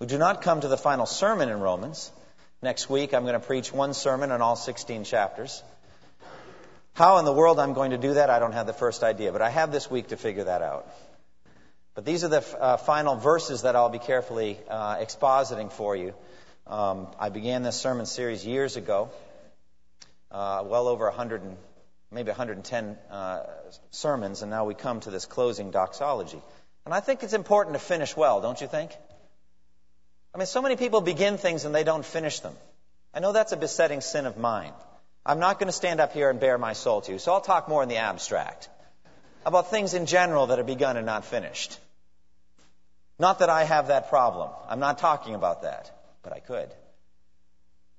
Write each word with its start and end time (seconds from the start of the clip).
We 0.00 0.08
do 0.08 0.18
not 0.18 0.42
come 0.42 0.60
to 0.60 0.66
the 0.66 0.76
final 0.76 1.06
sermon 1.06 1.48
in 1.48 1.60
Romans. 1.60 2.10
Next 2.60 2.90
week, 2.90 3.14
I'm 3.14 3.22
going 3.22 3.40
to 3.40 3.46
preach 3.46 3.72
one 3.72 3.94
sermon 3.94 4.32
on 4.32 4.42
all 4.42 4.56
16 4.56 5.04
chapters. 5.04 5.62
How 6.94 7.18
in 7.18 7.24
the 7.24 7.32
world 7.32 7.60
I'm 7.60 7.74
going 7.74 7.92
to 7.92 7.98
do 7.98 8.14
that, 8.14 8.28
I 8.28 8.40
don't 8.40 8.52
have 8.52 8.66
the 8.66 8.72
first 8.72 9.04
idea, 9.04 9.30
but 9.30 9.40
I 9.40 9.50
have 9.50 9.70
this 9.70 9.88
week 9.88 10.08
to 10.08 10.16
figure 10.16 10.44
that 10.44 10.62
out. 10.62 10.88
But 11.94 12.04
these 12.04 12.24
are 12.24 12.28
the 12.28 12.44
uh, 12.60 12.76
final 12.76 13.14
verses 13.14 13.62
that 13.62 13.76
I'll 13.76 13.88
be 13.88 14.00
carefully 14.00 14.58
uh, 14.68 14.96
expositing 14.96 15.70
for 15.70 15.94
you. 15.94 16.12
Um, 16.66 17.06
I 17.20 17.28
began 17.28 17.62
this 17.62 17.76
sermon 17.76 18.06
series 18.06 18.44
years 18.44 18.76
ago, 18.76 19.10
uh, 20.32 20.64
well 20.66 20.88
over 20.88 21.04
100 21.04 21.42
and 21.42 21.56
maybe 22.10 22.30
110 22.30 22.98
uh, 23.10 23.42
sermons, 23.92 24.42
and 24.42 24.50
now 24.50 24.64
we 24.64 24.74
come 24.74 24.98
to 25.00 25.10
this 25.10 25.24
closing 25.24 25.70
doxology. 25.70 26.42
And 26.84 26.92
I 26.92 26.98
think 26.98 27.22
it's 27.22 27.32
important 27.32 27.74
to 27.74 27.80
finish 27.80 28.16
well, 28.16 28.40
don't 28.40 28.60
you 28.60 28.66
think? 28.66 28.90
I 30.34 30.38
mean, 30.38 30.46
so 30.46 30.60
many 30.62 30.76
people 30.76 31.00
begin 31.00 31.38
things 31.38 31.64
and 31.64 31.74
they 31.74 31.84
don't 31.84 32.04
finish 32.04 32.40
them. 32.40 32.54
I 33.14 33.20
know 33.20 33.32
that's 33.32 33.52
a 33.52 33.56
besetting 33.56 34.00
sin 34.00 34.26
of 34.26 34.36
mine. 34.36 34.72
I'm 35.24 35.38
not 35.38 35.58
going 35.58 35.68
to 35.68 35.72
stand 35.72 36.00
up 36.00 36.12
here 36.12 36.28
and 36.28 36.40
bare 36.40 36.58
my 36.58 36.72
soul 36.72 37.00
to 37.02 37.12
you, 37.12 37.18
so 37.18 37.32
I'll 37.32 37.40
talk 37.40 37.68
more 37.68 37.82
in 37.82 37.88
the 37.88 37.98
abstract 37.98 38.68
about 39.46 39.70
things 39.70 39.94
in 39.94 40.06
general 40.06 40.48
that 40.48 40.58
are 40.58 40.64
begun 40.64 40.96
and 40.96 41.06
not 41.06 41.24
finished. 41.24 41.78
Not 43.18 43.38
that 43.38 43.48
I 43.48 43.62
have 43.62 43.88
that 43.88 44.08
problem. 44.10 44.50
I'm 44.68 44.80
not 44.80 44.98
talking 44.98 45.34
about 45.34 45.62
that, 45.62 45.90
but 46.22 46.32
I 46.32 46.40
could. 46.40 46.68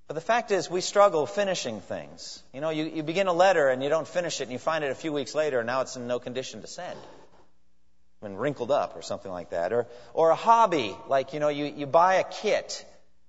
But 0.07 0.15
the 0.15 0.21
fact 0.21 0.51
is, 0.51 0.69
we 0.69 0.81
struggle 0.81 1.25
finishing 1.25 1.79
things. 1.79 2.43
You 2.53 2.61
know, 2.61 2.69
you, 2.69 2.83
you 2.83 3.01
begin 3.01 3.27
a 3.27 3.33
letter 3.33 3.69
and 3.69 3.81
you 3.81 3.89
don't 3.89 4.07
finish 4.07 4.41
it, 4.41 4.43
and 4.43 4.51
you 4.51 4.59
find 4.59 4.83
it 4.83 4.91
a 4.91 4.95
few 4.95 5.13
weeks 5.13 5.33
later, 5.33 5.59
and 5.59 5.67
now 5.67 5.81
it's 5.81 5.95
in 5.95 6.05
no 6.05 6.19
condition 6.19 6.61
to 6.61 6.67
send 6.67 6.99
been 8.25 8.37
wrinkled 8.37 8.71
up 8.71 8.97
or 8.97 9.01
something 9.01 9.31
like 9.31 9.51
that. 9.51 9.71
Or, 9.71 9.87
or 10.13 10.31
a 10.31 10.35
hobby, 10.35 10.95
like, 11.07 11.33
you 11.33 11.39
know, 11.39 11.49
you, 11.49 11.65
you 11.65 11.85
buy 11.85 12.15
a 12.15 12.23
kit 12.23 12.85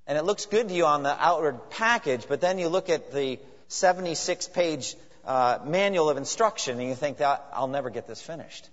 and 0.07 0.17
it 0.17 0.25
looks 0.25 0.47
good 0.47 0.69
to 0.69 0.75
you 0.75 0.87
on 0.87 1.03
the 1.03 1.15
outward 1.23 1.71
package, 1.71 2.27
but 2.29 2.41
then 2.41 2.59
you 2.59 2.69
look 2.69 2.89
at 2.89 3.13
the 3.13 3.39
76 3.69 4.49
page 4.49 4.97
uh, 5.27 5.59
manual 5.65 6.09
of 6.09 6.17
instruction 6.17 6.81
and 6.81 6.89
you 6.89 6.95
think 6.95 7.21
I'll 7.21 7.69
never 7.69 7.91
get 7.91 8.07
this 8.07 8.23
finished. 8.23 8.69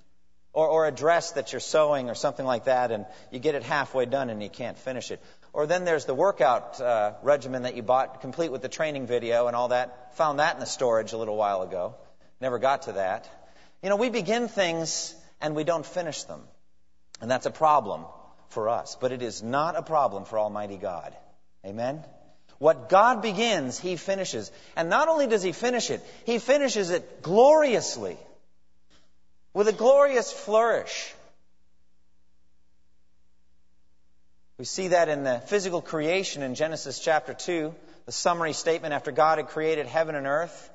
Or, 0.53 0.67
or 0.67 0.88
a 0.88 0.91
dress 0.91 1.31
that 1.31 1.51
you're 1.51 1.59
sewing 1.59 2.09
or 2.09 2.16
something 2.16 2.45
like 2.45 2.66
that 2.66 2.91
and 2.91 3.05
you 3.31 3.39
get 3.39 3.55
it 3.55 3.63
halfway 3.63 4.05
done 4.05 4.29
and 4.29 4.41
you 4.41 4.49
can't 4.49 4.77
finish 4.77 5.11
it. 5.11 5.19
Or 5.51 5.67
then 5.67 5.83
there's 5.83 6.05
the 6.05 6.13
workout 6.13 6.79
uh, 6.79 7.13
regimen 7.21 7.63
that 7.63 7.75
you 7.75 7.83
bought 7.83 8.21
complete 8.21 8.51
with 8.51 8.61
the 8.61 8.69
training 8.69 9.07
video 9.07 9.47
and 9.47 9.55
all 9.55 9.69
that. 9.69 10.16
Found 10.17 10.39
that 10.39 10.53
in 10.53 10.59
the 10.59 10.67
storage 10.67 11.11
a 11.11 11.17
little 11.17 11.35
while 11.35 11.63
ago. 11.63 11.95
Never 12.39 12.59
got 12.59 12.83
to 12.83 12.94
that. 12.94 13.27
You 13.81 13.89
know, 13.89 13.97
we 13.97 14.09
begin 14.09 14.47
things 14.47 15.16
and 15.44 15.55
we 15.55 15.66
don't 15.66 15.86
finish 15.86 16.23
them. 16.23 16.41
And 17.22 17.30
that's 17.30 17.45
a 17.45 17.52
problem 17.52 18.05
for 18.47 18.69
us. 18.69 18.97
But 18.99 19.11
it 19.11 19.22
is 19.22 19.44
not 19.44 19.75
a 19.75 19.83
problem 19.83 20.25
for 20.25 20.39
Almighty 20.39 20.77
God. 20.77 21.13
Amen? 21.66 22.03
What 22.58 22.88
God 22.88 23.22
begins, 23.22 23.77
He 23.77 23.97
finishes. 23.97 24.52
And 24.75 24.89
not 24.89 25.09
only 25.09 25.27
does 25.27 25.44
He 25.44 25.52
finish 25.52 25.91
it, 25.91 26.02
He 26.25 26.39
finishes 26.39 26.90
it 26.90 27.22
gloriously. 27.22 28.17
With 29.53 29.67
a 29.67 29.73
glorious 29.73 30.31
flourish. 30.31 31.13
We 34.57 34.66
see 34.66 34.90
that 34.90 35.09
in 35.09 35.23
the 35.23 35.40
physical 35.47 35.81
creation 35.81 36.41
in 36.41 36.56
Genesis 36.56 37.00
chapter 37.00 37.34
2, 37.34 37.75
the 38.06 38.12
summary 38.12 38.53
statement 38.53 38.94
after 38.94 39.12
God 39.12 39.40
had 39.40 39.50
created 39.50 39.88
heaven 39.88 40.16
and 40.16 40.25
earth. 40.25 40.69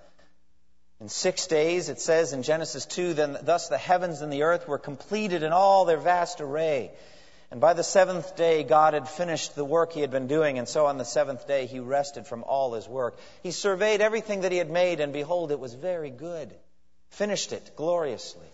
In 1.00 1.08
six 1.08 1.46
days, 1.46 1.88
it 1.88 2.00
says 2.00 2.32
in 2.32 2.42
Genesis 2.42 2.84
2, 2.86 3.14
then 3.14 3.38
thus 3.42 3.68
the 3.68 3.78
heavens 3.78 4.20
and 4.20 4.32
the 4.32 4.42
earth 4.42 4.66
were 4.66 4.78
completed 4.78 5.44
in 5.44 5.52
all 5.52 5.84
their 5.84 5.98
vast 5.98 6.40
array. 6.40 6.90
And 7.50 7.60
by 7.60 7.72
the 7.72 7.84
seventh 7.84 8.36
day, 8.36 8.64
God 8.64 8.94
had 8.94 9.08
finished 9.08 9.54
the 9.54 9.64
work 9.64 9.92
he 9.92 10.00
had 10.00 10.10
been 10.10 10.26
doing, 10.26 10.58
and 10.58 10.68
so 10.68 10.86
on 10.86 10.98
the 10.98 11.04
seventh 11.04 11.46
day, 11.46 11.66
he 11.66 11.78
rested 11.78 12.26
from 12.26 12.42
all 12.42 12.74
his 12.74 12.88
work. 12.88 13.16
He 13.42 13.52
surveyed 13.52 14.00
everything 14.00 14.42
that 14.42 14.52
he 14.52 14.58
had 14.58 14.70
made, 14.70 15.00
and 15.00 15.12
behold, 15.12 15.52
it 15.52 15.60
was 15.60 15.72
very 15.72 16.10
good. 16.10 16.52
Finished 17.10 17.52
it 17.52 17.72
gloriously. 17.76 18.46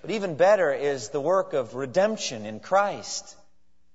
But 0.00 0.10
even 0.10 0.36
better 0.36 0.72
is 0.72 1.10
the 1.10 1.20
work 1.20 1.52
of 1.52 1.74
redemption 1.74 2.46
in 2.46 2.60
Christ. 2.60 3.36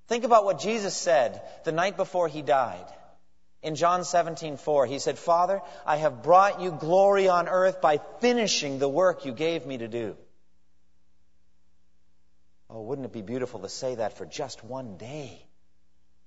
Think 0.08 0.24
about 0.24 0.46
what 0.46 0.60
Jesus 0.60 0.96
said 0.96 1.42
the 1.64 1.72
night 1.72 1.98
before 1.98 2.28
he 2.28 2.44
died. 2.44 2.86
In 3.66 3.74
John 3.74 4.02
17:4, 4.02 4.86
he 4.86 5.00
said, 5.00 5.18
"Father, 5.18 5.60
I 5.88 5.96
have 5.96 6.22
brought 6.22 6.62
you 6.62 6.72
glory 6.72 7.28
on 7.28 7.50
earth 7.50 7.82
by 7.82 7.98
finishing 8.20 8.78
the 8.78 8.88
work 8.88 9.26
you 9.26 9.34
gave 9.34 9.66
me 9.66 9.80
to 9.80 9.88
do." 9.88 10.16
Oh, 12.70 12.82
wouldn't 12.82 13.08
it 13.08 13.12
be 13.12 13.24
beautiful 13.24 13.62
to 13.62 13.70
say 13.70 13.96
that 13.96 14.14
for 14.14 14.26
just 14.28 14.64
one 14.64 14.98
day? 14.98 15.44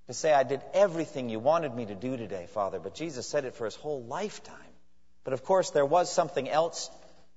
To 0.09 0.15
say, 0.15 0.33
I 0.33 0.43
did 0.43 0.63
everything 0.75 1.29
you 1.29 1.39
wanted 1.39 1.73
me 1.73 1.87
to 1.87 1.95
do 1.95 2.17
today, 2.17 2.47
Father, 2.47 2.81
but 2.81 2.95
Jesus 2.95 3.29
said 3.29 3.45
it 3.45 3.55
for 3.55 3.67
his 3.67 3.77
whole 3.77 4.03
lifetime. 4.03 4.75
But 5.23 5.33
of 5.33 5.45
course, 5.45 5.71
there 5.71 5.87
was 5.87 6.11
something 6.11 6.49
else 6.49 6.91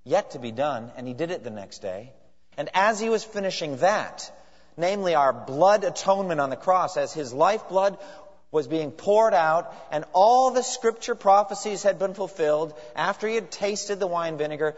yet 0.04 0.32
to 0.32 0.40
be 0.40 0.52
done, 0.52 0.92
and 0.96 1.08
he 1.08 1.14
did 1.14 1.30
it 1.30 1.44
the 1.44 1.52
next 1.52 1.80
day. 1.84 2.12
And 2.58 2.72
as 2.74 3.00
he 3.00 3.10
was 3.10 3.24
finishing 3.24 3.78
that, 3.78 4.32
namely 4.78 5.14
our 5.14 5.34
blood 5.34 5.84
atonement 5.84 6.40
on 6.40 6.50
the 6.50 6.56
cross, 6.56 6.98
as 6.98 7.14
his 7.14 7.34
lifeblood 7.34 7.98
was 8.52 8.68
being 8.68 8.92
poured 8.92 9.34
out, 9.34 9.74
and 9.92 10.04
all 10.14 10.52
the 10.52 10.62
scripture 10.62 11.16
prophecies 11.16 11.84
had 11.84 11.98
been 11.98 12.14
fulfilled. 12.14 12.74
After 12.96 13.28
he 13.28 13.36
had 13.36 13.50
tasted 13.50 14.00
the 14.00 14.08
wine 14.08 14.38
vinegar, 14.38 14.76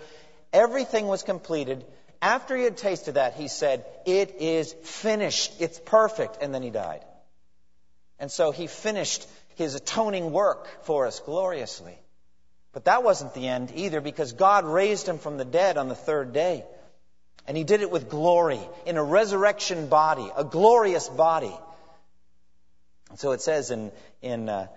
everything 0.51 1.07
was 1.07 1.23
completed. 1.23 1.83
After 2.21 2.55
he 2.55 2.63
had 2.63 2.77
tasted 2.77 3.15
that, 3.15 3.33
he 3.33 3.47
said, 3.47 3.83
It 4.05 4.35
is 4.39 4.73
finished. 4.83 5.53
It's 5.59 5.79
perfect. 5.79 6.37
And 6.41 6.53
then 6.53 6.61
he 6.61 6.69
died. 6.69 7.03
And 8.19 8.31
so 8.31 8.51
he 8.51 8.67
finished 8.67 9.27
his 9.55 9.75
atoning 9.75 10.31
work 10.31 10.85
for 10.85 11.07
us 11.07 11.19
gloriously. 11.19 11.97
But 12.71 12.85
that 12.85 13.03
wasn't 13.03 13.33
the 13.33 13.47
end 13.47 13.71
either, 13.75 14.01
because 14.01 14.33
God 14.33 14.65
raised 14.65 15.07
him 15.07 15.17
from 15.17 15.37
the 15.37 15.45
dead 15.45 15.77
on 15.77 15.89
the 15.89 15.95
third 15.95 16.31
day. 16.31 16.63
And 17.47 17.57
he 17.57 17.63
did 17.63 17.81
it 17.81 17.91
with 17.91 18.09
glory, 18.09 18.61
in 18.85 18.97
a 18.97 19.03
resurrection 19.03 19.87
body, 19.87 20.29
a 20.35 20.43
glorious 20.43 21.09
body. 21.09 21.53
So 23.15 23.31
it 23.31 23.41
says 23.41 23.71
in, 23.71 23.91
in 24.21 24.49
uh, 24.49 24.67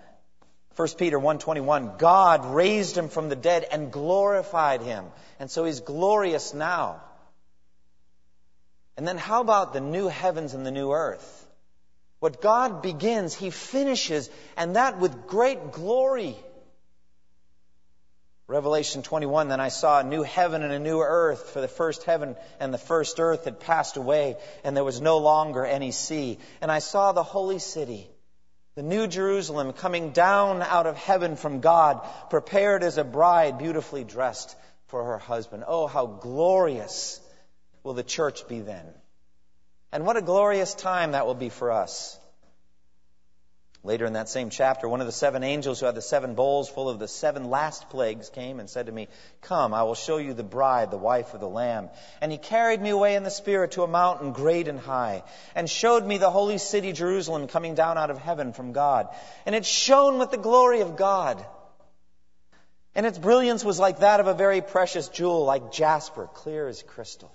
1 0.77 0.89
Peter 0.99 1.19
1.21, 1.19 1.99
God 1.99 2.45
raised 2.45 2.97
him 2.97 3.09
from 3.09 3.31
the 3.31 3.37
dead 3.37 3.67
and 3.71 3.91
glorified 3.91 4.83
him. 4.83 5.07
And 5.41 5.51
so 5.51 5.65
he's 5.65 5.81
glorious 5.81 6.53
now. 6.53 7.01
And 8.97 9.09
then 9.09 9.17
how 9.17 9.41
about 9.41 9.73
the 9.73 9.81
new 9.81 10.09
heavens 10.09 10.55
and 10.55 10.67
the 10.67 10.71
new 10.71 10.93
earth? 10.93 11.33
What 12.19 12.41
God 12.41 12.83
begins, 12.83 13.35
he 13.35 13.51
finishes, 13.51 14.31
and 14.57 14.77
that 14.77 14.99
with 14.99 15.27
great 15.27 15.73
glory. 15.73 16.37
Revelation 18.49 19.03
21, 19.03 19.49
then 19.49 19.61
I 19.61 19.69
saw 19.69 20.01
a 20.01 20.05
new 20.05 20.23
heaven 20.23 20.63
and 20.63 20.73
a 20.73 20.79
new 20.79 21.01
earth, 21.01 21.51
for 21.51 21.61
the 21.61 21.69
first 21.69 22.05
heaven 22.05 22.37
and 22.61 22.73
the 22.73 22.79
first 22.79 23.19
earth 23.19 23.45
had 23.45 23.61
passed 23.61 23.97
away, 23.97 24.37
and 24.63 24.77
there 24.77 24.85
was 24.85 25.01
no 25.01 25.19
longer 25.19 25.65
any 25.65 25.91
sea. 25.91 26.39
And 26.61 26.71
I 26.71 26.79
saw 26.79 27.13
the 27.13 27.23
holy 27.23 27.59
city 27.59 28.09
the 28.77 28.83
New 28.83 29.07
Jerusalem 29.07 29.73
coming 29.73 30.11
down 30.11 30.61
out 30.61 30.87
of 30.87 30.99
heaven 30.99 31.37
from 31.37 31.61
God, 31.61 32.07
prepared 32.29 32.83
as 32.83 32.99
a 32.99 33.05
bride 33.05 33.57
beautifully 33.57 34.05
dressed 34.05 34.55
for 34.89 35.03
her 35.03 35.19
husband. 35.19 35.65
Oh, 35.67 35.87
how 35.87 36.07
glorious 36.07 37.19
will 37.83 37.95
the 37.95 38.03
church 38.03 38.47
be 38.49 38.61
then. 38.61 38.85
And 39.93 40.05
what 40.05 40.19
a 40.19 40.23
glorious 40.23 40.75
time 40.75 41.13
that 41.13 41.27
will 41.27 41.35
be 41.35 41.49
for 41.49 41.73
us. 41.73 42.19
Later 43.87 44.05
in 44.05 44.15
that 44.15 44.29
same 44.29 44.51
chapter, 44.51 44.89
one 44.89 45.01
of 45.01 45.07
the 45.07 45.13
seven 45.13 45.45
angels 45.45 45.79
who 45.79 45.87
had 45.87 45.95
the 45.95 46.03
seven 46.03 46.35
bowls 46.35 46.69
full 46.69 46.89
of 46.89 46.99
the 46.99 47.07
seven 47.07 47.51
last 47.51 47.89
plagues 47.89 48.29
came 48.29 48.59
and 48.59 48.69
said 48.69 48.87
to 48.87 48.93
me, 48.93 49.07
Come, 49.43 49.73
I 49.73 49.85
will 49.85 49.95
show 49.95 50.17
you 50.17 50.35
the 50.35 50.43
bride, 50.43 50.91
the 50.91 50.97
wife 50.97 51.35
of 51.35 51.41
the 51.41 51.49
Lamb. 51.49 51.91
And 52.21 52.33
he 52.33 52.39
carried 52.39 52.83
me 52.83 52.91
away 52.91 53.15
in 53.15 53.23
the 53.23 53.31
Spirit 53.31 53.71
to 53.73 53.85
a 53.85 53.87
mountain 53.87 54.33
great 54.33 54.67
and 54.67 54.81
high, 54.81 55.23
and 55.55 55.71
showed 55.71 56.05
me 56.05 56.19
the 56.19 56.33
holy 56.33 56.59
city 56.59 56.93
Jerusalem 56.93 57.47
coming 57.47 57.77
down 57.77 57.97
out 57.97 58.11
of 58.11 58.19
heaven 58.19 58.53
from 58.53 58.73
God. 58.73 59.09
And 59.47 59.55
it 59.55 59.65
shone 59.65 60.19
with 60.19 60.33
the 60.33 60.37
glory 60.37 60.81
of 60.81 60.97
God. 60.97 61.47
And 62.97 63.07
its 63.07 63.19
brilliance 63.19 63.65
was 63.65 63.79
like 63.79 64.01
that 64.01 64.19
of 64.19 64.27
a 64.27 64.35
very 64.35 64.63
precious 64.63 65.07
jewel, 65.09 65.45
like 65.45 65.71
jasper, 65.71 66.29
clear 66.35 66.67
as 66.67 66.83
crystal. 66.83 67.33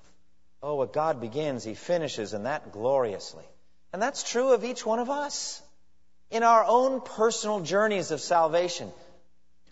Oh, 0.61 0.75
what 0.75 0.91
God 0.91 1.21
begins, 1.21 1.63
He 1.63 1.75
finishes, 1.75 2.33
and 2.33 2.45
that 2.45 2.73
gloriously. 2.73 3.45
And 3.93 4.01
that's 4.01 4.29
true 4.29 4.51
of 4.51 4.65
each 4.65 4.85
one 4.85 4.99
of 4.99 5.09
us. 5.09 5.61
In 6.31 6.43
our 6.43 6.63
own 6.65 7.01
personal 7.01 7.59
journeys 7.59 8.11
of 8.11 8.21
salvation. 8.21 8.91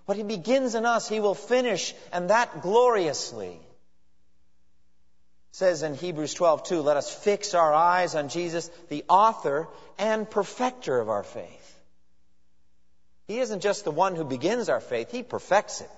What 0.05 0.17
He 0.17 0.23
begins 0.23 0.75
in 0.75 0.85
us, 0.85 1.07
He 1.07 1.19
will 1.19 1.35
finish, 1.35 1.95
and 2.11 2.29
that 2.29 2.61
gloriously. 2.61 3.51
It 3.51 5.55
says 5.55 5.81
in 5.81 5.95
Hebrews 5.95 6.35
12:2, 6.35 6.83
let 6.83 6.97
us 6.97 7.13
fix 7.13 7.53
our 7.53 7.73
eyes 7.73 8.15
on 8.15 8.29
Jesus, 8.29 8.69
the 8.89 9.05
author 9.09 9.67
and 9.97 10.29
perfecter 10.29 10.99
of 10.99 11.09
our 11.09 11.23
faith. 11.23 11.79
He 13.27 13.39
isn't 13.39 13.61
just 13.61 13.83
the 13.83 13.91
one 13.91 14.15
who 14.15 14.23
begins 14.23 14.69
our 14.69 14.81
faith, 14.81 15.11
He 15.11 15.23
perfects 15.23 15.81
it. 15.81 15.89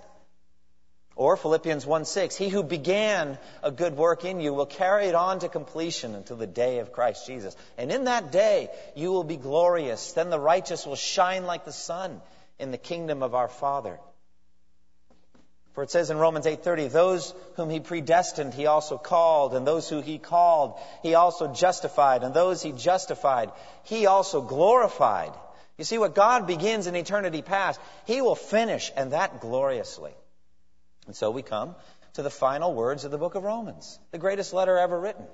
Or 1.21 1.38
Philippians 1.38 1.85
1 1.85 2.06
6, 2.06 2.35
He 2.35 2.50
who 2.50 2.63
began 2.63 3.38
a 3.62 3.69
good 3.69 3.95
work 3.95 4.25
in 4.25 4.39
you 4.39 4.56
will 4.56 4.65
carry 4.65 5.06
it 5.06 5.13
on 5.13 5.38
to 5.41 5.50
completion 5.50 6.15
until 6.15 6.35
the 6.35 6.47
day 6.47 6.79
of 6.79 6.91
Christ 6.91 7.27
Jesus. 7.27 7.56
And 7.77 7.91
in 7.91 8.06
that 8.06 8.31
day, 8.31 8.69
you 8.95 9.12
will 9.12 9.23
be 9.23 9.38
glorious. 9.38 10.13
Then 10.13 10.31
the 10.31 10.39
righteous 10.39 10.83
will 10.83 10.95
shine 10.95 11.45
like 11.45 11.63
the 11.63 11.71
sun 11.71 12.21
in 12.57 12.71
the 12.71 12.79
kingdom 12.79 13.21
of 13.21 13.35
our 13.35 13.50
Father. 13.50 14.00
For 15.73 15.83
it 15.83 15.91
says 15.91 16.09
in 16.09 16.18
Romans 16.18 16.47
8:30, 16.47 16.88
those 16.88 17.35
whom 17.56 17.69
he 17.69 17.79
predestined 17.79 18.56
he 18.56 18.65
also 18.65 18.97
called, 18.97 19.53
and 19.53 19.67
those 19.67 19.88
who 19.88 20.01
he 20.01 20.17
called 20.17 20.79
he 21.03 21.13
also 21.13 21.50
justified, 21.50 22.24
and 22.24 22.33
those 22.33 22.63
he 22.63 22.71
justified 22.71 23.51
he 23.83 24.07
also 24.07 24.41
glorified. 24.41 25.33
You 25.77 25.83
see 25.83 26.00
what 26.00 26.15
God 26.15 26.47
begins 26.47 26.88
in 26.88 26.95
eternity 26.95 27.44
past, 27.44 27.79
he 28.06 28.24
will 28.24 28.33
finish 28.33 28.91
and 28.95 29.13
that 29.13 29.39
gloriously. 29.39 30.15
And 31.07 31.15
so 31.15 31.31
we 31.31 31.42
come 31.42 31.75
to 32.13 32.24
the 32.24 32.30
final 32.30 32.74
words 32.74 33.06
of 33.06 33.12
the 33.12 33.18
book 33.18 33.36
of 33.36 33.44
Romans, 33.44 34.00
the 34.12 34.18
greatest 34.18 34.53
letter 34.53 34.77
ever 34.77 35.00
written. 35.00 35.25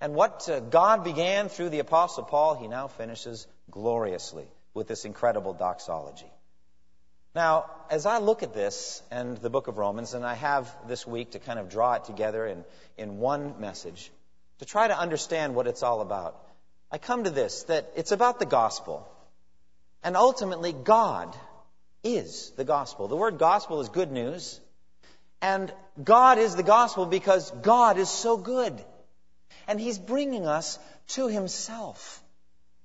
And 0.00 0.14
what 0.14 0.48
uh, 0.48 0.60
God 0.60 1.04
began 1.04 1.48
through 1.48 1.68
the 1.68 1.78
Apostle 1.78 2.24
Paul, 2.24 2.56
he 2.56 2.66
now 2.66 2.88
finishes 2.88 3.46
gloriously 3.70 4.46
with 4.74 4.88
this 4.88 5.04
incredible 5.04 5.52
doxology. 5.52 6.30
Now, 7.34 7.70
as 7.90 8.04
I 8.04 8.18
look 8.18 8.42
at 8.42 8.52
this 8.52 9.02
and 9.10 9.38
the 9.38 9.48
book 9.48 9.68
of 9.68 9.78
Romans, 9.78 10.12
and 10.12 10.24
I 10.24 10.34
have 10.34 10.74
this 10.86 11.06
week 11.06 11.30
to 11.30 11.38
kind 11.38 11.58
of 11.58 11.70
draw 11.70 11.94
it 11.94 12.04
together 12.04 12.46
in, 12.46 12.64
in 12.98 13.18
one 13.18 13.60
message, 13.60 14.10
to 14.58 14.64
try 14.64 14.88
to 14.88 14.98
understand 14.98 15.54
what 15.54 15.66
it's 15.66 15.82
all 15.82 16.00
about, 16.00 16.36
I 16.90 16.98
come 16.98 17.24
to 17.24 17.30
this 17.30 17.62
that 17.64 17.90
it's 17.96 18.12
about 18.12 18.38
the 18.38 18.46
gospel. 18.46 19.08
And 20.02 20.16
ultimately, 20.16 20.72
God 20.72 21.34
is 22.04 22.50
the 22.56 22.64
gospel. 22.64 23.08
The 23.08 23.16
word 23.16 23.38
gospel 23.38 23.80
is 23.80 23.88
good 23.88 24.10
news. 24.10 24.60
And 25.42 25.72
God 26.02 26.38
is 26.38 26.54
the 26.54 26.62
gospel 26.62 27.04
because 27.04 27.50
God 27.50 27.98
is 27.98 28.08
so 28.08 28.36
good. 28.36 28.80
And 29.66 29.80
He's 29.80 29.98
bringing 29.98 30.46
us 30.46 30.78
to 31.08 31.26
Himself. 31.26 32.22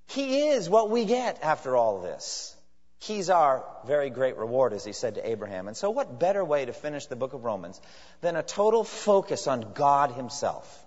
He 0.08 0.48
is 0.48 0.70
what 0.70 0.90
we 0.90 1.06
get 1.06 1.44
after 1.44 1.78
all 1.78 2.02
this. 2.02 2.56
He's 3.00 3.30
our 3.30 3.64
very 3.86 4.10
great 4.10 4.38
reward, 4.38 4.74
as 4.74 4.84
He 4.84 4.92
said 4.92 5.16
to 5.16 5.30
Abraham. 5.30 5.68
And 5.68 5.78
so, 5.78 5.92
what 5.92 6.20
better 6.20 6.44
way 6.44 6.66
to 6.66 6.74
finish 6.74 7.06
the 7.06 7.16
book 7.16 7.34
of 7.34 7.46
Romans 7.46 7.80
than 8.22 8.36
a 8.36 8.44
total 8.44 8.84
focus 8.84 9.46
on 9.48 9.74
God 9.74 10.12
Himself? 10.12 10.84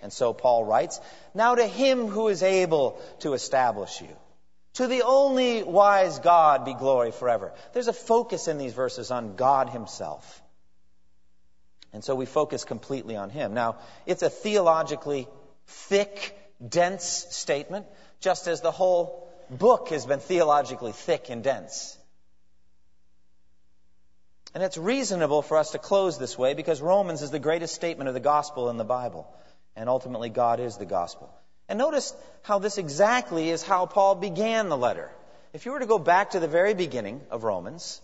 And 0.00 0.12
so 0.12 0.32
Paul 0.32 0.64
writes, 0.64 1.00
Now 1.34 1.56
to 1.56 1.66
Him 1.66 2.06
who 2.06 2.28
is 2.28 2.44
able 2.44 3.02
to 3.20 3.32
establish 3.32 4.00
you. 4.00 4.16
To 4.74 4.86
the 4.86 5.02
only 5.02 5.64
wise 5.64 6.20
God 6.20 6.64
be 6.64 6.74
glory 6.74 7.10
forever. 7.10 7.52
There's 7.72 7.88
a 7.88 7.92
focus 7.92 8.46
in 8.46 8.58
these 8.58 8.74
verses 8.74 9.10
on 9.10 9.34
God 9.34 9.70
Himself. 9.70 10.40
And 11.98 12.04
so 12.04 12.14
we 12.14 12.26
focus 12.26 12.62
completely 12.62 13.16
on 13.16 13.28
him. 13.28 13.54
Now, 13.54 13.78
it's 14.06 14.22
a 14.22 14.30
theologically 14.30 15.26
thick, 15.66 16.38
dense 16.64 17.26
statement, 17.30 17.86
just 18.20 18.46
as 18.46 18.60
the 18.60 18.70
whole 18.70 19.28
book 19.50 19.88
has 19.88 20.06
been 20.06 20.20
theologically 20.20 20.92
thick 20.92 21.28
and 21.28 21.42
dense. 21.42 21.98
And 24.54 24.62
it's 24.62 24.78
reasonable 24.78 25.42
for 25.42 25.56
us 25.56 25.72
to 25.72 25.80
close 25.80 26.18
this 26.18 26.38
way 26.38 26.54
because 26.54 26.80
Romans 26.80 27.20
is 27.22 27.32
the 27.32 27.40
greatest 27.40 27.74
statement 27.74 28.06
of 28.06 28.14
the 28.14 28.20
gospel 28.20 28.70
in 28.70 28.76
the 28.76 28.84
Bible. 28.84 29.26
And 29.74 29.88
ultimately, 29.88 30.28
God 30.28 30.60
is 30.60 30.76
the 30.76 30.86
gospel. 30.86 31.34
And 31.68 31.80
notice 31.80 32.14
how 32.42 32.60
this 32.60 32.78
exactly 32.78 33.50
is 33.50 33.64
how 33.64 33.86
Paul 33.86 34.14
began 34.14 34.68
the 34.68 34.78
letter. 34.78 35.10
If 35.52 35.66
you 35.66 35.72
were 35.72 35.80
to 35.80 35.86
go 35.86 35.98
back 35.98 36.30
to 36.30 36.38
the 36.38 36.46
very 36.46 36.74
beginning 36.74 37.22
of 37.28 37.42
Romans, 37.42 38.00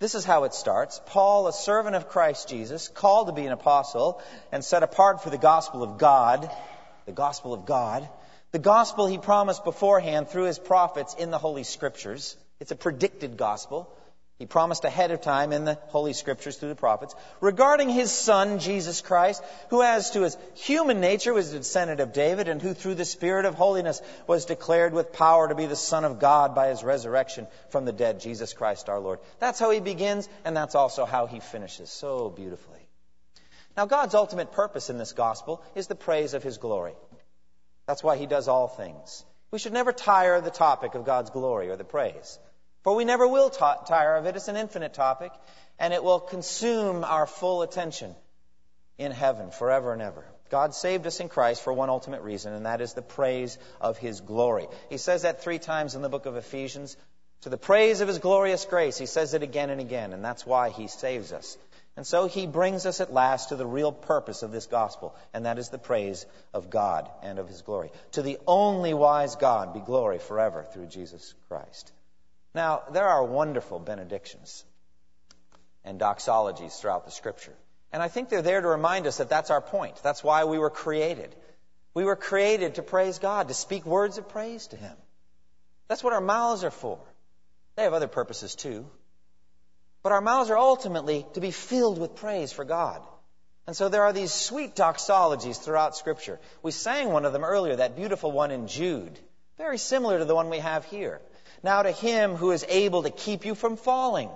this 0.00 0.14
is 0.14 0.24
how 0.24 0.44
it 0.44 0.54
starts. 0.54 1.00
Paul, 1.06 1.46
a 1.46 1.52
servant 1.52 1.94
of 1.94 2.08
Christ 2.08 2.48
Jesus, 2.48 2.88
called 2.88 3.28
to 3.28 3.34
be 3.34 3.44
an 3.44 3.52
apostle 3.52 4.20
and 4.50 4.64
set 4.64 4.82
apart 4.82 5.22
for 5.22 5.28
the 5.28 5.38
gospel 5.38 5.82
of 5.82 5.98
God, 5.98 6.50
the 7.04 7.12
gospel 7.12 7.52
of 7.52 7.66
God, 7.66 8.08
the 8.50 8.58
gospel 8.58 9.06
he 9.06 9.18
promised 9.18 9.62
beforehand 9.62 10.28
through 10.28 10.44
his 10.44 10.58
prophets 10.58 11.14
in 11.14 11.30
the 11.30 11.38
Holy 11.38 11.64
Scriptures. 11.64 12.36
It's 12.60 12.72
a 12.72 12.76
predicted 12.76 13.36
gospel. 13.36 13.94
He 14.40 14.46
promised 14.46 14.86
ahead 14.86 15.10
of 15.10 15.20
time 15.20 15.52
in 15.52 15.66
the 15.66 15.78
Holy 15.88 16.14
Scriptures 16.14 16.56
through 16.56 16.70
the 16.70 16.74
prophets 16.74 17.14
regarding 17.42 17.90
his 17.90 18.10
son, 18.10 18.58
Jesus 18.58 19.02
Christ, 19.02 19.44
who 19.68 19.82
as 19.82 20.12
to 20.12 20.22
his 20.22 20.34
human 20.54 20.98
nature 20.98 21.34
was 21.34 21.52
a 21.52 21.58
descendant 21.58 22.00
of 22.00 22.14
David 22.14 22.48
and 22.48 22.62
who 22.62 22.72
through 22.72 22.94
the 22.94 23.04
Spirit 23.04 23.44
of 23.44 23.54
holiness 23.54 24.00
was 24.26 24.46
declared 24.46 24.94
with 24.94 25.12
power 25.12 25.46
to 25.46 25.54
be 25.54 25.66
the 25.66 25.76
Son 25.76 26.06
of 26.06 26.20
God 26.20 26.54
by 26.54 26.68
his 26.68 26.82
resurrection 26.82 27.48
from 27.68 27.84
the 27.84 27.92
dead, 27.92 28.20
Jesus 28.20 28.54
Christ 28.54 28.88
our 28.88 28.98
Lord. 28.98 29.18
That's 29.40 29.58
how 29.58 29.72
he 29.72 29.80
begins 29.80 30.26
and 30.42 30.56
that's 30.56 30.74
also 30.74 31.04
how 31.04 31.26
he 31.26 31.40
finishes 31.40 31.90
so 31.90 32.30
beautifully. 32.30 32.88
Now 33.76 33.84
God's 33.84 34.14
ultimate 34.14 34.52
purpose 34.52 34.88
in 34.88 34.96
this 34.96 35.12
gospel 35.12 35.62
is 35.74 35.86
the 35.86 35.94
praise 35.94 36.32
of 36.32 36.42
his 36.42 36.56
glory. 36.56 36.94
That's 37.86 38.02
why 38.02 38.16
he 38.16 38.24
does 38.24 38.48
all 38.48 38.68
things. 38.68 39.22
We 39.50 39.58
should 39.58 39.74
never 39.74 39.92
tire 39.92 40.36
of 40.36 40.44
the 40.44 40.50
topic 40.50 40.94
of 40.94 41.04
God's 41.04 41.28
glory 41.28 41.68
or 41.68 41.76
the 41.76 41.84
praise. 41.84 42.38
For 42.82 42.94
we 42.94 43.04
never 43.04 43.28
will 43.28 43.50
tire 43.50 44.16
of 44.16 44.26
it. 44.26 44.36
It's 44.36 44.48
an 44.48 44.56
infinite 44.56 44.94
topic, 44.94 45.32
and 45.78 45.92
it 45.92 46.02
will 46.02 46.20
consume 46.20 47.04
our 47.04 47.26
full 47.26 47.62
attention 47.62 48.14
in 48.98 49.12
heaven 49.12 49.50
forever 49.50 49.92
and 49.92 50.02
ever. 50.02 50.24
God 50.50 50.74
saved 50.74 51.06
us 51.06 51.20
in 51.20 51.28
Christ 51.28 51.62
for 51.62 51.72
one 51.72 51.90
ultimate 51.90 52.22
reason, 52.22 52.52
and 52.52 52.66
that 52.66 52.80
is 52.80 52.94
the 52.94 53.02
praise 53.02 53.56
of 53.80 53.98
His 53.98 54.20
glory. 54.20 54.66
He 54.88 54.98
says 54.98 55.22
that 55.22 55.42
three 55.42 55.58
times 55.58 55.94
in 55.94 56.02
the 56.02 56.08
book 56.08 56.26
of 56.26 56.36
Ephesians. 56.36 56.96
To 57.42 57.48
the 57.48 57.56
praise 57.56 58.02
of 58.02 58.08
His 58.08 58.18
glorious 58.18 58.64
grace. 58.66 58.98
He 58.98 59.06
says 59.06 59.32
it 59.32 59.42
again 59.42 59.70
and 59.70 59.80
again, 59.80 60.12
and 60.12 60.24
that's 60.24 60.44
why 60.44 60.70
He 60.70 60.88
saves 60.88 61.32
us. 61.32 61.56
And 61.96 62.06
so 62.06 62.26
He 62.26 62.46
brings 62.46 62.84
us 62.84 63.00
at 63.00 63.12
last 63.12 63.48
to 63.48 63.56
the 63.56 63.66
real 63.66 63.92
purpose 63.92 64.42
of 64.42 64.52
this 64.52 64.66
gospel, 64.66 65.14
and 65.32 65.46
that 65.46 65.58
is 65.58 65.68
the 65.68 65.78
praise 65.78 66.26
of 66.52 66.68
God 66.68 67.08
and 67.22 67.38
of 67.38 67.48
His 67.48 67.62
glory. 67.62 67.92
To 68.12 68.22
the 68.22 68.38
only 68.46 68.92
wise 68.92 69.36
God 69.36 69.72
be 69.72 69.80
glory 69.80 70.18
forever 70.18 70.66
through 70.72 70.86
Jesus 70.86 71.34
Christ. 71.48 71.92
Now, 72.54 72.82
there 72.92 73.06
are 73.06 73.24
wonderful 73.24 73.78
benedictions 73.78 74.64
and 75.84 76.00
doxologies 76.00 76.78
throughout 76.78 77.04
the 77.04 77.10
Scripture. 77.10 77.54
And 77.92 78.02
I 78.02 78.08
think 78.08 78.28
they're 78.28 78.42
there 78.42 78.60
to 78.60 78.68
remind 78.68 79.06
us 79.06 79.18
that 79.18 79.28
that's 79.28 79.50
our 79.50 79.60
point. 79.60 79.96
That's 80.02 80.22
why 80.22 80.44
we 80.44 80.58
were 80.58 80.70
created. 80.70 81.34
We 81.94 82.04
were 82.04 82.16
created 82.16 82.76
to 82.76 82.82
praise 82.82 83.18
God, 83.18 83.48
to 83.48 83.54
speak 83.54 83.84
words 83.84 84.18
of 84.18 84.28
praise 84.28 84.68
to 84.68 84.76
Him. 84.76 84.96
That's 85.88 86.04
what 86.04 86.12
our 86.12 86.20
mouths 86.20 86.62
are 86.64 86.70
for. 86.70 87.00
They 87.76 87.82
have 87.82 87.94
other 87.94 88.08
purposes 88.08 88.54
too. 88.54 88.86
But 90.02 90.12
our 90.12 90.20
mouths 90.20 90.50
are 90.50 90.58
ultimately 90.58 91.26
to 91.34 91.40
be 91.40 91.50
filled 91.50 91.98
with 91.98 92.14
praise 92.14 92.52
for 92.52 92.64
God. 92.64 93.02
And 93.66 93.76
so 93.76 93.88
there 93.88 94.04
are 94.04 94.12
these 94.12 94.32
sweet 94.32 94.74
doxologies 94.74 95.60
throughout 95.62 95.96
Scripture. 95.96 96.40
We 96.62 96.70
sang 96.70 97.10
one 97.10 97.24
of 97.24 97.32
them 97.32 97.44
earlier, 97.44 97.76
that 97.76 97.96
beautiful 97.96 98.32
one 98.32 98.50
in 98.50 98.66
Jude, 98.66 99.18
very 99.58 99.78
similar 99.78 100.18
to 100.18 100.24
the 100.24 100.34
one 100.34 100.48
we 100.48 100.58
have 100.58 100.84
here. 100.86 101.20
Now 101.62 101.82
to 101.82 101.90
him 101.90 102.36
who 102.36 102.52
is 102.52 102.64
able 102.68 103.02
to 103.02 103.10
keep 103.10 103.44
you 103.44 103.54
from 103.54 103.76
falling 103.76 104.30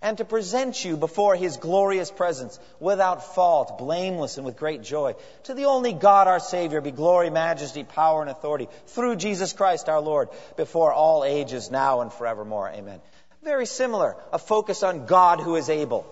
and 0.00 0.18
to 0.18 0.24
present 0.24 0.84
you 0.84 0.96
before 0.96 1.34
his 1.34 1.56
glorious 1.56 2.10
presence 2.10 2.58
without 2.78 3.34
fault, 3.34 3.78
blameless, 3.78 4.36
and 4.36 4.46
with 4.46 4.56
great 4.56 4.82
joy. 4.82 5.14
To 5.44 5.54
the 5.54 5.64
only 5.64 5.92
God 5.92 6.28
our 6.28 6.38
Savior 6.38 6.80
be 6.80 6.92
glory, 6.92 7.30
majesty, 7.30 7.82
power, 7.82 8.20
and 8.20 8.30
authority 8.30 8.68
through 8.86 9.16
Jesus 9.16 9.52
Christ 9.52 9.88
our 9.88 10.00
Lord 10.00 10.28
before 10.56 10.92
all 10.92 11.24
ages, 11.24 11.70
now 11.70 12.00
and 12.00 12.12
forevermore. 12.12 12.68
Amen. 12.68 13.00
Very 13.42 13.66
similar, 13.66 14.16
a 14.32 14.38
focus 14.38 14.82
on 14.82 15.06
God 15.06 15.40
who 15.40 15.56
is 15.56 15.68
able. 15.68 16.06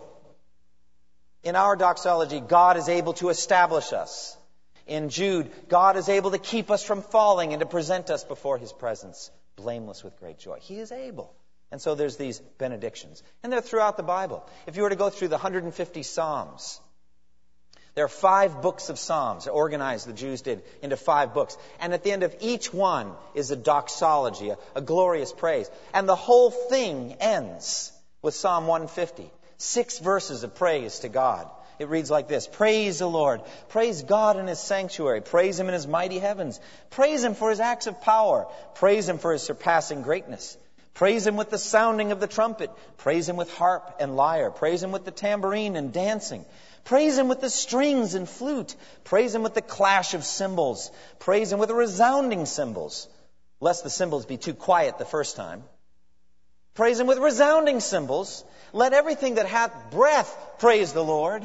In 1.45 1.55
our 1.55 1.77
doxology, 1.77 2.41
God 2.41 2.77
is 2.77 2.89
able 2.89 3.13
to 3.15 3.29
establish 3.29 3.93
us. 3.93 4.37
In 4.89 5.11
Jude, 5.11 5.51
God 5.69 5.97
is 5.97 6.09
able 6.09 6.33
to 6.33 6.39
keep 6.39 6.71
us 6.71 6.83
from 6.83 7.03
falling 7.03 7.53
and 7.53 7.61
to 7.61 7.67
present 7.67 8.11
us 8.11 8.25
before 8.25 8.59
his 8.59 8.73
presence 8.73 9.31
blameless 9.57 10.05
with 10.05 10.19
great 10.19 10.39
joy. 10.39 10.59
He 10.61 10.79
is 10.79 10.93
able. 10.93 11.35
And 11.73 11.81
so 11.81 11.95
there's 11.95 12.17
these 12.17 12.39
benedictions. 12.59 13.23
And 13.43 13.53
they're 13.53 13.61
throughout 13.61 13.97
the 13.97 14.03
Bible. 14.03 14.49
If 14.67 14.77
you 14.77 14.83
were 14.83 14.91
to 14.91 14.97
go 14.97 15.11
through 15.11 15.29
the 15.29 15.37
150 15.37 16.03
Psalms, 16.05 16.81
there 17.97 18.05
are 18.05 18.09
five 18.09 18.61
books 18.61 18.91
of 18.91 18.99
Psalms, 18.99 19.49
organized, 19.49 20.07
the 20.07 20.13
Jews 20.13 20.43
did, 20.43 20.63
into 20.83 20.99
five 20.99 21.33
books. 21.33 21.57
And 21.81 21.95
at 21.95 22.05
the 22.05 22.13
end 22.13 22.23
of 22.23 22.37
each 22.41 22.73
one 22.73 23.13
is 23.35 23.51
a 23.51 23.57
doxology, 23.57 24.51
a, 24.51 24.59
a 24.75 24.83
glorious 24.83 25.33
praise. 25.33 25.69
And 25.95 26.07
the 26.07 26.15
whole 26.15 26.51
thing 26.51 27.15
ends 27.21 27.91
with 28.21 28.35
Psalm 28.35 28.67
150. 28.67 29.31
Six 29.57 29.99
verses 29.99 30.45
of 30.45 30.55
praise 30.55 30.99
to 31.01 31.09
God. 31.09 31.49
It 31.79 31.89
reads 31.89 32.11
like 32.11 32.29
this 32.29 32.47
Praise 32.47 32.99
the 32.99 33.09
Lord. 33.09 33.43
Praise 33.69 34.03
God 34.03 34.37
in 34.37 34.47
His 34.47 34.59
sanctuary. 34.59 35.21
Praise 35.21 35.59
Him 35.59 35.69
in 35.69 35.75
His 35.75 35.87
mighty 35.87 36.19
heavens. 36.19 36.61
Praise 36.91 37.23
Him 37.23 37.35
for 37.35 37.51
His 37.51 37.61
acts 37.61 37.87
of 37.87 38.01
power. 38.01 38.47
Praise 38.75 39.09
Him 39.09 39.19
for 39.19 39.33
His 39.33 39.43
surpassing 39.43 40.03
greatness. 40.03 40.57
Praise 40.95 41.27
Him 41.27 41.37
with 41.37 41.51
the 41.51 41.59
sounding 41.59 42.13
of 42.13 42.21
the 42.21 42.27
trumpet. 42.27 42.71
Praise 42.97 43.29
Him 43.29 43.37
with 43.37 43.53
harp 43.53 43.97
and 44.01 44.17
lyre. 44.17 44.51
Praise 44.51 44.83
Him 44.83 44.93
with 44.93 45.05
the 45.05 45.11
tambourine 45.11 45.77
and 45.77 45.93
dancing. 45.93 46.45
Praise 46.85 47.19
Him 47.19 47.29
with 47.29 47.41
the 47.41 47.51
strings 47.51 48.15
and 48.15 48.27
flute. 48.27 48.75
Praise 49.05 49.35
Him 49.35 49.43
with 49.43 49.55
the 49.55 49.61
clash 49.61 50.15
of 50.15 50.25
cymbals. 50.25 50.91
Praise 51.19 51.53
Him 51.53 51.59
with 51.59 51.69
the 51.69 51.75
resounding 51.75 52.47
cymbals. 52.47 53.09
Lest 53.61 53.85
the 53.85 53.91
cymbals 53.91 54.25
be 54.25 54.39
too 54.39 54.55
quiet 54.55 54.97
the 54.97 55.05
first 55.05 55.37
time. 55.37 55.65
Praise 56.75 57.01
Him 57.01 57.07
with 57.07 57.19
resounding 57.19 57.81
cymbals. 57.81 58.45
Let 58.73 58.93
everything 58.93 59.35
that 59.35 59.47
hath 59.47 59.91
breath 59.91 60.35
praise 60.59 60.93
the 60.93 61.05
Lord. 61.05 61.43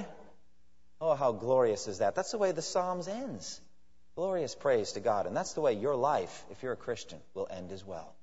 Oh, 1.01 1.15
how 1.15 1.31
glorious 1.31 1.87
is 1.87 1.97
that? 1.97 2.13
That's 2.13 2.31
the 2.31 2.37
way 2.37 2.51
the 2.51 2.61
Psalms 2.61 3.07
ends. 3.07 3.59
Glorious 4.15 4.53
praise 4.53 4.91
to 4.91 4.99
God. 4.99 5.25
And 5.25 5.35
that's 5.35 5.53
the 5.53 5.61
way 5.61 5.73
your 5.73 5.95
life, 5.95 6.45
if 6.51 6.61
you're 6.61 6.73
a 6.73 6.77
Christian, 6.77 7.17
will 7.33 7.47
end 7.49 7.71
as 7.71 7.83
well 7.83 8.13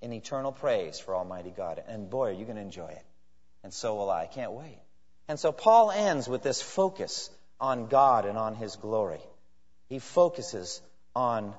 in 0.00 0.12
eternal 0.12 0.52
praise 0.52 0.98
for 0.98 1.16
Almighty 1.16 1.52
God. 1.54 1.82
And 1.88 2.08
boy, 2.08 2.28
are 2.28 2.32
you 2.32 2.44
going 2.44 2.56
to 2.56 2.62
enjoy 2.62 2.88
it. 2.88 3.04
And 3.64 3.74
so 3.74 3.96
will 3.96 4.10
I. 4.10 4.22
I 4.22 4.26
can't 4.26 4.52
wait. 4.52 4.78
And 5.28 5.38
so 5.38 5.50
Paul 5.52 5.90
ends 5.90 6.28
with 6.28 6.42
this 6.42 6.62
focus 6.62 7.30
on 7.60 7.86
God 7.86 8.24
and 8.24 8.38
on 8.38 8.54
His 8.54 8.76
glory. 8.76 9.20
He 9.88 9.98
focuses 9.98 10.80
on 11.14 11.54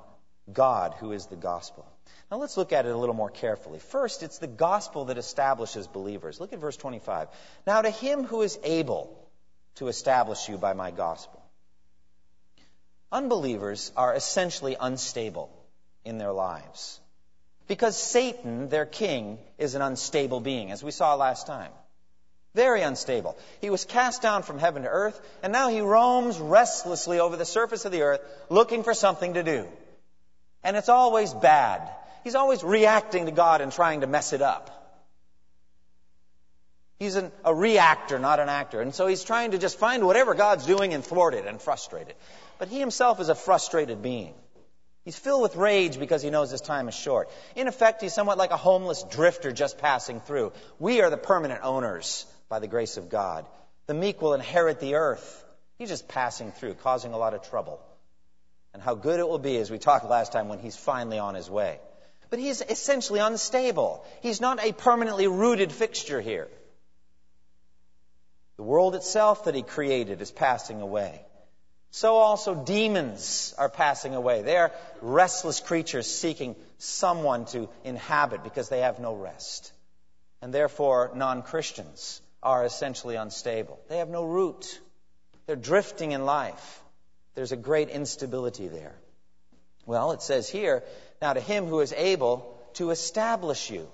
God, 0.51 0.95
who 0.99 1.11
is 1.11 1.27
the 1.27 1.35
gospel. 1.35 1.85
Now 2.31 2.37
let's 2.37 2.57
look 2.57 2.71
at 2.71 2.85
it 2.85 2.91
a 2.91 2.97
little 2.97 3.15
more 3.15 3.29
carefully. 3.29 3.79
First, 3.79 4.23
it's 4.23 4.39
the 4.39 4.47
gospel 4.47 5.05
that 5.05 5.17
establishes 5.17 5.87
believers. 5.87 6.39
Look 6.39 6.53
at 6.53 6.59
verse 6.59 6.77
25. 6.77 7.27
Now 7.67 7.81
to 7.81 7.89
him 7.89 8.23
who 8.23 8.41
is 8.41 8.57
able 8.63 9.20
to 9.75 9.87
establish 9.87 10.49
you 10.49 10.57
by 10.57 10.73
my 10.73 10.91
gospel. 10.91 11.41
Unbelievers 13.11 13.91
are 13.97 14.15
essentially 14.15 14.77
unstable 14.79 15.49
in 16.05 16.17
their 16.17 16.31
lives. 16.31 16.99
Because 17.67 17.97
Satan, 17.97 18.69
their 18.69 18.85
king, 18.85 19.37
is 19.57 19.75
an 19.75 19.81
unstable 19.81 20.39
being, 20.39 20.71
as 20.71 20.83
we 20.83 20.91
saw 20.91 21.15
last 21.15 21.47
time. 21.47 21.71
Very 22.53 22.81
unstable. 22.81 23.37
He 23.61 23.69
was 23.69 23.85
cast 23.85 24.21
down 24.21 24.43
from 24.43 24.59
heaven 24.59 24.83
to 24.83 24.89
earth, 24.89 25.19
and 25.41 25.53
now 25.53 25.69
he 25.69 25.79
roams 25.79 26.37
restlessly 26.37 27.19
over 27.19 27.37
the 27.37 27.45
surface 27.45 27.85
of 27.85 27.93
the 27.93 28.01
earth 28.01 28.21
looking 28.49 28.83
for 28.83 28.93
something 28.93 29.35
to 29.35 29.43
do. 29.43 29.67
And 30.63 30.75
it's 30.75 30.89
always 30.89 31.33
bad. 31.33 31.89
He's 32.23 32.35
always 32.35 32.63
reacting 32.63 33.25
to 33.25 33.31
God 33.31 33.61
and 33.61 33.71
trying 33.71 34.01
to 34.01 34.07
mess 34.07 34.33
it 34.33 34.41
up. 34.41 34.80
He's 37.01 37.15
an, 37.15 37.31
a 37.43 37.51
reactor, 37.51 38.19
not 38.19 38.39
an 38.39 38.47
actor. 38.47 38.79
And 38.79 38.93
so 38.93 39.07
he's 39.07 39.23
trying 39.23 39.51
to 39.51 39.57
just 39.57 39.79
find 39.79 40.05
whatever 40.05 40.35
God's 40.35 40.67
doing 40.67 40.93
and 40.93 41.03
thwart 41.03 41.33
it 41.33 41.47
and 41.47 41.59
frustrate 41.59 42.07
it. 42.09 42.15
But 42.59 42.67
he 42.67 42.79
himself 42.79 43.19
is 43.19 43.29
a 43.29 43.33
frustrated 43.33 44.03
being. 44.03 44.35
He's 45.03 45.17
filled 45.17 45.41
with 45.41 45.55
rage 45.55 45.97
because 45.97 46.21
he 46.21 46.29
knows 46.29 46.51
his 46.51 46.61
time 46.61 46.87
is 46.87 46.93
short. 46.93 47.31
In 47.55 47.67
effect, 47.67 48.03
he's 48.03 48.13
somewhat 48.13 48.37
like 48.37 48.51
a 48.51 48.55
homeless 48.55 49.01
drifter 49.09 49.51
just 49.51 49.79
passing 49.79 50.19
through. 50.19 50.53
We 50.77 51.01
are 51.01 51.09
the 51.09 51.17
permanent 51.17 51.61
owners 51.63 52.27
by 52.49 52.59
the 52.59 52.67
grace 52.67 52.97
of 52.97 53.09
God. 53.09 53.47
The 53.87 53.95
meek 53.95 54.21
will 54.21 54.35
inherit 54.35 54.79
the 54.79 54.93
earth. 54.93 55.43
He's 55.79 55.89
just 55.89 56.07
passing 56.07 56.51
through, 56.51 56.75
causing 56.75 57.13
a 57.13 57.17
lot 57.17 57.33
of 57.33 57.41
trouble. 57.49 57.81
And 58.75 58.83
how 58.83 58.93
good 58.93 59.19
it 59.19 59.27
will 59.27 59.39
be, 59.39 59.57
as 59.57 59.71
we 59.71 59.79
talked 59.79 60.05
last 60.05 60.33
time, 60.33 60.49
when 60.49 60.59
he's 60.59 60.77
finally 60.77 61.17
on 61.17 61.33
his 61.33 61.49
way. 61.49 61.79
But 62.29 62.37
he's 62.37 62.61
essentially 62.61 63.21
unstable. 63.21 64.05
He's 64.21 64.39
not 64.39 64.63
a 64.63 64.71
permanently 64.71 65.25
rooted 65.25 65.71
fixture 65.71 66.21
here. 66.21 66.47
The 68.61 68.67
world 68.67 68.93
itself 68.93 69.45
that 69.45 69.55
he 69.55 69.63
created 69.63 70.21
is 70.21 70.29
passing 70.29 70.81
away 70.81 71.25
so 71.91 72.15
also 72.15 72.55
demons 72.55 73.53
are 73.57 73.69
passing 73.69 74.15
away. 74.15 74.41
They 74.41 74.55
are 74.55 74.71
restless 75.01 75.59
creatures 75.59 76.07
seeking 76.07 76.55
someone 76.77 77.45
to 77.47 77.69
inhabit 77.83 78.43
because 78.43 78.69
they 78.69 78.79
have 78.79 78.99
no 78.99 79.13
rest. 79.13 79.73
And 80.41 80.53
therefore, 80.53 81.11
non 81.13 81.43
Christians 81.43 82.21
are 82.41 82.63
essentially 82.63 83.15
unstable. 83.15 83.79
They 83.89 83.97
have 83.97 84.09
no 84.09 84.23
root. 84.23 84.79
They're 85.45 85.57
drifting 85.57 86.13
in 86.13 86.25
life. 86.25 86.81
There's 87.35 87.51
a 87.51 87.57
great 87.57 87.89
instability 87.89 88.69
there. 88.69 88.95
Well, 89.85 90.13
it 90.13 90.21
says 90.21 90.49
here, 90.49 90.83
now 91.21 91.33
to 91.33 91.41
him 91.41 91.65
who 91.65 91.81
is 91.81 91.93
able 91.93 92.57
to 92.75 92.91
establish 92.91 93.69
you. 93.69 93.89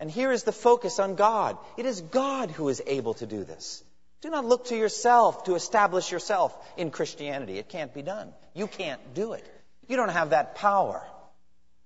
And 0.00 0.10
here 0.10 0.30
is 0.30 0.44
the 0.44 0.52
focus 0.52 0.98
on 0.98 1.16
God. 1.16 1.58
It 1.76 1.86
is 1.86 2.00
God 2.00 2.50
who 2.50 2.68
is 2.68 2.82
able 2.86 3.14
to 3.14 3.26
do 3.26 3.44
this. 3.44 3.82
Do 4.20 4.30
not 4.30 4.44
look 4.44 4.66
to 4.66 4.76
yourself 4.76 5.44
to 5.44 5.54
establish 5.54 6.10
yourself 6.10 6.56
in 6.76 6.90
Christianity. 6.90 7.58
It 7.58 7.68
can't 7.68 7.94
be 7.94 8.02
done. 8.02 8.32
You 8.54 8.66
can't 8.66 9.14
do 9.14 9.32
it. 9.32 9.46
You 9.88 9.96
don't 9.96 10.10
have 10.10 10.30
that 10.30 10.56
power. 10.56 11.02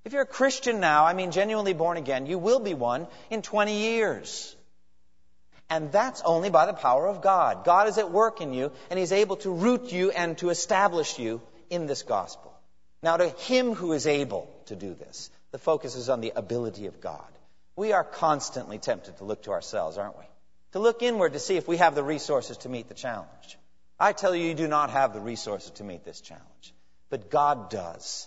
If 0.04 0.12
you're 0.12 0.22
a 0.22 0.26
Christian 0.26 0.80
now, 0.80 1.04
I 1.04 1.12
mean 1.12 1.30
genuinely 1.30 1.74
born 1.74 1.96
again, 1.96 2.26
you 2.26 2.38
will 2.38 2.58
be 2.58 2.74
one 2.74 3.06
in 3.30 3.42
20 3.42 3.78
years. 3.78 4.56
And 5.70 5.92
that's 5.92 6.20
only 6.22 6.50
by 6.50 6.66
the 6.66 6.72
power 6.72 7.06
of 7.06 7.22
God. 7.22 7.64
God 7.64 7.88
is 7.88 7.98
at 7.98 8.10
work 8.10 8.40
in 8.40 8.52
you, 8.52 8.72
and 8.90 8.98
He's 8.98 9.12
able 9.12 9.36
to 9.36 9.50
root 9.50 9.92
you 9.92 10.10
and 10.10 10.36
to 10.38 10.50
establish 10.50 11.18
you 11.18 11.40
in 11.70 11.86
this 11.86 12.02
gospel. 12.02 12.52
Now, 13.02 13.16
to 13.16 13.28
Him 13.28 13.74
who 13.74 13.92
is 13.92 14.06
able 14.06 14.52
to 14.66 14.76
do 14.76 14.94
this, 14.94 15.30
the 15.50 15.58
focus 15.58 15.94
is 15.96 16.08
on 16.08 16.20
the 16.20 16.32
ability 16.34 16.86
of 16.86 17.00
God. 17.00 17.32
We 17.76 17.92
are 17.92 18.04
constantly 18.04 18.78
tempted 18.78 19.16
to 19.18 19.24
look 19.24 19.44
to 19.44 19.52
ourselves, 19.52 19.98
aren't 19.98 20.18
we? 20.18 20.24
to 20.72 20.78
look 20.78 21.02
inward 21.02 21.34
to 21.34 21.38
see 21.38 21.56
if 21.56 21.68
we 21.68 21.76
have 21.76 21.94
the 21.94 22.02
resources 22.02 22.56
to 22.58 22.68
meet 22.68 22.88
the 22.88 22.94
challenge. 22.94 23.58
I 24.00 24.12
tell 24.12 24.34
you, 24.34 24.48
you 24.48 24.54
do 24.54 24.68
not 24.68 24.90
have 24.90 25.12
the 25.12 25.20
resources 25.20 25.70
to 25.72 25.84
meet 25.84 26.04
this 26.04 26.20
challenge, 26.20 26.74
but 27.08 27.30
God 27.30 27.70
does. 27.70 28.26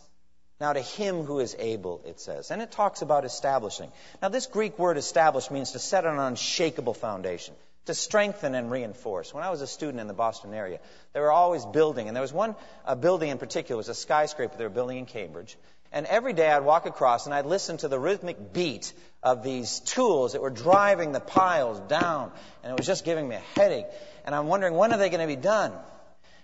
Now, 0.62 0.72
to 0.72 0.80
him 0.80 1.24
who 1.24 1.40
is 1.40 1.56
able, 1.60 2.02
it 2.06 2.22
says. 2.22 2.50
And 2.50 2.62
it 2.62 2.72
talks 2.72 3.02
about 3.02 3.25
establishing. 3.25 3.92
Now, 4.22 4.30
this 4.30 4.46
Greek 4.46 4.80
word 4.80 4.98
establish 4.98 5.52
means 5.52 5.72
to 5.72 5.80
set 5.80 6.06
an 6.06 6.18
unshakable 6.18 6.94
foundation, 6.94 7.56
to 7.88 7.94
strengthen 7.94 8.56
and 8.56 8.72
reinforce. 8.72 9.34
When 9.34 9.44
I 9.44 9.50
was 9.50 9.62
a 9.62 9.68
student 9.68 10.00
in 10.00 10.08
the 10.08 10.14
Boston 10.14 10.54
area, 10.54 10.80
they 11.12 11.20
were 11.20 11.32
always 11.32 11.66
building, 11.66 12.08
and 12.08 12.16
there 12.16 12.22
was 12.22 12.32
one 12.32 12.56
a 12.86 12.96
building 12.96 13.32
in 13.32 13.38
particular, 13.38 13.75
it 13.75 13.78
was 13.78 13.90
a 13.90 13.96
skyscraper 13.96 14.56
they 14.56 14.64
were 14.64 14.70
building 14.70 15.00
in 15.00 15.06
Cambridge. 15.06 15.58
And 15.96 16.06
every 16.06 16.34
day 16.34 16.52
I'd 16.52 16.66
walk 16.66 16.86
across 16.86 17.25
and 17.25 17.34
I'd 17.34 17.46
listen 17.46 17.78
to 17.78 17.88
the 17.88 17.98
rhythmic 17.98 18.52
beat 18.52 18.92
of 19.24 19.44
these 19.44 19.80
tools 19.80 20.34
that 20.34 20.42
were 20.42 20.50
driving 20.50 21.14
the 21.14 21.22
piles 21.22 21.80
down. 21.88 22.34
And 22.62 22.74
it 22.74 22.78
was 22.78 22.86
just 22.86 23.06
giving 23.06 23.25
me 23.25 23.38
a 23.38 23.60
headache. 23.60 23.86
And 24.25 24.36
I'm 24.36 24.48
wondering, 24.48 24.74
when 24.74 24.92
are 24.92 24.98
they 24.98 25.10
going 25.10 25.22
to 25.22 25.34
be 25.34 25.42
done? 25.42 25.72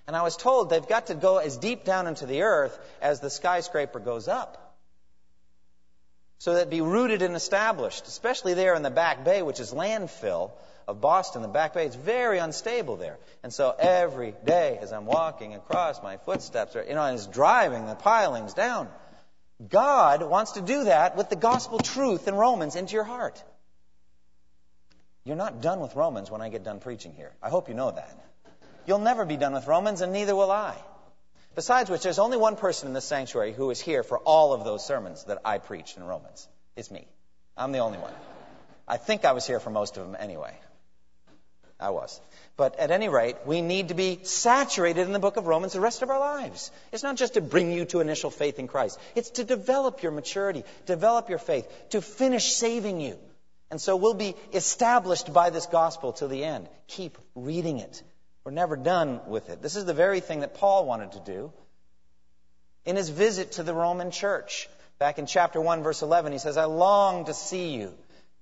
And 0.08 0.16
I 0.16 0.22
was 0.22 0.38
told 0.38 0.70
they've 0.70 0.88
got 0.88 1.08
to 1.08 1.16
go 1.16 1.38
as 1.38 1.58
deep 1.58 1.84
down 1.84 2.08
into 2.08 2.26
the 2.26 2.44
earth 2.44 2.80
as 3.02 3.20
the 3.20 3.30
skyscraper 3.30 4.00
goes 4.00 4.30
up. 4.30 4.78
So 6.40 6.54
that 6.54 6.70
be 6.70 6.80
rooted 6.80 7.22
and 7.22 7.36
established, 7.36 8.08
especially 8.08 8.54
there 8.54 8.74
in 8.74 8.84
the 8.84 8.90
back 8.90 9.26
bay, 9.26 9.42
which 9.42 9.60
is 9.60 9.74
landfill 9.74 10.52
of 10.88 11.02
Boston, 11.02 11.42
the 11.42 11.50
back 11.50 11.74
bay. 11.74 11.86
It's 11.86 11.96
very 11.98 12.40
unstable 12.40 12.96
there. 12.96 13.18
And 13.44 13.54
so 13.54 13.76
every 13.78 14.34
day 14.46 14.80
as 14.82 14.94
I'm 14.94 15.06
walking 15.06 15.56
across, 15.56 16.02
my 16.02 16.16
footsteps 16.16 16.78
are, 16.78 16.84
you 16.84 16.96
know, 16.96 17.04
it's 17.14 17.28
driving 17.28 17.86
the 17.86 17.96
pilings 17.96 18.54
down. 18.54 18.88
God 19.70 20.24
wants 20.24 20.54
to 20.54 20.62
do 20.62 20.86
that 20.86 21.16
with 21.16 21.30
the 21.30 21.36
gospel 21.36 21.80
truth 21.80 22.28
in 22.28 22.36
Romans 22.36 22.76
into 22.76 22.94
your 22.94 23.04
heart. 23.04 23.44
You're 25.24 25.36
not 25.36 25.62
done 25.62 25.80
with 25.80 25.96
Romans 25.96 26.32
when 26.32 26.42
I 26.42 26.50
get 26.50 26.64
done 26.64 26.80
preaching 26.80 27.14
here. 27.14 27.32
I 27.44 27.50
hope 27.50 27.70
you 27.70 27.76
know 27.76 27.92
that. 27.92 28.18
You'll 28.88 29.00
never 29.00 29.26
be 29.26 29.38
done 29.38 29.54
with 29.54 29.68
Romans, 29.68 30.02
and 30.02 30.12
neither 30.12 30.36
will 30.36 30.52
I. 30.52 30.76
Besides 31.54 31.90
which, 31.90 32.02
there's 32.02 32.18
only 32.18 32.38
one 32.38 32.56
person 32.56 32.88
in 32.88 32.94
this 32.94 33.06
sanctuary 33.06 33.54
who 33.54 33.70
is 33.70 33.80
here 33.80 34.04
for 34.04 34.18
all 34.18 34.54
of 34.54 34.64
those 34.64 34.86
sermons 34.86 35.26
that 35.26 35.40
I 35.46 35.60
preached 35.60 35.98
in 35.98 36.04
Romans. 36.04 36.48
It's 36.76 36.90
me. 36.90 37.08
I'm 37.56 37.72
the 37.72 37.80
only 37.80 38.00
one. 38.00 38.14
I 38.88 38.98
think 38.98 39.26
I 39.26 39.34
was 39.34 39.46
here 39.46 39.60
for 39.60 39.70
most 39.70 39.98
of 39.98 40.06
them 40.06 40.18
anyway. 40.20 40.58
I 41.82 41.90
was. 41.90 42.22
But 42.58 42.80
at 42.80 42.92
any 42.92 43.10
rate, 43.10 43.38
we 43.46 43.62
need 43.62 43.88
to 43.88 43.94
be 43.94 44.20
saturated 44.24 45.02
in 45.02 45.14
the 45.14 45.20
book 45.20 45.38
of 45.38 45.48
Romans 45.48 45.74
the 45.74 45.80
rest 45.80 46.02
of 46.02 46.10
our 46.10 46.20
lives. 46.20 46.72
It's 46.92 47.04
not 47.04 47.16
just 47.18 47.34
to 47.34 47.42
bring 47.42 47.72
you 47.72 47.86
to 47.86 48.00
initial 48.02 48.30
faith 48.30 48.60
in 48.60 48.68
Christ, 48.68 49.00
it's 49.16 49.32
to 49.32 49.44
develop 49.44 50.04
your 50.04 50.12
maturity, 50.12 50.64
develop 50.86 51.30
your 51.30 51.40
faith, 51.40 51.68
to 51.90 52.02
finish 52.02 52.54
saving 52.54 53.02
you. 53.02 53.18
And 53.72 53.80
so 53.80 53.96
we'll 53.96 54.14
be 54.14 54.36
established 54.54 55.34
by 55.34 55.50
this 55.50 55.66
gospel 55.66 56.14
to 56.14 56.28
the 56.28 56.44
end. 56.44 56.68
Keep 56.88 57.18
reading 57.36 57.80
it. 57.80 58.04
We're 58.44 58.52
never 58.52 58.76
done 58.76 59.22
with 59.28 59.50
it. 59.50 59.62
This 59.62 59.76
is 59.76 59.86
the 59.86 59.94
very 59.94 60.20
thing 60.20 60.42
that 60.42 60.56
Paul 60.56 60.86
wanted 60.86 61.14
to 61.14 61.20
do 61.20 61.54
in 62.86 62.96
his 62.96 63.10
visit 63.10 63.54
to 63.54 63.64
the 63.64 63.74
Roman 63.74 64.12
church. 64.12 64.68
Back 65.00 65.20
in 65.20 65.26
chapter 65.26 65.62
1, 65.62 65.84
verse 65.84 66.02
11, 66.02 66.32
he 66.32 66.38
says, 66.38 66.58
I 66.58 66.66
long 66.66 67.26
to 67.26 67.34
see 67.34 67.76
you 67.76 67.94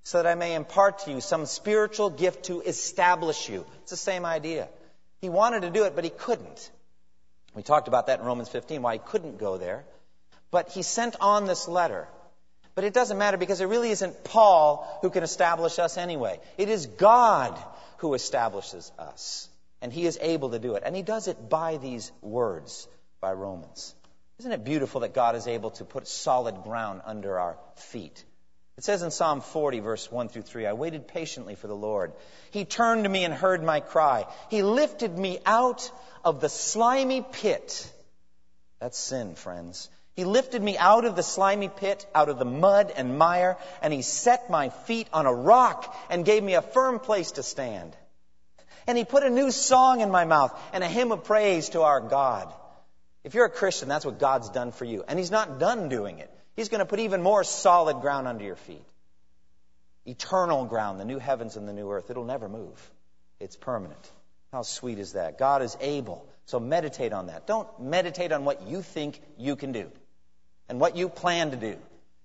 so 0.02 0.18
that 0.22 0.26
I 0.26 0.34
may 0.34 0.54
impart 0.54 1.00
to 1.00 1.10
you 1.10 1.20
some 1.20 1.46
spiritual 1.46 2.10
gift 2.10 2.44
to 2.44 2.60
establish 2.60 3.48
you. 3.48 3.64
It's 3.82 3.90
the 3.90 3.96
same 3.96 4.24
idea. 4.24 4.68
He 5.20 5.28
wanted 5.28 5.62
to 5.62 5.70
do 5.70 5.84
it, 5.84 5.94
but 5.94 6.04
he 6.04 6.10
couldn't. 6.10 6.70
We 7.54 7.62
talked 7.62 7.88
about 7.88 8.06
that 8.06 8.20
in 8.20 8.26
Romans 8.26 8.48
15, 8.48 8.80
why 8.82 8.94
he 8.94 8.98
couldn't 8.98 9.38
go 9.38 9.58
there. 9.58 9.84
But 10.50 10.70
he 10.70 10.82
sent 10.82 11.16
on 11.20 11.46
this 11.46 11.68
letter. 11.68 12.08
But 12.74 12.84
it 12.84 12.94
doesn't 12.94 13.18
matter 13.18 13.36
because 13.36 13.60
it 13.60 13.66
really 13.66 13.90
isn't 13.90 14.24
Paul 14.24 14.98
who 15.02 15.10
can 15.10 15.22
establish 15.22 15.78
us 15.78 15.98
anyway. 15.98 16.40
It 16.56 16.68
is 16.68 16.86
God 16.86 17.58
who 17.98 18.14
establishes 18.14 18.90
us. 18.98 19.48
And 19.82 19.92
he 19.92 20.06
is 20.06 20.18
able 20.20 20.50
to 20.50 20.58
do 20.58 20.74
it. 20.74 20.82
And 20.84 20.94
he 20.94 21.02
does 21.02 21.28
it 21.28 21.48
by 21.48 21.76
these 21.78 22.12
words, 22.22 22.86
by 23.20 23.32
Romans. 23.32 23.94
Isn't 24.38 24.52
it 24.52 24.64
beautiful 24.64 25.02
that 25.02 25.14
God 25.14 25.36
is 25.36 25.46
able 25.46 25.70
to 25.72 25.84
put 25.84 26.06
solid 26.06 26.62
ground 26.62 27.02
under 27.04 27.38
our 27.38 27.58
feet? 27.76 28.24
It 28.80 28.84
says 28.84 29.02
in 29.02 29.10
Psalm 29.10 29.42
40, 29.42 29.80
verse 29.80 30.10
1 30.10 30.30
through 30.30 30.40
3, 30.40 30.64
I 30.64 30.72
waited 30.72 31.06
patiently 31.06 31.54
for 31.54 31.66
the 31.66 31.76
Lord. 31.76 32.14
He 32.50 32.64
turned 32.64 33.04
to 33.04 33.10
me 33.10 33.26
and 33.26 33.34
heard 33.34 33.62
my 33.62 33.80
cry. 33.80 34.24
He 34.48 34.62
lifted 34.62 35.18
me 35.18 35.38
out 35.44 35.92
of 36.24 36.40
the 36.40 36.48
slimy 36.48 37.20
pit. 37.20 37.92
That's 38.78 38.96
sin, 38.96 39.34
friends. 39.34 39.90
He 40.14 40.24
lifted 40.24 40.62
me 40.62 40.78
out 40.78 41.04
of 41.04 41.14
the 41.14 41.22
slimy 41.22 41.68
pit, 41.68 42.06
out 42.14 42.30
of 42.30 42.38
the 42.38 42.46
mud 42.46 42.90
and 42.96 43.18
mire, 43.18 43.58
and 43.82 43.92
he 43.92 44.00
set 44.00 44.48
my 44.48 44.70
feet 44.70 45.08
on 45.12 45.26
a 45.26 45.34
rock 45.34 45.94
and 46.08 46.24
gave 46.24 46.42
me 46.42 46.54
a 46.54 46.62
firm 46.62 47.00
place 47.00 47.32
to 47.32 47.42
stand. 47.42 47.94
And 48.86 48.96
he 48.96 49.04
put 49.04 49.24
a 49.24 49.28
new 49.28 49.50
song 49.50 50.00
in 50.00 50.10
my 50.10 50.24
mouth 50.24 50.58
and 50.72 50.82
a 50.82 50.88
hymn 50.88 51.12
of 51.12 51.24
praise 51.24 51.68
to 51.70 51.82
our 51.82 52.00
God. 52.00 52.50
If 53.24 53.34
you're 53.34 53.44
a 53.44 53.50
Christian, 53.50 53.90
that's 53.90 54.06
what 54.06 54.18
God's 54.18 54.48
done 54.48 54.72
for 54.72 54.86
you. 54.86 55.04
And 55.06 55.18
he's 55.18 55.30
not 55.30 55.58
done 55.60 55.90
doing 55.90 56.18
it. 56.20 56.34
He's 56.56 56.68
going 56.68 56.80
to 56.80 56.86
put 56.86 57.00
even 57.00 57.22
more 57.22 57.44
solid 57.44 58.00
ground 58.00 58.28
under 58.28 58.44
your 58.44 58.56
feet. 58.56 58.84
Eternal 60.06 60.64
ground, 60.64 60.98
the 60.98 61.04
new 61.04 61.18
heavens 61.18 61.56
and 61.56 61.68
the 61.68 61.72
new 61.72 61.90
earth. 61.90 62.10
It'll 62.10 62.24
never 62.24 62.48
move. 62.48 62.90
It's 63.38 63.56
permanent. 63.56 64.10
How 64.52 64.62
sweet 64.62 64.98
is 64.98 65.12
that? 65.12 65.38
God 65.38 65.62
is 65.62 65.76
able. 65.80 66.26
So 66.46 66.58
meditate 66.58 67.12
on 67.12 67.26
that. 67.26 67.46
Don't 67.46 67.68
meditate 67.80 68.32
on 68.32 68.44
what 68.44 68.66
you 68.66 68.82
think 68.82 69.20
you 69.38 69.54
can 69.56 69.72
do 69.72 69.90
and 70.68 70.80
what 70.80 70.96
you 70.96 71.08
plan 71.08 71.50
to 71.52 71.56
do. 71.56 71.76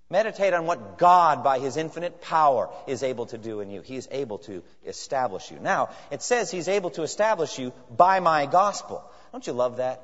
Meditate 0.08 0.54
on 0.54 0.66
what 0.66 0.98
God, 0.98 1.42
by 1.42 1.58
His 1.58 1.76
infinite 1.76 2.20
power, 2.22 2.70
is 2.86 3.02
able 3.02 3.26
to 3.26 3.38
do 3.38 3.60
in 3.60 3.70
you. 3.70 3.82
He 3.82 3.96
is 3.96 4.08
able 4.10 4.38
to 4.38 4.62
establish 4.84 5.50
you. 5.50 5.58
Now, 5.58 5.90
it 6.12 6.22
says 6.22 6.50
He's 6.50 6.68
able 6.68 6.90
to 6.90 7.02
establish 7.02 7.58
you 7.58 7.72
by 7.90 8.20
my 8.20 8.46
gospel. 8.46 9.04
Don't 9.32 9.46
you 9.46 9.52
love 9.52 9.78
that? 9.78 10.00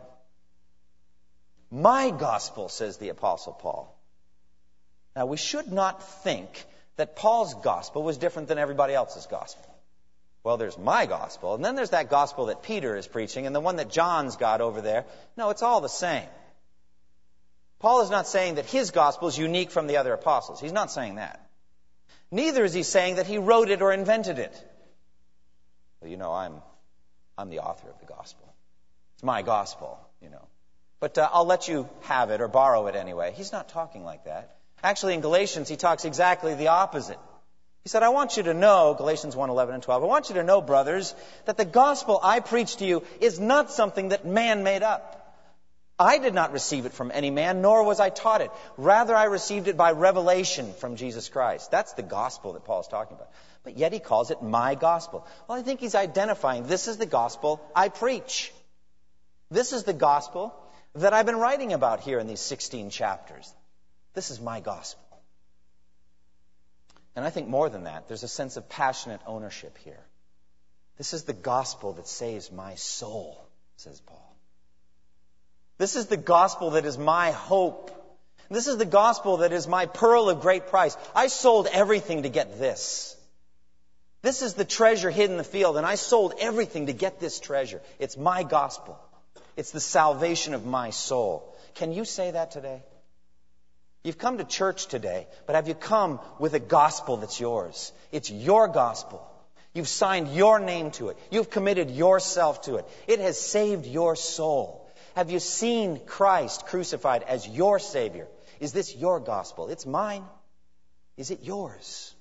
My 1.70 2.10
gospel, 2.10 2.68
says 2.68 2.98
the 2.98 3.10
Apostle 3.10 3.52
Paul. 3.52 3.91
Now, 5.14 5.26
we 5.26 5.36
should 5.36 5.70
not 5.70 6.02
think 6.22 6.64
that 6.96 7.16
Paul's 7.16 7.54
gospel 7.54 8.02
was 8.02 8.18
different 8.18 8.48
than 8.48 8.58
everybody 8.58 8.94
else's 8.94 9.26
gospel. 9.26 9.68
Well, 10.44 10.56
there's 10.56 10.78
my 10.78 11.06
gospel, 11.06 11.54
and 11.54 11.64
then 11.64 11.76
there's 11.76 11.90
that 11.90 12.10
gospel 12.10 12.46
that 12.46 12.62
Peter 12.62 12.96
is 12.96 13.06
preaching, 13.06 13.46
and 13.46 13.54
the 13.54 13.60
one 13.60 13.76
that 13.76 13.90
John's 13.90 14.36
got 14.36 14.60
over 14.60 14.80
there. 14.80 15.04
No, 15.36 15.50
it's 15.50 15.62
all 15.62 15.80
the 15.80 15.88
same. 15.88 16.26
Paul 17.78 18.02
is 18.02 18.10
not 18.10 18.26
saying 18.26 18.56
that 18.56 18.66
his 18.66 18.90
gospel 18.90 19.28
is 19.28 19.38
unique 19.38 19.70
from 19.70 19.86
the 19.86 19.98
other 19.98 20.12
apostles. 20.12 20.60
He's 20.60 20.72
not 20.72 20.90
saying 20.90 21.16
that. 21.16 21.48
Neither 22.30 22.64
is 22.64 22.72
he 22.72 22.82
saying 22.82 23.16
that 23.16 23.26
he 23.26 23.38
wrote 23.38 23.70
it 23.70 23.82
or 23.82 23.92
invented 23.92 24.38
it. 24.38 24.54
Well, 26.00 26.10
you 26.10 26.16
know, 26.16 26.32
I'm, 26.32 26.54
I'm 27.36 27.50
the 27.50 27.60
author 27.60 27.88
of 27.88 28.00
the 28.00 28.06
gospel. 28.06 28.52
It's 29.14 29.22
my 29.22 29.42
gospel, 29.42 29.98
you 30.20 30.30
know. 30.30 30.46
But 30.98 31.18
uh, 31.18 31.28
I'll 31.32 31.44
let 31.44 31.68
you 31.68 31.88
have 32.02 32.30
it 32.30 32.40
or 32.40 32.48
borrow 32.48 32.86
it 32.86 32.96
anyway. 32.96 33.32
He's 33.36 33.52
not 33.52 33.68
talking 33.68 34.04
like 34.04 34.24
that. 34.24 34.56
Actually, 34.82 35.14
in 35.14 35.20
Galatians, 35.20 35.68
he 35.68 35.76
talks 35.76 36.04
exactly 36.04 36.54
the 36.54 36.68
opposite. 36.68 37.18
He 37.84 37.88
said, 37.88 38.02
I 38.02 38.10
want 38.10 38.36
you 38.36 38.44
to 38.44 38.54
know, 38.54 38.94
Galatians 38.96 39.34
1, 39.34 39.50
11 39.50 39.74
and 39.74 39.82
12, 39.82 40.02
I 40.02 40.06
want 40.06 40.28
you 40.28 40.36
to 40.36 40.44
know, 40.44 40.60
brothers, 40.60 41.14
that 41.46 41.56
the 41.56 41.64
gospel 41.64 42.20
I 42.22 42.40
preach 42.40 42.76
to 42.76 42.84
you 42.84 43.02
is 43.20 43.40
not 43.40 43.72
something 43.72 44.10
that 44.10 44.24
man 44.24 44.62
made 44.62 44.82
up. 44.82 45.18
I 45.98 46.18
did 46.18 46.34
not 46.34 46.52
receive 46.52 46.86
it 46.86 46.92
from 46.92 47.10
any 47.12 47.30
man, 47.30 47.60
nor 47.60 47.84
was 47.84 48.00
I 48.00 48.10
taught 48.10 48.40
it. 48.40 48.50
Rather, 48.76 49.14
I 49.14 49.24
received 49.24 49.68
it 49.68 49.76
by 49.76 49.92
revelation 49.92 50.72
from 50.74 50.96
Jesus 50.96 51.28
Christ. 51.28 51.70
That's 51.70 51.92
the 51.92 52.02
gospel 52.02 52.54
that 52.54 52.64
Paul 52.64 52.80
is 52.80 52.88
talking 52.88 53.16
about. 53.16 53.30
But 53.62 53.76
yet 53.76 53.92
he 53.92 54.00
calls 54.00 54.30
it 54.30 54.42
my 54.42 54.74
gospel. 54.74 55.26
Well, 55.46 55.58
I 55.58 55.62
think 55.62 55.80
he's 55.80 55.94
identifying 55.94 56.66
this 56.66 56.88
is 56.88 56.96
the 56.96 57.06
gospel 57.06 57.60
I 57.74 57.88
preach. 57.88 58.52
This 59.50 59.72
is 59.72 59.84
the 59.84 59.92
gospel 59.92 60.54
that 60.94 61.12
I've 61.12 61.26
been 61.26 61.36
writing 61.36 61.72
about 61.72 62.00
here 62.00 62.18
in 62.18 62.26
these 62.26 62.40
16 62.40 62.90
chapters. 62.90 63.52
This 64.14 64.30
is 64.30 64.40
my 64.40 64.60
gospel. 64.60 65.02
And 67.14 67.24
I 67.24 67.30
think 67.30 67.48
more 67.48 67.68
than 67.68 67.84
that, 67.84 68.08
there's 68.08 68.22
a 68.22 68.28
sense 68.28 68.56
of 68.56 68.68
passionate 68.68 69.20
ownership 69.26 69.76
here. 69.78 70.00
This 70.98 71.14
is 71.14 71.24
the 71.24 71.32
gospel 71.32 71.94
that 71.94 72.06
saves 72.06 72.52
my 72.52 72.74
soul, 72.76 73.42
says 73.76 74.00
Paul. 74.00 74.36
This 75.78 75.96
is 75.96 76.06
the 76.06 76.16
gospel 76.16 76.70
that 76.70 76.84
is 76.84 76.96
my 76.98 77.32
hope. 77.32 77.90
This 78.50 78.66
is 78.66 78.76
the 78.76 78.84
gospel 78.84 79.38
that 79.38 79.52
is 79.52 79.66
my 79.66 79.86
pearl 79.86 80.28
of 80.28 80.40
great 80.40 80.68
price. 80.68 80.96
I 81.14 81.26
sold 81.28 81.66
everything 81.72 82.22
to 82.22 82.28
get 82.28 82.58
this. 82.58 83.16
This 84.20 84.42
is 84.42 84.54
the 84.54 84.64
treasure 84.64 85.10
hidden 85.10 85.32
in 85.32 85.38
the 85.38 85.44
field, 85.44 85.76
and 85.76 85.84
I 85.84 85.96
sold 85.96 86.34
everything 86.38 86.86
to 86.86 86.92
get 86.92 87.18
this 87.18 87.40
treasure. 87.40 87.80
It's 87.98 88.16
my 88.16 88.44
gospel. 88.44 88.98
It's 89.56 89.72
the 89.72 89.80
salvation 89.80 90.54
of 90.54 90.64
my 90.64 90.90
soul. 90.90 91.56
Can 91.74 91.92
you 91.92 92.04
say 92.04 92.30
that 92.30 92.52
today? 92.52 92.82
You've 94.04 94.18
come 94.18 94.38
to 94.38 94.44
church 94.44 94.86
today, 94.86 95.28
but 95.46 95.54
have 95.54 95.68
you 95.68 95.74
come 95.74 96.18
with 96.40 96.54
a 96.54 96.60
gospel 96.60 97.18
that's 97.18 97.38
yours? 97.38 97.92
It's 98.10 98.30
your 98.30 98.66
gospel. 98.66 99.28
You've 99.74 99.88
signed 99.88 100.34
your 100.34 100.58
name 100.58 100.90
to 100.92 101.08
it. 101.08 101.18
You've 101.30 101.50
committed 101.50 101.90
yourself 101.90 102.62
to 102.62 102.76
it. 102.76 102.86
It 103.06 103.20
has 103.20 103.40
saved 103.40 103.86
your 103.86 104.16
soul. 104.16 104.90
Have 105.14 105.30
you 105.30 105.38
seen 105.38 106.00
Christ 106.04 106.66
crucified 106.66 107.22
as 107.22 107.46
your 107.46 107.78
Savior? 107.78 108.26
Is 108.60 108.72
this 108.72 108.94
your 108.96 109.20
gospel? 109.20 109.68
It's 109.68 109.86
mine. 109.86 110.24
Is 111.16 111.30
it 111.30 111.42
yours? 111.42 112.14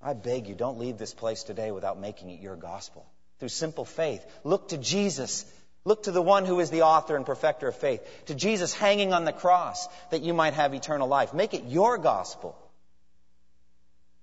I 0.00 0.14
beg 0.14 0.46
you, 0.46 0.54
don't 0.54 0.78
leave 0.78 0.98
this 0.98 1.14
place 1.14 1.42
today 1.42 1.72
without 1.72 1.98
making 1.98 2.30
it 2.30 2.40
your 2.40 2.56
gospel. 2.56 3.04
Through 3.38 3.48
simple 3.48 3.84
faith, 3.84 4.24
look 4.44 4.68
to 4.68 4.78
Jesus 4.78 5.44
Look 5.88 6.02
to 6.02 6.10
the 6.10 6.20
one 6.20 6.44
who 6.44 6.60
is 6.60 6.68
the 6.68 6.82
author 6.82 7.16
and 7.16 7.24
perfecter 7.24 7.66
of 7.66 7.74
faith, 7.74 8.06
to 8.26 8.34
Jesus 8.34 8.74
hanging 8.74 9.14
on 9.14 9.24
the 9.24 9.32
cross 9.32 9.88
that 10.10 10.20
you 10.20 10.34
might 10.34 10.52
have 10.52 10.74
eternal 10.74 11.08
life. 11.08 11.32
Make 11.32 11.54
it 11.54 11.64
your 11.64 11.96
gospel. 11.96 12.58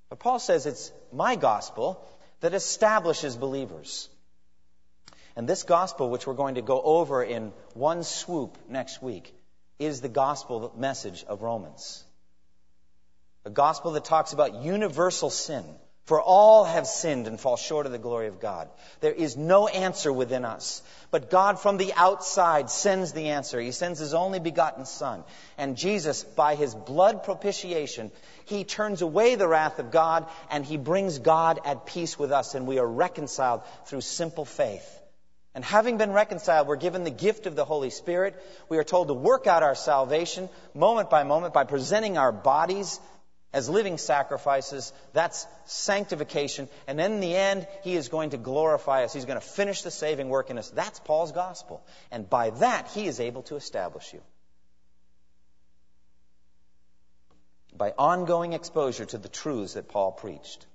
But 0.10 0.20
Paul 0.20 0.38
says 0.38 0.68
it's 0.68 0.92
my 1.12 1.36
gospel 1.36 2.00
that 2.42 2.54
establishes 2.54 3.36
believers. 3.36 4.08
And 5.36 5.50
this 5.50 5.64
gospel, 5.64 6.12
which 6.12 6.28
we're 6.28 6.36
going 6.36 6.56
to 6.56 6.62
go 6.62 6.80
over 6.84 7.24
in 7.24 7.52
one 7.74 8.04
swoop 8.04 8.60
next 8.70 9.02
week, 9.02 9.34
is 9.80 10.02
the 10.02 10.08
gospel 10.08 10.72
message 10.78 11.24
of 11.24 11.42
Romans. 11.42 12.04
A 13.44 13.50
gospel 13.50 13.94
that 13.94 14.06
talks 14.06 14.34
about 14.34 14.62
universal 14.62 15.32
sin 15.32 15.66
for 16.06 16.22
all 16.22 16.66
have 16.66 16.86
sinned 16.86 17.26
and 17.26 17.40
fall 17.40 17.58
short 17.58 17.88
of 17.88 17.92
the 17.92 17.98
glory 17.98 18.28
of 18.28 18.40
God. 18.40 18.70
There 19.00 19.12
is 19.12 19.36
no 19.36 19.68
answer 19.68 20.14
within 20.14 20.46
us. 20.46 20.84
But 21.10 21.32
God 21.32 21.60
from 21.60 21.78
the 21.78 21.94
outside 21.96 22.70
sends 22.70 23.12
the 23.12 23.30
answer. 23.30 23.60
He 23.60 23.72
sends 23.72 24.00
His 24.00 24.14
only 24.14 24.40
begotten 24.40 24.86
Son. 24.86 25.24
And 25.58 25.76
Jesus, 25.76 26.24
by 26.24 26.54
His 26.54 26.76
blood 26.76 27.24
propitiation, 27.24 28.12
He 28.46 28.64
turns 28.64 29.02
away 29.02 29.34
the 29.34 29.48
wrath 29.48 29.80
of 29.80 29.90
God 29.90 30.28
and 30.52 30.64
He 30.64 30.78
brings 30.78 31.18
God 31.18 31.60
at 31.66 31.88
peace 31.88 32.20
with 32.20 32.32
us. 32.32 32.54
And 32.54 32.68
we 32.68 32.78
are 32.78 32.88
reconciled 32.88 33.64
through 33.86 34.02
simple 34.02 34.46
faith. 34.46 35.02
And 35.56 35.64
having 35.64 35.98
been 35.98 36.12
reconciled, 36.12 36.68
we're 36.68 36.76
given 36.76 37.06
the 37.06 37.10
gift 37.10 37.48
of 37.48 37.56
the 37.56 37.66
Holy 37.66 37.90
Spirit. 37.90 38.36
We 38.68 38.78
are 38.78 38.84
told 38.84 39.08
to 39.08 39.14
work 39.14 39.48
out 39.48 39.64
our 39.64 39.74
salvation 39.74 40.50
moment 40.76 41.10
by 41.10 41.24
moment 41.24 41.54
by 41.54 41.64
presenting 41.64 42.18
our 42.18 42.34
bodies 42.34 43.00
as 43.56 43.70
living 43.70 43.98
sacrifices. 43.98 44.92
That's 45.14 45.48
sanctification. 45.66 46.68
And 46.88 47.00
then 47.00 47.14
in 47.14 47.20
the 47.22 47.36
end, 47.36 47.68
He 47.84 47.96
is 47.96 48.10
going 48.10 48.32
to 48.32 48.38
glorify 48.38 49.06
us. 49.06 49.14
He's 49.14 49.24
going 49.24 49.40
to 49.40 49.48
finish 49.48 49.82
the 49.82 49.92
saving 49.92 50.28
work 50.28 50.50
in 50.50 50.58
us. 50.58 50.70
That's 50.70 51.00
Paul's 51.00 51.32
gospel. 51.32 51.82
And 52.12 52.30
by 52.30 52.50
that, 52.50 52.90
He 52.90 53.08
is 53.08 53.22
able 53.22 53.44
to 53.44 53.56
establish 53.56 54.14
you. 54.14 54.22
By 57.74 57.94
ongoing 57.98 58.52
exposure 58.52 59.06
to 59.06 59.18
the 59.18 59.30
truths 59.30 59.76
that 59.76 59.88
Paul 59.88 60.12
preached. 60.12 60.66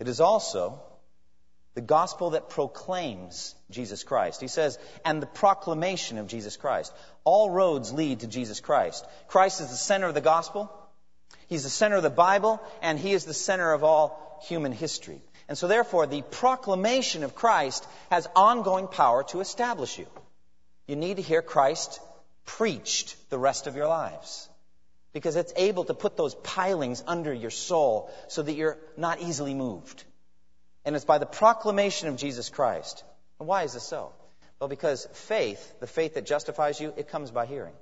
It 0.00 0.08
is 0.08 0.20
also 0.20 0.82
the 1.74 1.80
gospel 1.80 2.30
that 2.30 2.50
proclaims 2.50 3.54
Jesus 3.70 4.04
Christ. 4.04 4.40
He 4.40 4.48
says, 4.48 4.78
and 5.04 5.22
the 5.22 5.26
proclamation 5.26 6.18
of 6.18 6.26
Jesus 6.26 6.56
Christ. 6.56 6.92
All 7.24 7.50
roads 7.50 7.92
lead 7.92 8.20
to 8.20 8.26
Jesus 8.26 8.60
Christ. 8.60 9.06
Christ 9.28 9.60
is 9.60 9.70
the 9.70 9.76
center 9.76 10.06
of 10.06 10.14
the 10.14 10.20
gospel. 10.20 10.70
He's 11.48 11.64
the 11.64 11.70
center 11.70 11.96
of 11.96 12.02
the 12.02 12.10
Bible, 12.10 12.60
and 12.82 12.98
He 12.98 13.12
is 13.12 13.24
the 13.24 13.34
center 13.34 13.72
of 13.72 13.84
all 13.84 14.40
human 14.48 14.72
history. 14.72 15.20
And 15.48 15.56
so, 15.58 15.66
therefore, 15.66 16.06
the 16.06 16.22
proclamation 16.22 17.24
of 17.24 17.34
Christ 17.34 17.86
has 18.10 18.28
ongoing 18.36 18.86
power 18.86 19.24
to 19.24 19.40
establish 19.40 19.98
you. 19.98 20.06
You 20.86 20.96
need 20.96 21.16
to 21.16 21.22
hear 21.22 21.42
Christ 21.42 22.00
preached 22.44 23.16
the 23.30 23.38
rest 23.38 23.66
of 23.66 23.76
your 23.76 23.88
lives. 23.88 24.48
Because 25.12 25.36
it's 25.36 25.52
able 25.56 25.84
to 25.84 25.94
put 25.94 26.16
those 26.16 26.34
pilings 26.34 27.02
under 27.06 27.32
your 27.32 27.50
soul 27.50 28.10
so 28.28 28.42
that 28.42 28.54
you're 28.54 28.78
not 28.96 29.20
easily 29.20 29.52
moved. 29.52 30.04
And 30.84 30.96
it's 30.96 31.04
by 31.04 31.18
the 31.18 31.26
proclamation 31.26 32.08
of 32.08 32.16
Jesus 32.16 32.48
Christ. 32.48 33.04
And 33.38 33.48
why 33.48 33.62
is 33.62 33.74
this 33.74 33.84
so? 33.84 34.12
Well, 34.58 34.68
because 34.68 35.06
faith, 35.12 35.80
the 35.80 35.86
faith 35.86 36.14
that 36.14 36.26
justifies 36.26 36.80
you, 36.80 36.92
it 36.96 37.08
comes 37.08 37.30
by 37.30 37.46
hearing. 37.46 37.74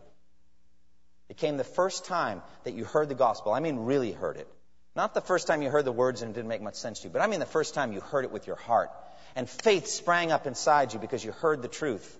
It 1.28 1.36
came 1.36 1.56
the 1.56 1.64
first 1.64 2.06
time 2.06 2.42
that 2.64 2.74
you 2.74 2.84
heard 2.84 3.08
the 3.08 3.14
gospel. 3.14 3.52
I 3.52 3.60
mean, 3.60 3.80
really 3.80 4.12
heard 4.12 4.36
it. 4.36 4.48
Not 4.96 5.14
the 5.14 5.20
first 5.20 5.46
time 5.46 5.62
you 5.62 5.70
heard 5.70 5.84
the 5.84 5.92
words 5.92 6.22
and 6.22 6.30
it 6.30 6.34
didn't 6.34 6.48
make 6.48 6.62
much 6.62 6.74
sense 6.74 7.00
to 7.00 7.08
you, 7.08 7.12
but 7.12 7.22
I 7.22 7.28
mean 7.28 7.38
the 7.38 7.46
first 7.46 7.74
time 7.74 7.92
you 7.92 8.00
heard 8.00 8.24
it 8.24 8.32
with 8.32 8.46
your 8.46 8.56
heart. 8.56 8.90
And 9.36 9.48
faith 9.48 9.86
sprang 9.86 10.32
up 10.32 10.46
inside 10.46 10.92
you 10.92 10.98
because 10.98 11.24
you 11.24 11.32
heard 11.32 11.62
the 11.62 11.68
truth. 11.68 12.18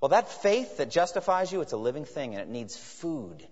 Well, 0.00 0.10
that 0.10 0.28
faith 0.28 0.76
that 0.76 0.90
justifies 0.90 1.50
you, 1.50 1.62
it's 1.62 1.72
a 1.72 1.78
living 1.78 2.04
thing 2.04 2.34
and 2.34 2.42
it 2.42 2.48
needs 2.48 2.76
food. 2.76 3.46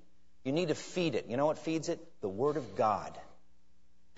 You 0.45 0.53
need 0.53 0.69
to 0.69 0.75
feed 0.75 1.15
it. 1.15 1.27
You 1.29 1.37
know 1.37 1.47
what 1.47 1.59
feeds 1.59 1.89
it? 1.89 2.01
The 2.21 2.29
Word 2.29 2.57
of 2.57 2.77
God. 2.77 3.19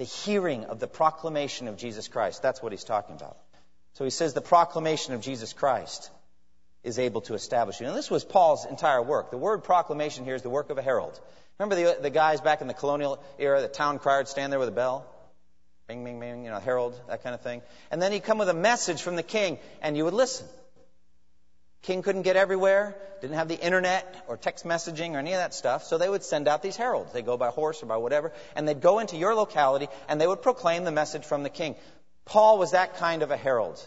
The 0.01 0.07
hearing 0.07 0.65
of 0.65 0.81
the 0.81 0.87
proclamation 0.87 1.69
of 1.69 1.77
Jesus 1.77 2.09
Christ. 2.09 2.41
That's 2.41 2.63
what 2.63 2.73
he's 2.73 2.85
talking 2.85 3.17
about. 3.17 3.37
So 3.93 4.05
he 4.05 4.09
says 4.09 4.33
the 4.33 4.41
proclamation 4.41 5.13
of 5.13 5.21
Jesus 5.21 5.53
Christ 5.53 6.11
is 6.83 6.99
able 6.99 7.21
to 7.21 7.35
establish 7.35 7.83
you. 7.83 7.87
And 7.87 7.95
this 7.95 8.11
was 8.11 8.25
Paul's 8.25 8.65
entire 8.65 9.03
work. 9.03 9.31
The 9.31 9.37
word 9.37 9.63
proclamation 9.63 10.25
here 10.25 10.35
is 10.35 10.41
the 10.41 10.49
work 10.49 10.71
of 10.71 10.79
a 10.79 10.83
herald. 10.83 11.21
Remember 11.59 11.75
the, 11.75 12.01
the 12.01 12.09
guys 12.09 12.41
back 12.41 12.63
in 12.63 12.67
the 12.67 12.73
colonial 12.73 13.23
era, 13.39 13.61
the 13.61 13.69
town 13.69 13.99
crier 13.99 14.21
would 14.21 14.29
stand 14.29 14.51
there 14.51 14.59
with 14.59 14.71
a 14.71 14.73
bell? 14.73 15.05
Bing, 15.87 16.03
bing, 16.03 16.19
bing, 16.19 16.45
you 16.47 16.51
know, 16.51 16.61
herald, 16.61 16.99
that 17.09 17.23
kind 17.23 17.35
of 17.35 17.43
thing. 17.43 17.61
And 17.91 18.01
then 18.01 18.11
he'd 18.11 18.25
come 18.25 18.39
with 18.39 18.49
a 18.49 18.55
message 18.55 19.03
from 19.03 19.17
the 19.17 19.23
king, 19.23 19.59
and 19.83 19.99
you 19.99 20.07
would 20.07 20.15
listen. 20.15 20.47
King 21.83 22.03
couldn't 22.03 22.23
get 22.23 22.37
everywhere, 22.37 22.95
didn't 23.23 23.37
have 23.37 23.49
the 23.49 23.59
internet 23.59 24.25
or 24.29 24.37
text 24.37 24.67
messaging 24.67 25.15
or 25.15 25.19
any 25.19 25.33
of 25.33 25.39
that 25.39 25.55
stuff, 25.55 25.85
so 25.85 25.97
they 25.97 26.09
would 26.09 26.23
send 26.23 26.47
out 26.47 26.63
these 26.63 26.77
heralds. 26.77 27.13
They'd 27.13 27.25
go 27.25 27.39
by 27.39 27.49
horse 27.49 27.83
or 27.83 27.87
by 27.87 27.97
whatever, 27.97 28.33
and 28.55 28.69
they'd 28.69 28.81
go 28.81 28.99
into 28.99 29.17
your 29.17 29.35
locality 29.35 29.89
and 30.09 30.21
they 30.21 30.27
would 30.27 30.43
proclaim 30.43 30.85
the 30.85 30.93
message 30.93 31.25
from 31.25 31.43
the 31.43 31.49
king. 31.49 31.77
Paul 32.27 32.59
was 32.59 32.73
that 32.73 32.97
kind 32.97 33.23
of 33.23 33.31
a 33.31 33.37
herald. 33.37 33.87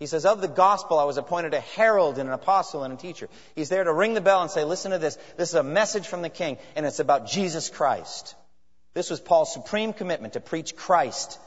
He 0.00 0.06
says, 0.06 0.26
Of 0.26 0.40
the 0.40 0.48
gospel, 0.48 0.98
I 0.98 1.04
was 1.04 1.16
appointed 1.16 1.54
a 1.54 1.60
herald 1.60 2.18
and 2.18 2.28
an 2.28 2.34
apostle 2.34 2.82
and 2.82 2.92
a 2.92 2.96
teacher. 2.96 3.28
He's 3.54 3.68
there 3.68 3.84
to 3.84 3.92
ring 3.92 4.14
the 4.14 4.20
bell 4.20 4.42
and 4.42 4.50
say, 4.50 4.64
Listen 4.64 4.90
to 4.90 4.98
this. 4.98 5.16
This 5.36 5.50
is 5.50 5.54
a 5.54 5.62
message 5.62 6.08
from 6.08 6.22
the 6.22 6.28
king, 6.28 6.58
and 6.74 6.84
it's 6.84 6.98
about 6.98 7.28
Jesus 7.28 7.70
Christ. 7.70 8.34
This 8.92 9.08
was 9.08 9.20
Paul's 9.20 9.52
supreme 9.52 9.92
commitment 9.92 10.34
to 10.34 10.40
preach 10.40 10.74
Christ 10.74 11.38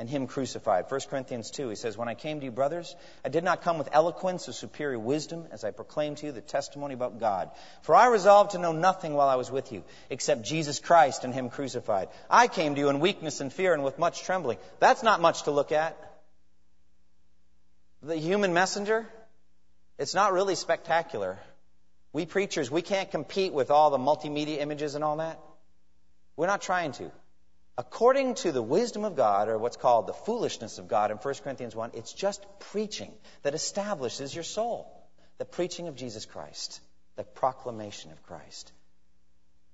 and 0.00 0.08
him 0.08 0.26
crucified. 0.26 0.86
1 0.88 1.00
Corinthians 1.10 1.50
2, 1.50 1.68
he 1.68 1.76
says, 1.76 1.94
When 1.94 2.08
I 2.08 2.14
came 2.14 2.40
to 2.40 2.46
you, 2.46 2.50
brothers, 2.50 2.96
I 3.22 3.28
did 3.28 3.44
not 3.44 3.60
come 3.60 3.76
with 3.76 3.90
eloquence 3.92 4.48
or 4.48 4.52
superior 4.52 4.98
wisdom 4.98 5.46
as 5.52 5.62
I 5.62 5.72
proclaimed 5.72 6.16
to 6.18 6.26
you 6.26 6.32
the 6.32 6.40
testimony 6.40 6.94
about 6.94 7.20
God. 7.20 7.50
For 7.82 7.94
I 7.94 8.06
resolved 8.06 8.52
to 8.52 8.58
know 8.58 8.72
nothing 8.72 9.12
while 9.12 9.28
I 9.28 9.34
was 9.34 9.50
with 9.50 9.72
you 9.72 9.84
except 10.08 10.42
Jesus 10.42 10.80
Christ 10.80 11.24
and 11.24 11.34
him 11.34 11.50
crucified. 11.50 12.08
I 12.30 12.48
came 12.48 12.76
to 12.76 12.80
you 12.80 12.88
in 12.88 13.00
weakness 13.00 13.42
and 13.42 13.52
fear 13.52 13.74
and 13.74 13.84
with 13.84 13.98
much 13.98 14.22
trembling. 14.22 14.56
That's 14.78 15.02
not 15.02 15.20
much 15.20 15.42
to 15.42 15.50
look 15.50 15.70
at. 15.70 15.98
The 18.02 18.16
human 18.16 18.54
messenger, 18.54 19.06
it's 19.98 20.14
not 20.14 20.32
really 20.32 20.54
spectacular. 20.54 21.38
We 22.14 22.24
preachers, 22.24 22.70
we 22.70 22.80
can't 22.80 23.10
compete 23.10 23.52
with 23.52 23.70
all 23.70 23.90
the 23.90 23.98
multimedia 23.98 24.60
images 24.60 24.94
and 24.94 25.04
all 25.04 25.18
that. 25.18 25.38
We're 26.36 26.46
not 26.46 26.62
trying 26.62 26.92
to 26.92 27.12
according 27.80 28.34
to 28.34 28.52
the 28.52 28.60
wisdom 28.60 29.06
of 29.06 29.16
God, 29.16 29.48
or 29.48 29.56
what's 29.56 29.78
called 29.78 30.06
the 30.06 30.12
foolishness 30.12 30.76
of 30.76 30.86
God 30.86 31.10
in 31.10 31.16
1 31.16 31.34
Corinthians 31.42 31.74
1, 31.74 31.92
it's 31.94 32.12
just 32.12 32.44
preaching 32.72 33.10
that 33.42 33.54
establishes 33.54 34.34
your 34.34 34.44
soul. 34.44 34.86
The 35.38 35.46
preaching 35.46 35.88
of 35.88 35.96
Jesus 35.96 36.26
Christ, 36.26 36.78
the 37.16 37.24
proclamation 37.24 38.12
of 38.12 38.22
Christ. 38.24 38.70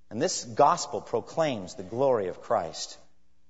And 0.09 0.23
this 0.23 0.45
gospel 0.45 1.01
proclaims 1.01 1.75
the 1.75 1.83
glory 1.83 2.29
of 2.29 2.41
Christ 2.43 2.97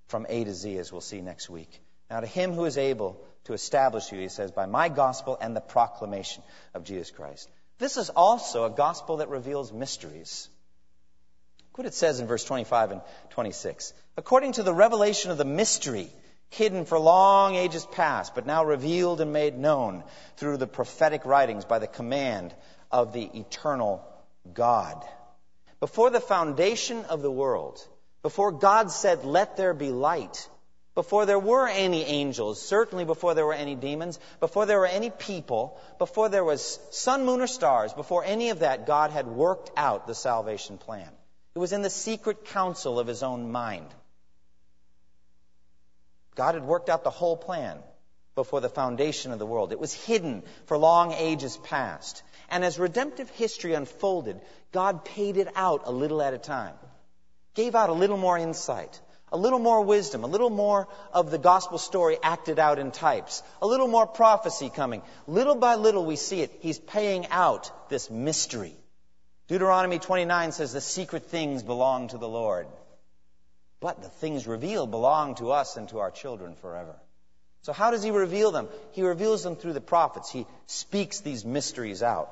from 0.06 0.24
A 0.30 0.44
to 0.44 0.54
Z, 0.54 0.78
as 0.78 0.90
we'll 0.90 1.02
see 1.02 1.20
next 1.20 1.50
week. 1.50 1.78
Now, 2.10 2.20
to 2.20 2.26
him 2.26 2.54
who 2.54 2.64
is 2.64 2.78
able 2.78 3.22
to 3.44 3.52
establish 3.52 4.10
you, 4.10 4.18
he 4.20 4.30
says, 4.30 4.52
by 4.52 4.64
my 4.64 4.88
gospel 4.88 5.36
and 5.38 5.54
the 5.54 5.60
proclamation 5.60 6.42
of 6.72 6.84
Jesus 6.84 7.10
Christ. 7.10 7.50
This 7.76 7.98
is 7.98 8.08
also 8.08 8.64
a 8.64 8.70
gospel 8.70 9.18
that 9.18 9.28
reveals 9.28 9.70
mysteries. 9.70 10.48
Look 11.76 11.84
what 11.84 11.92
it 11.92 11.94
says 11.94 12.20
in 12.20 12.26
verse 12.26 12.42
25 12.42 12.92
and 12.92 13.02
26. 13.28 13.92
According 14.16 14.52
to 14.52 14.62
the 14.62 14.72
revelation 14.72 15.30
of 15.30 15.36
the 15.36 15.44
mystery 15.44 16.10
hidden 16.48 16.86
for 16.86 16.98
long 16.98 17.54
ages 17.54 17.84
past, 17.84 18.34
but 18.34 18.46
now 18.46 18.64
revealed 18.64 19.20
and 19.20 19.30
made 19.30 19.58
known 19.58 20.02
through 20.38 20.56
the 20.56 20.66
prophetic 20.66 21.26
writings 21.26 21.66
by 21.66 21.78
the 21.78 21.86
command 21.86 22.54
of 22.90 23.12
the 23.12 23.28
eternal 23.38 24.02
God. 24.54 25.04
Before 25.78 26.08
the 26.08 26.18
foundation 26.18 27.04
of 27.04 27.20
the 27.20 27.30
world, 27.30 27.86
before 28.22 28.52
God 28.52 28.90
said, 28.90 29.26
Let 29.26 29.58
there 29.58 29.74
be 29.74 29.90
light, 29.90 30.48
before 30.94 31.26
there 31.26 31.38
were 31.38 31.68
any 31.68 32.04
angels, 32.04 32.58
certainly 32.62 33.04
before 33.04 33.34
there 33.34 33.44
were 33.44 33.52
any 33.52 33.74
demons, 33.74 34.18
before 34.40 34.64
there 34.64 34.78
were 34.78 34.86
any 34.86 35.10
people, 35.10 35.78
before 35.98 36.30
there 36.30 36.42
was 36.42 36.80
sun, 36.90 37.26
moon, 37.26 37.42
or 37.42 37.46
stars, 37.46 37.92
before 37.92 38.24
any 38.24 38.48
of 38.48 38.60
that, 38.60 38.86
God 38.86 39.10
had 39.10 39.26
worked 39.26 39.70
out 39.76 40.06
the 40.06 40.14
salvation 40.14 40.78
plan. 40.78 41.10
It 41.56 41.58
was 41.58 41.72
in 41.72 41.80
the 41.80 41.88
secret 41.88 42.44
counsel 42.44 43.00
of 43.00 43.06
his 43.06 43.22
own 43.22 43.50
mind. 43.50 43.86
God 46.34 46.52
had 46.52 46.64
worked 46.64 46.90
out 46.90 47.02
the 47.02 47.08
whole 47.08 47.34
plan 47.34 47.78
before 48.34 48.60
the 48.60 48.68
foundation 48.68 49.32
of 49.32 49.38
the 49.38 49.46
world. 49.46 49.72
It 49.72 49.80
was 49.80 49.94
hidden 49.94 50.42
for 50.66 50.76
long 50.76 51.12
ages 51.12 51.56
past. 51.56 52.22
And 52.50 52.62
as 52.62 52.78
redemptive 52.78 53.30
history 53.30 53.72
unfolded, 53.72 54.38
God 54.70 55.06
paid 55.06 55.38
it 55.38 55.48
out 55.56 55.84
a 55.86 55.90
little 55.90 56.20
at 56.20 56.34
a 56.34 56.38
time. 56.38 56.74
Gave 57.54 57.74
out 57.74 57.88
a 57.88 57.94
little 57.94 58.18
more 58.18 58.36
insight, 58.36 59.00
a 59.32 59.38
little 59.38 59.58
more 59.58 59.80
wisdom, 59.80 60.24
a 60.24 60.26
little 60.26 60.50
more 60.50 60.88
of 61.10 61.30
the 61.30 61.38
gospel 61.38 61.78
story 61.78 62.18
acted 62.22 62.58
out 62.58 62.78
in 62.78 62.90
types, 62.90 63.42
a 63.62 63.66
little 63.66 63.88
more 63.88 64.06
prophecy 64.06 64.68
coming. 64.68 65.00
Little 65.26 65.54
by 65.54 65.76
little 65.76 66.04
we 66.04 66.16
see 66.16 66.42
it. 66.42 66.52
He's 66.60 66.78
paying 66.78 67.28
out 67.28 67.88
this 67.88 68.10
mystery. 68.10 68.76
Deuteronomy 69.48 69.98
29 69.98 70.52
says 70.52 70.72
the 70.72 70.80
secret 70.80 71.26
things 71.26 71.62
belong 71.62 72.08
to 72.08 72.18
the 72.18 72.28
Lord. 72.28 72.66
But 73.80 74.02
the 74.02 74.08
things 74.08 74.46
revealed 74.46 74.90
belong 74.90 75.36
to 75.36 75.52
us 75.52 75.76
and 75.76 75.88
to 75.90 76.00
our 76.00 76.10
children 76.10 76.54
forever. 76.56 76.96
So 77.62 77.72
how 77.72 77.90
does 77.90 78.02
he 78.02 78.10
reveal 78.10 78.50
them? 78.50 78.68
He 78.92 79.02
reveals 79.02 79.42
them 79.42 79.56
through 79.56 79.74
the 79.74 79.80
prophets. 79.80 80.30
He 80.30 80.46
speaks 80.66 81.20
these 81.20 81.44
mysteries 81.44 82.02
out. 82.02 82.30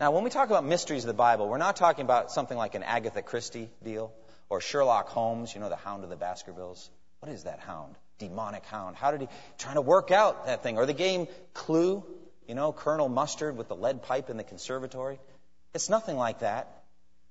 Now, 0.00 0.10
when 0.10 0.24
we 0.24 0.30
talk 0.30 0.48
about 0.48 0.64
mysteries 0.64 1.04
of 1.04 1.08
the 1.08 1.14
Bible, 1.14 1.48
we're 1.48 1.58
not 1.58 1.76
talking 1.76 2.04
about 2.04 2.32
something 2.32 2.58
like 2.58 2.74
an 2.74 2.82
Agatha 2.82 3.22
Christie 3.22 3.70
deal 3.82 4.12
or 4.48 4.60
Sherlock 4.60 5.08
Holmes, 5.08 5.54
you 5.54 5.60
know, 5.60 5.68
the 5.68 5.76
hound 5.76 6.02
of 6.02 6.10
the 6.10 6.16
Baskervilles. 6.16 6.90
What 7.20 7.30
is 7.30 7.44
that 7.44 7.60
hound? 7.60 7.94
Demonic 8.18 8.64
hound. 8.66 8.96
How 8.96 9.12
did 9.12 9.22
he 9.22 9.28
trying 9.58 9.76
to 9.76 9.80
work 9.80 10.10
out 10.10 10.46
that 10.46 10.62
thing? 10.62 10.78
Or 10.78 10.86
the 10.86 10.92
game 10.92 11.28
Clue, 11.52 12.04
you 12.48 12.54
know, 12.54 12.72
Colonel 12.72 13.08
Mustard 13.08 13.56
with 13.56 13.68
the 13.68 13.76
lead 13.76 14.02
pipe 14.02 14.30
in 14.30 14.36
the 14.36 14.44
conservatory. 14.44 15.18
It's 15.74 15.90
nothing 15.90 16.16
like 16.16 16.38
that. 16.38 16.68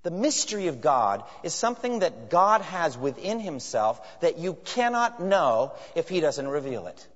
The 0.04 0.12
mystery 0.12 0.68
of 0.68 0.82
God 0.82 1.24
is 1.44 1.54
something 1.54 2.00
that 2.00 2.30
God 2.30 2.62
has 2.62 2.98
within 2.98 3.40
himself 3.40 4.02
that 4.20 4.38
you 4.38 4.56
cannot 4.66 5.22
know 5.22 5.72
if 5.96 6.10
he 6.10 6.20
doesn't 6.20 6.48
reveal 6.48 6.88
it. 6.88 7.08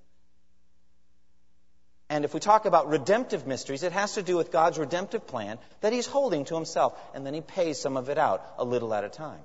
And 2.09 2.23
if 2.23 2.33
we 2.33 2.39
talk 2.39 2.65
about 2.65 2.87
redemptive 2.87 3.45
mysteries, 3.45 3.83
it 3.83 3.91
has 3.91 4.13
to 4.13 4.23
do 4.23 4.37
with 4.37 4.53
God's 4.53 4.79
redemptive 4.79 5.27
plan 5.27 5.59
that 5.81 5.91
he's 5.91 6.07
holding 6.07 6.45
to 6.45 6.55
himself, 6.55 6.97
and 7.13 7.25
then 7.25 7.33
he 7.33 7.41
pays 7.41 7.77
some 7.77 7.97
of 7.97 8.07
it 8.07 8.17
out 8.17 8.41
a 8.57 8.63
little 8.63 8.93
at 8.93 9.03
a 9.03 9.09
time. 9.09 9.41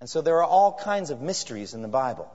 And 0.00 0.10
so 0.10 0.20
there 0.20 0.38
are 0.38 0.44
all 0.44 0.72
kinds 0.72 1.10
of 1.10 1.20
mysteries 1.20 1.74
in 1.74 1.82
the 1.82 1.86
Bible. 1.86 2.28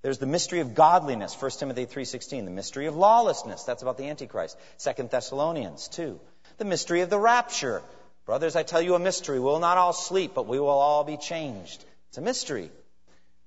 There's 0.00 0.16
the 0.16 0.26
mystery 0.26 0.60
of 0.60 0.74
godliness, 0.74 1.34
1 1.34 1.50
Timothy 1.58 1.84
3:16, 1.84 2.46
the 2.46 2.50
mystery 2.50 2.86
of 2.86 2.96
lawlessness, 2.96 3.64
that's 3.64 3.82
about 3.82 3.98
the 3.98 4.08
antichrist, 4.08 4.56
2 4.78 5.10
Thessalonians 5.10 5.88
2 5.88 6.18
the 6.58 6.64
mystery 6.64 7.00
of 7.00 7.10
the 7.10 7.18
rapture. 7.18 7.82
Brothers, 8.24 8.56
I 8.56 8.62
tell 8.62 8.80
you 8.80 8.94
a 8.94 8.98
mystery. 8.98 9.40
We'll 9.40 9.58
not 9.58 9.78
all 9.78 9.92
sleep, 9.92 10.32
but 10.34 10.46
we 10.46 10.60
will 10.60 10.68
all 10.68 11.04
be 11.04 11.16
changed. 11.16 11.84
It's 12.08 12.18
a 12.18 12.22
mystery. 12.22 12.70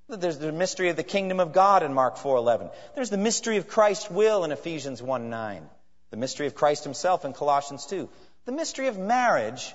There's 0.08 0.38
the 0.38 0.52
mystery 0.52 0.90
of 0.90 0.98
the 0.98 1.04
kingdom 1.04 1.40
of 1.40 1.54
God 1.54 1.82
in 1.82 1.94
Mark 1.94 2.18
4:11. 2.18 2.70
There's 2.94 3.10
the 3.10 3.18
mystery 3.18 3.58
of 3.58 3.68
Christ's 3.68 4.10
will 4.10 4.44
in 4.44 4.52
Ephesians 4.52 5.02
1:9. 5.02 5.68
The 6.12 6.18
mystery 6.18 6.48
of 6.48 6.56
Christ 6.56 6.84
himself 6.84 7.26
in 7.26 7.34
Colossians 7.34 7.86
2. 7.88 8.08
The 8.46 8.52
mystery 8.52 8.88
of 8.88 8.98
marriage, 8.98 9.74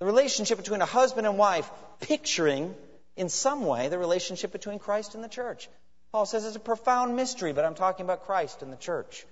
the 0.00 0.06
relationship 0.06 0.58
between 0.58 0.82
a 0.82 0.86
husband 0.86 1.26
and 1.26 1.38
wife, 1.38 1.70
picturing 2.00 2.74
in 3.16 3.28
some 3.28 3.64
way 3.64 3.88
the 3.88 3.98
relationship 3.98 4.50
between 4.50 4.80
Christ 4.80 5.14
and 5.14 5.22
the 5.22 5.28
church. 5.28 5.68
Paul 6.10 6.26
says 6.26 6.44
it's 6.44 6.56
a 6.56 6.60
profound 6.60 7.14
mystery, 7.14 7.52
but 7.52 7.64
I'm 7.64 7.74
talking 7.74 8.04
about 8.04 8.26
Christ 8.26 8.62
and 8.62 8.72
the 8.72 8.76
church. 8.76 9.24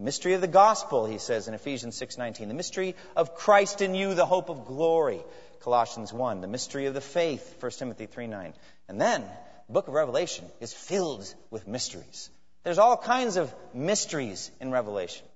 Mystery 0.00 0.34
of 0.34 0.40
the 0.40 0.46
gospel, 0.46 1.06
he 1.06 1.18
says 1.18 1.48
in 1.48 1.54
Ephesians 1.54 1.96
6:19. 1.96 2.46
The 2.46 2.54
mystery 2.54 2.94
of 3.16 3.34
Christ 3.34 3.82
in 3.82 3.96
you, 3.96 4.14
the 4.14 4.26
hope 4.26 4.48
of 4.48 4.64
glory, 4.64 5.24
Colossians 5.60 6.12
1. 6.12 6.40
The 6.40 6.46
mystery 6.46 6.86
of 6.86 6.94
the 6.94 7.00
faith, 7.00 7.56
1 7.58 7.80
Timothy 7.80 8.06
3:9. 8.06 8.54
And 8.86 9.00
then 9.00 9.22
the 9.66 9.72
book 9.72 9.88
of 9.88 9.94
Revelation 9.94 10.48
is 10.60 10.72
filled 10.72 11.34
with 11.50 11.66
mysteries. 11.66 12.30
There's 12.62 12.78
all 12.78 12.96
kinds 12.96 13.36
of 13.36 13.52
mysteries 13.74 14.52
in 14.60 14.70
Revelation. 14.70 15.26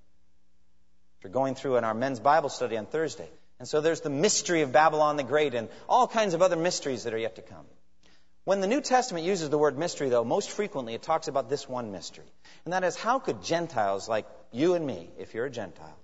We're 1.23 1.29
going 1.29 1.55
through 1.55 1.77
in 1.77 1.83
our 1.83 1.93
men's 1.93 2.21
Bible 2.21 2.49
study 2.49 2.77
on 2.77 2.85
Thursday. 2.85 3.29
And 3.59 3.67
so 3.67 3.81
there's 3.81 4.01
the 4.01 4.09
mystery 4.09 4.61
of 4.61 4.71
Babylon 4.71 5.17
the 5.17 5.23
Great 5.23 5.55
and 5.55 5.67
all 5.89 6.07
kinds 6.07 6.33
of 6.33 6.41
other 6.41 6.55
mysteries 6.57 7.03
that 7.03 7.13
are 7.13 7.17
yet 7.17 7.35
to 7.35 7.41
come. 7.41 7.65
When 8.45 8.59
the 8.59 8.67
New 8.67 8.81
Testament 8.81 9.25
uses 9.25 9.49
the 9.49 9.57
word 9.57 9.77
mystery, 9.77 10.09
though, 10.09 10.25
most 10.25 10.49
frequently 10.51 10.93
it 10.93 11.01
talks 11.01 11.29
about 11.29 11.49
this 11.49 11.67
one 11.67 11.93
mystery. 11.93 12.25
And 12.65 12.73
that 12.73 12.83
is, 12.83 12.97
how 12.97 13.19
could 13.19 13.41
Gentiles 13.41 14.09
like 14.09 14.25
you 14.53 14.75
and 14.75 14.85
me, 14.85 15.09
if 15.17 15.33
you're 15.33 15.45
a 15.45 15.51
Gentile, 15.51 15.97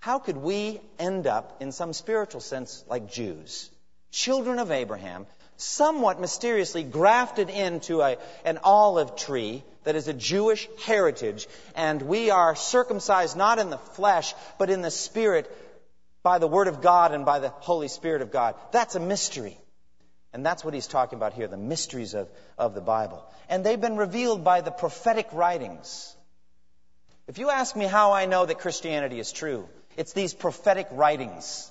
how 0.00 0.18
could 0.18 0.36
we 0.36 0.80
end 0.98 1.26
up, 1.26 1.62
in 1.62 1.70
some 1.70 1.92
spiritual 1.92 2.40
sense, 2.40 2.84
like 2.88 3.10
Jews, 3.10 3.70
children 4.10 4.58
of 4.58 4.70
Abraham, 4.70 5.26
somewhat 5.56 6.20
mysteriously 6.20 6.82
grafted 6.82 7.48
into 7.48 8.00
a, 8.00 8.16
an 8.44 8.58
olive 8.64 9.16
tree 9.16 9.62
that 9.84 9.94
is 9.94 10.08
a 10.08 10.12
Jewish 10.12 10.68
heritage, 10.84 11.46
and 11.76 12.02
we 12.02 12.30
are 12.30 12.56
circumcised 12.56 13.36
not 13.36 13.58
in 13.58 13.70
the 13.70 13.78
flesh, 13.78 14.34
but 14.58 14.70
in 14.70 14.82
the 14.82 14.90
spirit 14.90 15.50
by 16.22 16.38
the 16.38 16.48
Word 16.48 16.68
of 16.68 16.80
God 16.80 17.12
and 17.12 17.24
by 17.24 17.38
the 17.38 17.48
Holy 17.48 17.88
Spirit 17.88 18.22
of 18.22 18.30
God. 18.30 18.54
That's 18.70 18.94
a 18.94 19.00
mystery. 19.00 19.58
And 20.32 20.46
that's 20.46 20.64
what 20.64 20.72
he's 20.72 20.86
talking 20.86 21.18
about 21.18 21.34
here, 21.34 21.46
the 21.46 21.56
mysteries 21.56 22.14
of, 22.14 22.28
of 22.56 22.74
the 22.74 22.80
Bible. 22.80 23.22
And 23.48 23.64
they've 23.64 23.80
been 23.80 23.96
revealed 23.96 24.44
by 24.44 24.62
the 24.62 24.70
prophetic 24.70 25.28
writings. 25.32 26.16
If 27.28 27.38
you 27.38 27.50
ask 27.50 27.76
me 27.76 27.84
how 27.84 28.12
I 28.12 28.26
know 28.26 28.44
that 28.46 28.58
Christianity 28.58 29.20
is 29.20 29.32
true, 29.32 29.68
it's 29.96 30.12
these 30.12 30.34
prophetic 30.34 30.88
writings. 30.90 31.70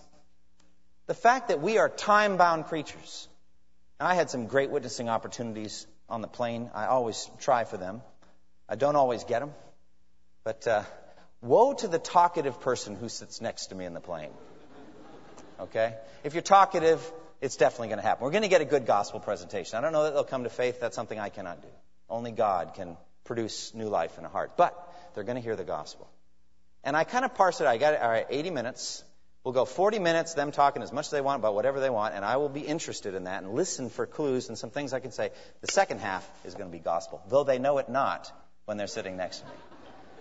The 1.08 1.14
fact 1.14 1.50
that 1.50 1.62
we 1.62 1.78
are 1.78 1.90
time 1.90 2.38
bound 2.38 2.66
creatures. 2.66 3.28
I 4.00 4.16
had 4.16 4.30
some 4.30 4.48
great 4.48 4.72
witnessing 4.72 5.10
opportunities 5.10 5.86
on 6.10 6.22
the 6.22 6.28
plane. 6.28 6.72
I 6.74 6.86
always 6.86 7.30
try 7.40 7.66
for 7.66 7.78
them. 7.78 8.02
I 8.68 8.76
don't 8.76 8.96
always 8.96 9.24
get 9.26 9.40
them. 9.40 9.52
But 10.44 10.66
uh, 10.68 10.84
woe 11.42 11.74
to 11.74 11.88
the 11.88 12.00
talkative 12.00 12.62
person 12.62 12.96
who 12.96 13.10
sits 13.10 13.42
next 13.42 13.68
to 13.68 13.76
me 13.76 13.86
in 13.86 13.94
the 13.94 14.00
plane. 14.00 14.32
Okay? 15.60 15.96
If 16.24 16.34
you're 16.34 16.42
talkative, 16.42 17.00
it's 17.42 17.58
definitely 17.58 17.90
going 17.90 18.00
to 18.00 18.06
happen. 18.06 18.24
We're 18.24 18.32
going 18.32 18.44
to 18.44 18.50
get 18.50 18.62
a 18.62 18.66
good 18.66 18.86
gospel 18.86 19.20
presentation. 19.20 19.78
I 19.78 19.82
don't 19.82 19.92
know 19.92 20.04
that 20.04 20.14
they'll 20.14 20.24
come 20.24 20.44
to 20.44 20.50
faith. 20.50 20.80
That's 20.80 20.96
something 20.96 21.20
I 21.20 21.30
cannot 21.30 21.62
do. 21.62 21.68
Only 22.10 22.32
God 22.32 22.74
can 22.76 22.98
produce 23.26 23.74
new 23.74 23.90
life 23.90 24.18
in 24.18 24.26
a 24.26 24.30
heart. 24.30 24.58
But 24.58 24.76
they're 25.14 25.24
going 25.24 25.36
to 25.36 25.42
hear 25.42 25.56
the 25.56 25.64
gospel. 25.64 26.10
And 26.84 26.96
I 26.96 27.04
kind 27.04 27.26
of 27.26 27.36
parse 27.36 27.62
it. 27.62 27.68
I 27.68 27.78
got 27.78 27.94
it. 27.94 28.02
all 28.02 28.10
right, 28.10 28.26
80 28.30 28.50
minutes. 28.50 29.04
We'll 29.44 29.54
go 29.54 29.66
40 29.66 29.98
minutes, 29.98 30.36
them 30.36 30.52
talking 30.52 30.84
as 30.84 30.92
much 30.92 31.08
as 31.08 31.12
they 31.12 31.22
want 31.22 31.40
about 31.40 31.56
whatever 31.56 31.80
they 31.80 31.90
want, 31.90 32.14
and 32.14 32.24
I 32.24 32.38
will 32.38 32.50
be 32.50 32.62
interested 32.62 33.16
in 33.16 33.24
that 33.24 33.42
and 33.42 33.54
listen 33.54 33.90
for 33.90 34.06
clues 34.06 34.50
and 34.50 34.58
some 34.58 34.70
things 34.70 34.94
I 34.94 35.00
can 35.00 35.12
say. 35.12 35.32
The 35.62 35.72
second 35.72 36.00
half 36.00 36.30
is 36.46 36.54
going 36.54 36.70
to 36.70 36.72
be 36.72 36.82
gospel, 36.82 37.24
though 37.28 37.44
they 37.44 37.58
know 37.58 37.80
it 37.80 37.90
not 37.90 38.32
when 38.66 38.78
they're 38.78 38.86
sitting 38.86 39.18
next 39.18 39.40
to 39.40 39.46
me. 39.46 39.52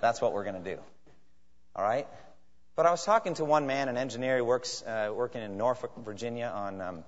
That's 0.01 0.23
what 0.23 0.33
we're 0.33 0.45
going 0.45 0.63
to 0.63 0.75
do. 0.75 0.81
All 1.77 1.85
right? 1.85 2.09
But 2.77 2.87
I 2.87 2.93
was 2.93 3.05
talking 3.05 3.35
to 3.35 3.45
one 3.45 3.67
man, 3.67 3.91
an 3.91 3.99
engineer 3.99 4.39
who 4.39 4.45
works 4.45 4.83
uh, 4.83 5.13
working 5.15 5.43
in 5.43 5.59
Norfolk, 5.59 5.93
Virginia, 5.99 6.51
on 6.55 6.81
um, 6.81 7.05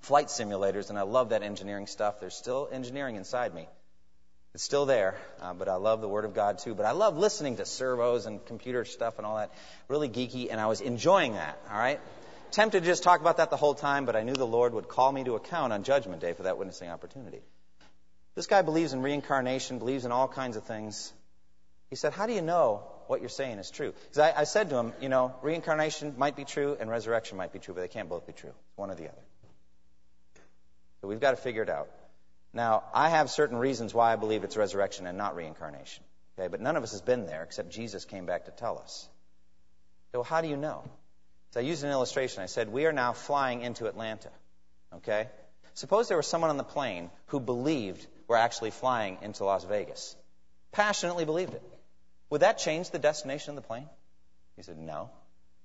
flight 0.00 0.28
simulators, 0.28 0.88
and 0.88 0.98
I 0.98 1.02
love 1.02 1.30
that 1.30 1.42
engineering 1.42 1.86
stuff. 1.86 2.18
There's 2.18 2.34
still 2.34 2.66
engineering 2.72 3.16
inside 3.16 3.54
me. 3.54 3.68
It's 4.54 4.62
still 4.62 4.84
there, 4.84 5.14
uh, 5.40 5.54
but 5.54 5.68
I 5.68 5.76
love 5.76 6.02
the 6.02 6.08
Word 6.08 6.26
of 6.26 6.34
God 6.34 6.58
too. 6.58 6.74
But 6.74 6.84
I 6.84 6.90
love 6.90 7.16
listening 7.16 7.56
to 7.56 7.64
servos 7.64 8.26
and 8.26 8.44
computer 8.44 8.84
stuff 8.84 9.16
and 9.16 9.26
all 9.26 9.36
that. 9.36 9.50
Really 9.88 10.10
geeky, 10.10 10.48
and 10.50 10.60
I 10.60 10.66
was 10.66 10.82
enjoying 10.82 11.34
that, 11.34 11.58
all 11.70 11.78
right? 11.78 11.98
Tempted 12.50 12.80
to 12.80 12.86
just 12.86 13.02
talk 13.02 13.22
about 13.22 13.38
that 13.38 13.48
the 13.48 13.56
whole 13.56 13.74
time, 13.74 14.04
but 14.04 14.14
I 14.14 14.24
knew 14.24 14.34
the 14.34 14.46
Lord 14.46 14.74
would 14.74 14.88
call 14.88 15.10
me 15.10 15.24
to 15.24 15.36
account 15.36 15.72
on 15.72 15.84
Judgment 15.84 16.20
Day 16.20 16.34
for 16.34 16.42
that 16.42 16.58
witnessing 16.58 16.90
opportunity. 16.90 17.40
This 18.34 18.46
guy 18.46 18.60
believes 18.60 18.92
in 18.92 19.00
reincarnation, 19.00 19.78
believes 19.78 20.04
in 20.04 20.12
all 20.12 20.28
kinds 20.28 20.56
of 20.56 20.64
things. 20.64 21.14
He 21.88 21.96
said, 21.96 22.12
How 22.12 22.26
do 22.26 22.34
you 22.34 22.42
know 22.42 22.82
what 23.06 23.20
you're 23.20 23.30
saying 23.30 23.58
is 23.58 23.70
true? 23.70 23.94
Because 24.02 24.18
I, 24.18 24.40
I 24.40 24.44
said 24.44 24.68
to 24.68 24.76
him, 24.76 24.92
You 25.00 25.08
know, 25.08 25.34
reincarnation 25.40 26.14
might 26.18 26.36
be 26.36 26.44
true 26.44 26.76
and 26.78 26.90
resurrection 26.90 27.38
might 27.38 27.54
be 27.54 27.58
true, 27.58 27.72
but 27.72 27.80
they 27.80 27.88
can't 27.88 28.10
both 28.10 28.26
be 28.26 28.34
true. 28.34 28.50
It's 28.50 28.76
One 28.76 28.90
or 28.90 28.94
the 28.96 29.08
other. 29.08 29.22
So 31.00 31.08
we've 31.08 31.20
got 31.20 31.30
to 31.30 31.36
figure 31.38 31.62
it 31.62 31.70
out. 31.70 31.88
Now, 32.54 32.84
I 32.92 33.08
have 33.08 33.30
certain 33.30 33.56
reasons 33.56 33.94
why 33.94 34.12
I 34.12 34.16
believe 34.16 34.44
it's 34.44 34.56
resurrection 34.56 35.06
and 35.06 35.16
not 35.16 35.36
reincarnation. 35.36 36.04
Okay, 36.38 36.48
but 36.48 36.60
none 36.60 36.76
of 36.76 36.82
us 36.82 36.92
has 36.92 37.00
been 37.00 37.26
there 37.26 37.42
except 37.42 37.70
Jesus 37.70 38.04
came 38.04 38.26
back 38.26 38.46
to 38.46 38.50
tell 38.50 38.78
us. 38.78 39.08
So, 40.12 40.22
how 40.22 40.40
do 40.40 40.48
you 40.48 40.56
know? 40.56 40.84
So 41.52 41.60
I 41.60 41.62
used 41.62 41.84
an 41.84 41.90
illustration. 41.90 42.42
I 42.42 42.46
said, 42.46 42.70
We 42.70 42.86
are 42.86 42.92
now 42.92 43.12
flying 43.12 43.62
into 43.62 43.86
Atlanta. 43.86 44.30
Okay? 44.96 45.28
Suppose 45.74 46.08
there 46.08 46.16
was 46.16 46.26
someone 46.26 46.50
on 46.50 46.56
the 46.56 46.64
plane 46.64 47.10
who 47.26 47.40
believed 47.40 48.06
we're 48.26 48.36
actually 48.36 48.70
flying 48.70 49.18
into 49.22 49.44
Las 49.44 49.64
Vegas. 49.64 50.16
Passionately 50.72 51.24
believed 51.24 51.54
it. 51.54 51.62
Would 52.30 52.40
that 52.40 52.58
change 52.58 52.90
the 52.90 52.98
destination 52.98 53.50
of 53.50 53.56
the 53.56 53.66
plane? 53.66 53.88
He 54.56 54.62
said, 54.62 54.78
No. 54.78 55.10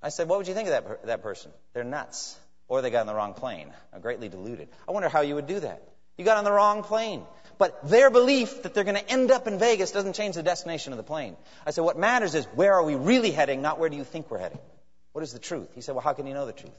I 0.01 0.09
said, 0.09 0.27
What 0.27 0.39
would 0.39 0.47
you 0.47 0.53
think 0.53 0.69
of 0.69 0.85
that, 0.85 1.05
that 1.07 1.23
person? 1.23 1.51
They're 1.73 1.85
nuts. 1.85 2.37
Or 2.69 2.81
they 2.81 2.89
got 2.89 3.01
on 3.01 3.07
the 3.07 3.15
wrong 3.15 3.33
plane, 3.33 3.71
uh, 3.93 3.99
greatly 3.99 4.27
deluded. 4.27 4.67
I 4.89 4.91
wonder 4.91 5.07
how 5.07 5.21
you 5.21 5.35
would 5.35 5.47
do 5.47 5.61
that. 5.61 5.81
You 6.17 6.25
got 6.25 6.37
on 6.37 6.43
the 6.43 6.51
wrong 6.51 6.83
plane. 6.83 7.23
But 7.57 7.89
their 7.89 8.09
belief 8.09 8.63
that 8.63 8.73
they're 8.73 8.83
going 8.83 8.97
to 8.97 9.09
end 9.09 9.31
up 9.31 9.47
in 9.47 9.57
Vegas 9.57 9.91
doesn't 9.91 10.13
change 10.13 10.35
the 10.35 10.43
destination 10.43 10.93
of 10.93 10.97
the 10.97 11.03
plane. 11.03 11.35
I 11.65 11.71
said, 11.71 11.83
what 11.83 11.97
matters 11.97 12.35
is 12.35 12.45
where 12.53 12.73
are 12.73 12.83
we 12.83 12.95
really 12.95 13.31
heading, 13.31 13.61
not 13.61 13.79
where 13.79 13.89
do 13.89 13.97
you 13.97 14.03
think 14.03 14.29
we're 14.29 14.37
heading. 14.37 14.59
What 15.13 15.23
is 15.23 15.33
the 15.33 15.39
truth? 15.39 15.69
He 15.73 15.81
said, 15.81 15.95
well, 15.95 16.03
how 16.03 16.13
can 16.13 16.27
you 16.27 16.35
know 16.35 16.45
the 16.45 16.53
truth? 16.53 16.77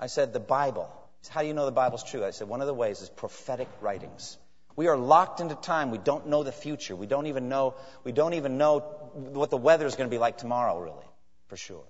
I 0.00 0.06
said, 0.06 0.32
the 0.32 0.40
Bible. 0.40 0.90
Said, 1.22 1.34
how 1.34 1.42
do 1.42 1.48
you 1.48 1.54
know 1.54 1.66
the 1.66 1.72
Bible's 1.72 2.02
true? 2.02 2.24
I 2.24 2.30
said, 2.30 2.48
one 2.48 2.62
of 2.62 2.66
the 2.66 2.74
ways 2.74 3.02
is 3.02 3.10
prophetic 3.10 3.68
writings. 3.82 4.38
We 4.74 4.88
are 4.88 4.96
locked 4.96 5.40
into 5.40 5.54
time. 5.54 5.90
We 5.90 5.98
don't 5.98 6.28
know 6.28 6.42
the 6.42 6.52
future. 6.52 6.96
We 6.96 7.06
don't 7.06 7.26
even 7.26 7.48
know, 7.48 7.74
we 8.04 8.12
don't 8.12 8.34
even 8.34 8.58
know 8.58 8.80
what 8.80 9.50
the 9.50 9.56
weather 9.56 9.86
is 9.86 9.96
going 9.96 10.08
to 10.08 10.14
be 10.14 10.18
like 10.18 10.38
tomorrow, 10.38 10.78
really, 10.78 11.06
for 11.48 11.56
sure. 11.56 11.84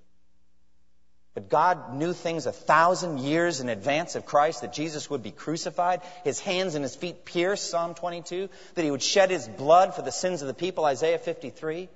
But 1.37 1.51
God 1.51 1.93
knew 1.93 2.15
things 2.15 2.47
a 2.47 2.51
thousand 2.51 3.19
years 3.19 3.61
in 3.61 3.69
advance 3.69 4.15
of 4.15 4.25
Christ, 4.25 4.63
that 4.63 4.73
Jesus 4.73 5.11
would 5.11 5.23
be 5.23 5.31
crucified, 5.31 6.01
his 6.25 6.41
hands 6.41 6.75
and 6.75 6.83
his 6.83 6.97
feet 6.97 7.27
pierced, 7.27 7.69
Psalm 7.69 7.93
22, 7.93 8.49
that 8.75 8.83
he 8.83 8.91
would 8.91 9.03
shed 9.03 9.31
his 9.31 9.47
blood 9.47 9.95
for 9.95 10.01
the 10.01 10.11
sins 10.11 10.41
of 10.41 10.49
the 10.49 10.55
people, 10.55 10.87
Isaiah 10.87 11.19
53, 11.19 11.91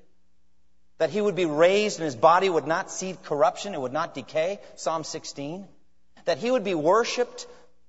that 0.99 1.09
he 1.09 1.23
would 1.23 1.37
be 1.37 1.47
raised 1.47 2.01
and 2.01 2.05
his 2.05 2.17
body 2.17 2.51
would 2.51 2.67
not 2.67 2.91
see 2.91 3.17
corruption, 3.25 3.73
it 3.73 3.81
would 3.81 3.95
not 3.95 4.13
decay, 4.13 4.61
Psalm 4.77 5.05
16, 5.05 5.67
that 6.27 6.37
he 6.37 6.51
would 6.51 6.65
be 6.65 6.75
worshiped 6.75 7.47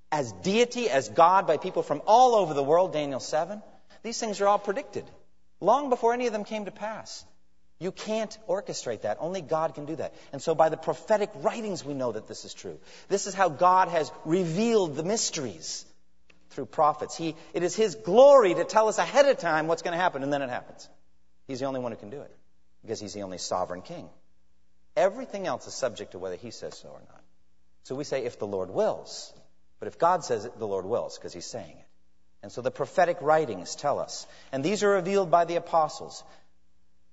as 0.10 0.32
deity, 0.32 0.90
as 0.90 1.10
God 1.10 1.48
by 1.48 1.58
people 1.58 1.84
from 1.84 2.02
all 2.08 2.36
over 2.36 2.54
the 2.54 2.64
world, 2.64 2.94
Daniel 2.94 3.20
7. 3.20 3.62
These 4.04 4.22
things 4.22 4.40
are 4.40 4.48
all 4.48 4.58
predicted 4.58 5.04
long 5.60 5.90
before 5.90 6.14
any 6.14 6.28
of 6.28 6.32
them 6.32 6.46
came 6.46 6.64
to 6.64 6.72
pass. 6.72 7.26
You 7.82 7.92
can't 7.92 8.38
orchestrate 8.48 9.02
that. 9.02 9.18
Only 9.20 9.42
God 9.42 9.74
can 9.74 9.86
do 9.86 9.96
that. 9.96 10.14
And 10.32 10.40
so 10.40 10.54
by 10.54 10.70
the 10.70 10.78
prophetic 10.78 11.32
writings, 11.34 11.84
we 11.84 11.96
know 11.96 12.12
that 12.12 12.28
this 12.28 12.46
is 12.46 12.54
true. 12.54 12.78
This 13.10 13.26
is 13.26 13.34
how 13.34 13.50
God 13.50 13.88
has 13.88 14.12
revealed 14.24 14.96
the 14.96 15.04
mysteries 15.04 15.84
through 16.52 16.68
prophets. 16.68 17.18
He, 17.18 17.36
it 17.56 17.64
is 17.64 17.76
His 17.76 17.96
glory 17.96 18.54
to 18.54 18.66
tell 18.66 18.88
us 18.88 19.00
ahead 19.00 19.26
of 19.26 19.40
time 19.40 19.66
what's 19.66 19.82
going 19.82 19.98
to 19.98 20.00
happen, 20.00 20.22
and 20.22 20.32
then 20.32 20.44
it 20.44 20.52
happens. 20.52 20.88
He's 21.48 21.60
the 21.60 21.66
only 21.66 21.80
one 21.80 21.92
who 21.92 21.98
can 21.98 22.12
do 22.12 22.22
it 22.22 22.38
because 22.84 23.00
He's 23.00 23.16
the 23.16 23.24
only 23.24 23.40
sovereign 23.40 23.82
king. 23.82 24.08
Everything 24.96 25.48
else 25.48 25.66
is 25.66 25.74
subject 25.74 26.12
to 26.12 26.20
whether 26.20 26.36
He 26.36 26.52
says 26.52 26.78
so 26.78 26.90
or 26.90 27.02
not. 27.10 27.24
So 27.82 27.96
we 27.96 28.04
say, 28.04 28.26
if 28.26 28.38
the 28.38 28.46
Lord 28.46 28.70
wills. 28.70 29.34
But 29.80 29.88
if 29.88 29.98
God 29.98 30.24
says 30.24 30.46
it, 30.46 30.60
the 30.60 30.68
Lord 30.68 30.86
wills 30.86 31.18
because 31.18 31.34
He's 31.34 31.48
saying 31.48 31.78
it. 31.80 31.88
And 32.44 32.52
so 32.52 32.62
the 32.62 32.72
prophetic 32.72 33.18
writings 33.22 33.76
tell 33.76 34.00
us. 34.00 34.28
And 34.52 34.64
these 34.64 34.84
are 34.84 34.90
revealed 34.90 35.32
by 35.32 35.46
the 35.46 35.56
apostles. 35.56 36.24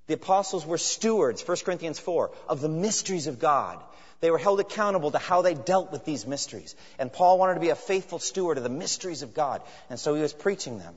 The 0.09 0.14
apostles 0.14 0.66
were 0.66 0.79
stewards, 0.79 1.47
1 1.47 1.59
Corinthians 1.64 1.99
4, 1.99 2.31
of 2.49 2.61
the 2.61 2.68
mysteries 2.68 3.27
of 3.27 3.38
God. 3.38 3.79
They 4.21 4.31
were 4.31 4.38
held 4.38 4.59
accountable 4.59 5.12
to 5.12 5.18
how 5.18 5.42
they 5.42 5.55
dealt 5.55 5.92
with 5.92 6.05
these 6.05 6.27
mysteries. 6.27 6.75
And 6.99 7.12
Paul 7.12 7.38
wanted 7.38 7.55
to 7.55 7.61
be 7.61 7.68
a 7.68 7.77
faithful 7.77 8.18
steward 8.18 8.57
of 8.57 8.64
the 8.64 8.71
mysteries 8.71 9.23
of 9.23 9.35
God. 9.35 9.62
And 9.90 10.01
so 10.01 10.14
he 10.14 10.23
was 10.23 10.33
preaching 10.33 10.79
them. 10.79 10.94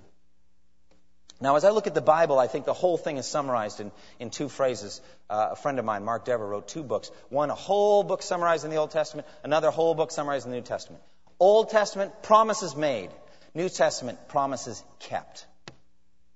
Now, 1.41 1.55
as 1.55 1.65
I 1.65 1.71
look 1.71 1.87
at 1.87 1.93
the 1.93 2.01
Bible, 2.01 2.39
I 2.39 2.47
think 2.47 2.65
the 2.65 2.73
whole 2.73 2.97
thing 2.97 3.17
is 3.17 3.25
summarized 3.25 3.79
in, 3.81 3.91
in 4.19 4.29
two 4.29 4.47
phrases. 4.47 5.01
Uh, 5.29 5.49
a 5.51 5.55
friend 5.55 5.77
of 5.77 5.85
mine, 5.85 6.05
Mark 6.05 6.23
Dever, 6.23 6.47
wrote 6.47 6.67
two 6.67 6.83
books. 6.83 7.11
One, 7.29 7.49
a 7.49 7.55
whole 7.55 8.03
book 8.03 8.21
summarized 8.21 8.63
in 8.63 8.71
the 8.71 8.77
Old 8.77 8.91
Testament, 8.91 9.27
another 9.43 9.71
whole 9.71 9.93
book 9.93 10.11
summarized 10.11 10.45
in 10.45 10.51
the 10.51 10.57
New 10.57 10.63
Testament. 10.63 11.03
Old 11.39 11.69
Testament, 11.69 12.23
promises 12.23 12.75
made. 12.75 13.09
New 13.53 13.69
Testament, 13.69 14.29
promises 14.29 14.83
kept. 14.99 15.45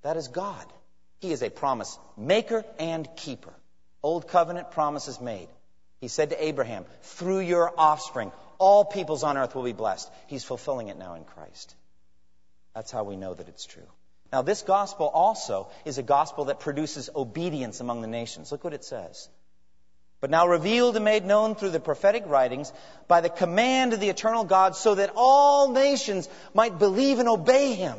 That 0.02 0.18
is 0.18 0.28
God. 0.28 0.66
He 1.20 1.32
is 1.32 1.42
a 1.42 1.50
promise 1.50 1.98
maker 2.18 2.64
and 2.80 3.08
keeper. 3.16 3.54
Old 4.04 4.28
covenant 4.28 4.72
promises 4.72 5.20
made. 5.20 5.48
He 6.02 6.08
said 6.08 6.30
to 6.30 6.44
Abraham, 6.44 6.86
through 7.02 7.40
your 7.40 7.74
offspring, 7.78 8.32
all 8.60 8.86
peoples 8.86 9.24
on 9.24 9.38
earth 9.38 9.56
will 9.56 9.64
be 9.64 9.74
blessed. 9.74 10.12
He's 10.28 10.44
fulfilling 10.44 10.90
it 10.90 10.98
now 10.98 11.16
in 11.16 11.24
Christ. 11.24 11.76
That's 12.76 12.92
how 12.92 13.04
we 13.04 13.16
know 13.16 13.34
that 13.34 13.48
it's 13.48 13.66
true. 13.66 13.88
Now, 14.32 14.42
this 14.42 14.62
gospel 14.64 15.08
also 15.08 15.70
is 15.86 15.98
a 15.98 16.04
gospel 16.04 16.46
that 16.46 16.60
produces 16.60 17.10
obedience 17.16 17.80
among 17.80 18.02
the 18.02 18.08
nations. 18.08 18.52
Look 18.52 18.64
what 18.64 18.74
it 18.74 18.84
says. 18.84 19.30
But 20.20 20.30
now 20.30 20.48
revealed 20.48 20.96
and 20.96 21.06
made 21.06 21.26
known 21.26 21.56
through 21.56 21.72
the 21.72 21.80
prophetic 21.80 22.24
writings 22.26 22.72
by 23.08 23.22
the 23.22 23.30
command 23.30 23.94
of 23.94 24.00
the 24.00 24.10
eternal 24.10 24.44
God, 24.44 24.76
so 24.76 24.96
that 24.96 25.14
all 25.16 25.72
nations 25.72 26.28
might 26.54 26.80
believe 26.80 27.20
and 27.20 27.30
obey 27.30 27.74
him. 27.74 27.96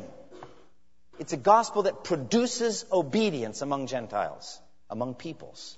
It's 1.19 1.33
a 1.33 1.37
gospel 1.37 1.83
that 1.83 2.03
produces 2.03 2.85
obedience 2.91 3.61
among 3.61 3.87
Gentiles, 3.87 4.59
among 4.89 5.15
peoples. 5.15 5.77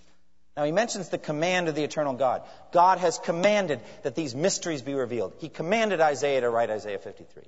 Now, 0.58 0.66
he 0.66 0.72
mentions 0.72 1.10
the 1.10 1.18
command 1.18 1.70
of 1.70 1.76
the 1.76 1.84
eternal 1.84 2.14
God. 2.14 2.42
God 2.74 2.98
has 2.98 3.18
commanded 3.18 3.80
that 4.04 4.16
these 4.16 4.36
mysteries 4.36 4.82
be 4.82 4.94
revealed. 4.94 5.34
He 5.40 5.48
commanded 5.48 6.02
Isaiah 6.02 6.42
to 6.42 6.50
write 6.50 6.70
Isaiah 6.70 7.00
53. 7.00 7.44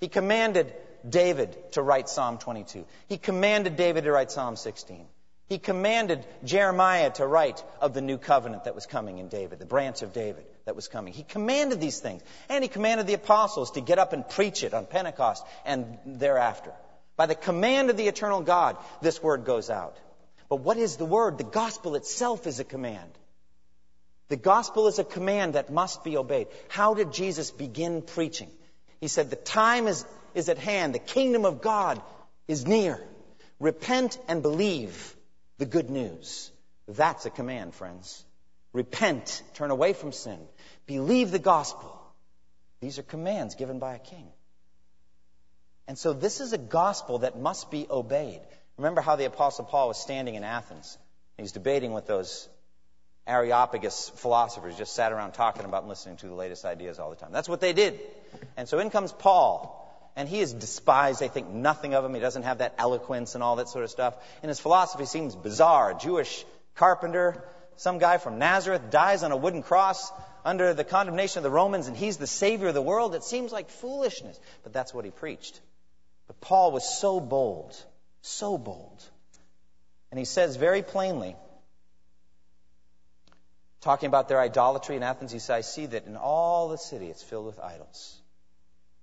He 0.00 0.08
commanded 0.08 0.72
David 1.06 1.56
to 1.72 1.82
write 1.82 2.08
Psalm 2.08 2.38
22. 2.38 2.86
He 3.08 3.18
commanded 3.18 3.76
David 3.76 4.04
to 4.04 4.12
write 4.12 4.30
Psalm 4.30 4.56
16. 4.56 5.06
He 5.46 5.58
commanded 5.58 6.24
Jeremiah 6.44 7.10
to 7.10 7.26
write 7.26 7.62
of 7.80 7.92
the 7.92 8.00
new 8.00 8.16
covenant 8.16 8.64
that 8.64 8.74
was 8.74 8.86
coming 8.86 9.18
in 9.18 9.28
David, 9.28 9.58
the 9.58 9.66
branch 9.66 10.00
of 10.00 10.14
David 10.14 10.46
that 10.64 10.74
was 10.74 10.88
coming. 10.88 11.12
He 11.12 11.22
commanded 11.22 11.80
these 11.80 12.00
things. 12.00 12.22
And 12.48 12.64
he 12.64 12.68
commanded 12.68 13.06
the 13.06 13.14
apostles 13.14 13.72
to 13.72 13.82
get 13.82 13.98
up 13.98 14.14
and 14.14 14.26
preach 14.26 14.64
it 14.64 14.72
on 14.72 14.86
Pentecost 14.86 15.44
and 15.66 15.98
thereafter. 16.06 16.72
By 17.16 17.26
the 17.26 17.34
command 17.34 17.90
of 17.90 17.96
the 17.96 18.08
eternal 18.08 18.42
God, 18.42 18.76
this 19.00 19.22
word 19.22 19.44
goes 19.44 19.70
out. 19.70 19.96
But 20.48 20.56
what 20.56 20.76
is 20.76 20.96
the 20.96 21.04
word? 21.04 21.38
The 21.38 21.44
gospel 21.44 21.94
itself 21.94 22.46
is 22.46 22.60
a 22.60 22.64
command. 22.64 23.10
The 24.28 24.36
gospel 24.36 24.88
is 24.88 24.98
a 24.98 25.04
command 25.04 25.54
that 25.54 25.72
must 25.72 26.02
be 26.02 26.16
obeyed. 26.16 26.48
How 26.68 26.94
did 26.94 27.12
Jesus 27.12 27.50
begin 27.50 28.02
preaching? 28.02 28.50
He 29.00 29.08
said, 29.08 29.30
The 29.30 29.36
time 29.36 29.86
is, 29.86 30.04
is 30.34 30.48
at 30.48 30.58
hand. 30.58 30.94
The 30.94 30.98
kingdom 30.98 31.44
of 31.44 31.60
God 31.60 32.00
is 32.48 32.66
near. 32.66 33.00
Repent 33.60 34.18
and 34.28 34.42
believe 34.42 35.14
the 35.58 35.66
good 35.66 35.90
news. 35.90 36.50
That's 36.88 37.26
a 37.26 37.30
command, 37.30 37.74
friends. 37.74 38.24
Repent, 38.72 39.42
turn 39.54 39.70
away 39.70 39.92
from 39.92 40.10
sin, 40.12 40.38
believe 40.86 41.30
the 41.30 41.38
gospel. 41.38 42.00
These 42.80 42.98
are 42.98 43.04
commands 43.04 43.54
given 43.54 43.78
by 43.78 43.94
a 43.94 43.98
king. 43.98 44.26
And 45.86 45.98
so 45.98 46.12
this 46.12 46.40
is 46.40 46.52
a 46.52 46.58
gospel 46.58 47.18
that 47.18 47.38
must 47.38 47.70
be 47.70 47.86
obeyed. 47.90 48.40
Remember 48.78 49.00
how 49.00 49.16
the 49.16 49.26
Apostle 49.26 49.64
Paul 49.64 49.88
was 49.88 49.98
standing 49.98 50.34
in 50.34 50.44
Athens. 50.44 50.98
He's 51.36 51.52
debating 51.52 51.92
with 51.92 52.06
those 52.06 52.48
Areopagus 53.26 54.10
philosophers, 54.16 54.76
just 54.76 54.94
sat 54.94 55.12
around 55.12 55.32
talking 55.32 55.64
about 55.64 55.82
and 55.82 55.88
listening 55.88 56.16
to 56.18 56.26
the 56.26 56.34
latest 56.34 56.64
ideas 56.64 56.98
all 56.98 57.10
the 57.10 57.16
time. 57.16 57.32
That's 57.32 57.48
what 57.48 57.60
they 57.60 57.72
did. 57.72 57.98
And 58.56 58.68
so 58.68 58.78
in 58.78 58.90
comes 58.90 59.12
Paul. 59.12 59.80
And 60.16 60.28
he 60.28 60.40
is 60.40 60.52
despised. 60.52 61.20
They 61.20 61.28
think 61.28 61.48
nothing 61.48 61.94
of 61.94 62.04
him. 62.04 62.14
He 62.14 62.20
doesn't 62.20 62.44
have 62.44 62.58
that 62.58 62.74
eloquence 62.78 63.34
and 63.34 63.42
all 63.42 63.56
that 63.56 63.68
sort 63.68 63.84
of 63.84 63.90
stuff. 63.90 64.14
And 64.42 64.48
his 64.48 64.60
philosophy 64.60 65.06
seems 65.06 65.34
bizarre. 65.34 65.94
Jewish 65.94 66.44
carpenter, 66.76 67.42
some 67.76 67.98
guy 67.98 68.18
from 68.18 68.38
Nazareth 68.38 68.90
dies 68.90 69.24
on 69.24 69.32
a 69.32 69.36
wooden 69.36 69.62
cross 69.62 70.12
under 70.44 70.72
the 70.72 70.84
condemnation 70.84 71.38
of 71.38 71.42
the 71.42 71.50
Romans, 71.50 71.88
and 71.88 71.96
he's 71.96 72.16
the 72.16 72.26
savior 72.26 72.68
of 72.68 72.74
the 72.74 72.82
world. 72.82 73.14
It 73.14 73.24
seems 73.24 73.50
like 73.50 73.70
foolishness. 73.70 74.38
But 74.62 74.72
that's 74.72 74.94
what 74.94 75.04
he 75.04 75.10
preached. 75.10 75.60
But 76.26 76.40
Paul 76.40 76.72
was 76.72 76.98
so 76.98 77.20
bold, 77.20 77.74
so 78.22 78.58
bold. 78.58 79.02
And 80.10 80.18
he 80.18 80.24
says 80.24 80.56
very 80.56 80.82
plainly, 80.82 81.36
talking 83.80 84.06
about 84.06 84.28
their 84.28 84.40
idolatry 84.40 84.96
in 84.96 85.02
Athens, 85.02 85.32
he 85.32 85.38
says, 85.38 85.50
I 85.50 85.60
see 85.60 85.86
that 85.86 86.06
in 86.06 86.16
all 86.16 86.68
the 86.68 86.78
city 86.78 87.08
it's 87.08 87.22
filled 87.22 87.46
with 87.46 87.60
idols. 87.60 88.16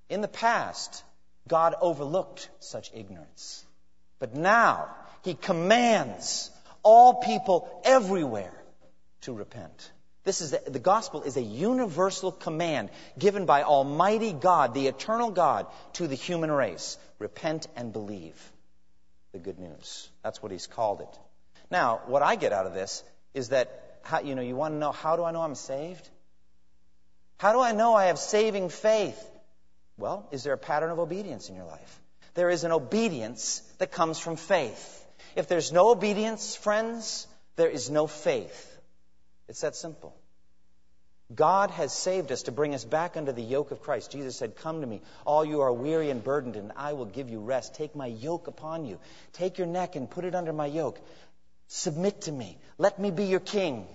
In 0.10 0.22
the 0.22 0.28
past, 0.28 1.04
God 1.48 1.76
overlooked 1.80 2.50
such 2.60 2.92
ignorance. 2.94 3.64
But 4.20 4.36
now, 4.36 4.90
He 5.24 5.34
commands 5.34 6.50
all 6.84 7.16
people 7.16 7.82
everywhere 7.84 8.54
to 9.22 9.34
repent. 9.34 9.92
This 10.24 10.42
is 10.42 10.52
the, 10.52 10.62
the, 10.68 10.80
gospel 10.80 11.24
is 11.24 11.36
a 11.36 11.42
universal 11.42 12.32
command 12.32 12.90
given 13.18 13.46
by 13.46 13.64
Almighty 13.64 14.34
God, 14.34 14.74
the 14.76 14.88
eternal 14.88 15.32
God, 15.32 15.66
to 15.94 16.08
the 16.08 16.16
human 16.16 16.52
race. 16.52 16.98
Repent 17.18 17.68
and 17.76 17.92
believe 17.92 18.40
the 19.32 19.40
good 19.40 19.58
news. 19.58 20.10
That's 20.24 20.42
what 20.44 20.52
he's 20.52 20.68
called 20.68 21.02
it. 21.02 21.20
Now, 21.72 22.02
what 22.06 22.22
I 22.22 22.36
get 22.36 22.52
out 22.52 22.68
of 22.68 22.74
this 22.74 23.04
is 23.34 23.50
that 23.50 24.00
how, 24.04 24.20
you 24.20 24.36
know 24.36 24.42
you 24.42 24.56
want 24.56 24.76
to 24.76 24.78
know 24.78 24.92
how 24.92 25.16
do 25.16 25.24
I 25.24 25.32
know 25.32 25.42
I'm 25.42 25.56
saved? 25.56 26.08
How 27.38 27.54
do 27.54 27.60
I 27.60 27.72
know 27.72 27.96
I 27.96 28.06
have 28.06 28.20
saving 28.20 28.70
faith? 28.70 29.20
Well, 29.98 30.28
is 30.32 30.44
there 30.44 30.54
a 30.54 30.58
pattern 30.58 30.92
of 30.92 31.00
obedience 31.00 31.50
in 31.50 31.56
your 31.56 31.66
life? 31.66 32.02
There 32.36 32.50
is 32.50 32.64
an 32.64 32.72
obedience 32.72 33.62
that 33.80 33.92
comes 33.92 34.20
from 34.20 34.36
faith. 34.36 35.06
If 35.36 35.48
there's 35.48 35.72
no 35.72 35.90
obedience, 35.90 36.56
friends, 36.56 37.28
there 37.56 37.70
is 37.70 37.90
no 37.90 38.08
faith. 38.08 38.71
It's 39.52 39.62
that 39.62 39.76
simple. 39.76 40.16
God 41.36 41.72
has 41.72 41.92
saved 41.92 42.32
us 42.32 42.44
to 42.44 42.54
bring 42.54 42.74
us 42.74 42.86
back 42.86 43.18
under 43.18 43.34
the 43.34 43.42
yoke 43.42 43.72
of 43.72 43.82
Christ. 43.82 44.10
Jesus 44.14 44.38
said, 44.38 44.56
Come 44.56 44.80
to 44.80 44.88
me, 44.88 45.02
all 45.26 45.44
you 45.44 45.60
are 45.60 45.74
weary 45.74 46.10
and 46.10 46.24
burdened, 46.24 46.56
and 46.56 46.72
I 46.78 46.94
will 46.94 47.06
give 47.06 47.30
you 47.30 47.42
rest. 47.42 47.76
Take 47.76 47.94
my 47.94 48.06
yoke 48.06 48.48
upon 48.48 48.86
you. 48.86 48.98
Take 49.34 49.58
your 49.58 49.68
neck 49.68 49.98
and 49.98 50.10
put 50.10 50.24
it 50.24 50.36
under 50.36 50.54
my 50.54 50.68
yoke. 50.68 51.02
Submit 51.68 52.22
to 52.22 52.32
me. 52.32 52.58
Let 52.78 52.98
me 52.98 53.12
be 53.12 53.26
your 53.26 53.42
king. 53.42 53.86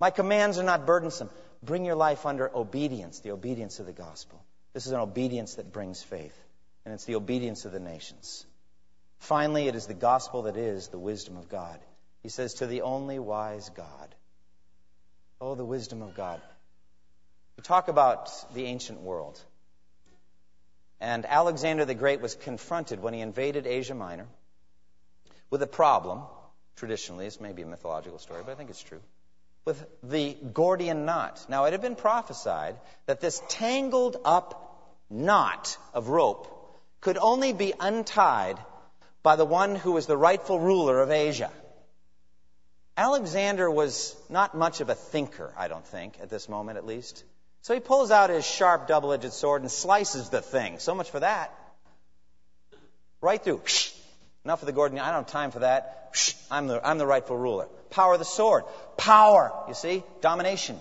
My 0.00 0.10
commands 0.10 0.58
are 0.58 0.64
not 0.64 0.84
burdensome. 0.84 1.30
Bring 1.62 1.84
your 1.84 1.94
life 1.94 2.26
under 2.26 2.50
obedience, 2.52 3.20
the 3.20 3.30
obedience 3.30 3.78
of 3.78 3.86
the 3.86 3.92
gospel. 3.92 4.42
This 4.72 4.86
is 4.86 4.92
an 4.92 4.98
obedience 4.98 5.54
that 5.54 5.72
brings 5.72 6.02
faith, 6.02 6.36
and 6.84 6.92
it's 6.92 7.04
the 7.04 7.14
obedience 7.14 7.66
of 7.66 7.70
the 7.70 7.78
nations. 7.78 8.44
Finally, 9.20 9.68
it 9.68 9.76
is 9.76 9.86
the 9.86 9.94
gospel 9.94 10.42
that 10.42 10.56
is 10.56 10.88
the 10.88 10.98
wisdom 10.98 11.36
of 11.36 11.48
God. 11.48 11.78
He 12.24 12.30
says, 12.30 12.54
To 12.54 12.66
the 12.66 12.82
only 12.82 13.20
wise 13.20 13.68
God. 13.68 14.16
Oh, 15.44 15.56
the 15.56 15.64
wisdom 15.64 16.02
of 16.02 16.14
God. 16.14 16.40
We 17.56 17.64
talk 17.64 17.88
about 17.88 18.30
the 18.54 18.66
ancient 18.66 19.00
world. 19.00 19.40
And 21.00 21.26
Alexander 21.26 21.84
the 21.84 21.94
Great 21.94 22.20
was 22.20 22.36
confronted 22.36 23.02
when 23.02 23.12
he 23.12 23.20
invaded 23.20 23.66
Asia 23.66 23.96
Minor 23.96 24.28
with 25.50 25.60
a 25.62 25.66
problem, 25.66 26.22
traditionally, 26.76 27.24
this 27.24 27.40
may 27.40 27.52
be 27.52 27.62
a 27.62 27.66
mythological 27.66 28.20
story, 28.20 28.42
but 28.46 28.52
I 28.52 28.54
think 28.54 28.70
it's 28.70 28.84
true 28.84 29.00
with 29.64 29.84
the 30.04 30.36
Gordian 30.52 31.04
knot. 31.06 31.44
Now, 31.48 31.64
it 31.64 31.72
had 31.72 31.82
been 31.82 31.96
prophesied 31.96 32.76
that 33.06 33.20
this 33.20 33.42
tangled 33.48 34.16
up 34.24 34.94
knot 35.10 35.76
of 35.92 36.08
rope 36.08 36.46
could 37.00 37.18
only 37.18 37.52
be 37.52 37.74
untied 37.80 38.58
by 39.24 39.34
the 39.34 39.44
one 39.44 39.74
who 39.74 39.90
was 39.90 40.06
the 40.06 40.16
rightful 40.16 40.60
ruler 40.60 41.00
of 41.00 41.10
Asia. 41.10 41.50
Alexander 42.96 43.70
was 43.70 44.14
not 44.28 44.54
much 44.54 44.80
of 44.80 44.90
a 44.90 44.94
thinker, 44.94 45.52
I 45.56 45.68
don't 45.68 45.84
think, 45.84 46.18
at 46.20 46.28
this 46.28 46.48
moment 46.48 46.76
at 46.76 46.84
least. 46.84 47.24
So 47.62 47.74
he 47.74 47.80
pulls 47.80 48.10
out 48.10 48.28
his 48.28 48.44
sharp 48.44 48.86
double 48.86 49.12
edged 49.12 49.32
sword 49.32 49.62
and 49.62 49.70
slices 49.70 50.28
the 50.28 50.42
thing. 50.42 50.78
So 50.78 50.94
much 50.94 51.10
for 51.10 51.20
that. 51.20 51.54
Right 53.20 53.42
through. 53.42 53.62
Enough 54.44 54.62
of 54.62 54.66
the 54.66 54.72
Gordian. 54.72 55.00
I 55.00 55.12
don't 55.12 55.22
have 55.22 55.28
time 55.28 55.52
for 55.52 55.60
that. 55.60 56.14
I'm 56.50 56.66
the, 56.66 56.86
I'm 56.86 56.98
the 56.98 57.06
rightful 57.06 57.36
ruler. 57.36 57.68
Power 57.90 58.14
of 58.14 58.18
the 58.18 58.24
sword. 58.24 58.64
Power. 58.96 59.52
You 59.68 59.74
see? 59.74 60.02
Domination. 60.20 60.78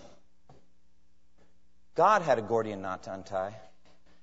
God 1.95 2.23
had 2.23 2.39
a 2.39 2.41
Gordian 2.41 2.81
knot 2.81 3.03
to 3.03 3.13
untie. 3.13 3.53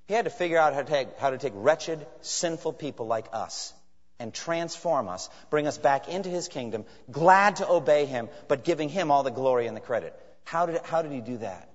He 0.07 0.13
had 0.13 0.25
to 0.25 0.31
figure 0.31 0.57
out 0.57 0.73
how 0.73 0.81
to, 0.81 0.89
take, 0.89 1.17
how 1.17 1.29
to 1.29 1.37
take 1.37 1.53
wretched, 1.55 2.05
sinful 2.21 2.73
people 2.73 3.07
like 3.07 3.27
us 3.31 3.73
and 4.19 4.33
transform 4.33 5.07
us, 5.07 5.29
bring 5.49 5.67
us 5.67 5.77
back 5.77 6.07
into 6.09 6.29
His 6.29 6.47
kingdom, 6.47 6.85
glad 7.11 7.57
to 7.57 7.69
obey 7.69 8.05
Him, 8.05 8.29
but 8.47 8.63
giving 8.63 8.89
Him 8.89 9.11
all 9.11 9.23
the 9.23 9.31
glory 9.31 9.67
and 9.67 9.75
the 9.75 9.81
credit. 9.81 10.13
How 10.43 10.65
did, 10.65 10.81
how 10.83 11.01
did 11.01 11.11
He 11.11 11.21
do 11.21 11.37
that? 11.37 11.69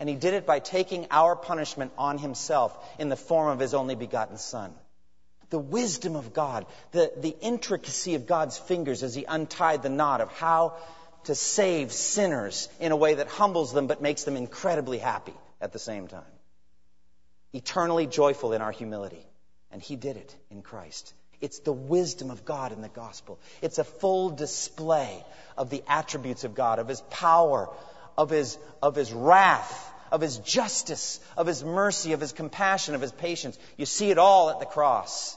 And 0.00 0.08
He 0.08 0.14
did 0.14 0.34
it 0.34 0.46
by 0.46 0.58
taking 0.58 1.06
our 1.10 1.36
punishment 1.36 1.92
on 1.98 2.18
Himself 2.18 2.76
in 2.98 3.08
the 3.08 3.16
form 3.16 3.48
of 3.48 3.58
His 3.58 3.74
only 3.74 3.94
begotten 3.94 4.38
Son 4.38 4.72
the 5.50 5.58
wisdom 5.60 6.16
of 6.16 6.32
God, 6.32 6.66
the, 6.90 7.12
the 7.16 7.36
intricacy 7.40 8.16
of 8.16 8.26
God's 8.26 8.58
fingers 8.58 9.04
as 9.04 9.14
He 9.14 9.24
untied 9.24 9.84
the 9.84 9.88
knot 9.88 10.20
of 10.20 10.28
how 10.32 10.74
to 11.24 11.34
save 11.36 11.92
sinners 11.92 12.68
in 12.80 12.90
a 12.90 12.96
way 12.96 13.14
that 13.14 13.28
humbles 13.28 13.72
them 13.72 13.86
but 13.86 14.02
makes 14.02 14.24
them 14.24 14.36
incredibly 14.36 14.98
happy 14.98 15.34
at 15.60 15.72
the 15.72 15.78
same 15.78 16.08
time. 16.08 16.22
Eternally 17.52 18.08
joyful 18.08 18.52
in 18.52 18.62
our 18.62 18.72
humility. 18.72 19.24
And 19.70 19.80
He 19.80 19.94
did 19.94 20.16
it 20.16 20.34
in 20.50 20.62
Christ. 20.62 21.14
It's 21.40 21.60
the 21.60 21.72
wisdom 21.72 22.30
of 22.30 22.44
God 22.44 22.72
in 22.72 22.80
the 22.82 22.88
gospel. 22.88 23.38
It's 23.62 23.78
a 23.78 23.84
full 23.84 24.30
display 24.30 25.24
of 25.56 25.70
the 25.70 25.82
attributes 25.86 26.44
of 26.44 26.54
God, 26.54 26.78
of 26.78 26.88
His 26.88 27.00
power, 27.02 27.68
of 28.16 28.30
His, 28.30 28.58
of 28.82 28.94
His 28.94 29.12
wrath, 29.12 29.92
of 30.10 30.20
His 30.20 30.38
justice, 30.38 31.20
of 31.36 31.46
His 31.46 31.64
mercy, 31.64 32.12
of 32.12 32.20
His 32.20 32.32
compassion, 32.32 32.94
of 32.94 33.00
His 33.00 33.12
patience. 33.12 33.58
You 33.76 33.86
see 33.86 34.10
it 34.10 34.18
all 34.18 34.50
at 34.50 34.60
the 34.60 34.66
cross. 34.66 35.36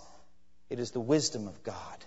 It 0.69 0.79
is 0.79 0.91
the 0.91 0.99
wisdom 0.99 1.47
of 1.47 1.63
God. 1.63 2.05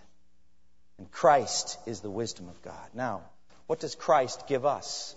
And 0.99 1.11
Christ 1.11 1.79
is 1.87 2.01
the 2.01 2.11
wisdom 2.11 2.49
of 2.49 2.61
God. 2.63 2.91
Now, 2.95 3.23
what 3.67 3.81
does 3.81 3.95
Christ 3.95 4.47
give 4.47 4.67
us? 4.67 5.15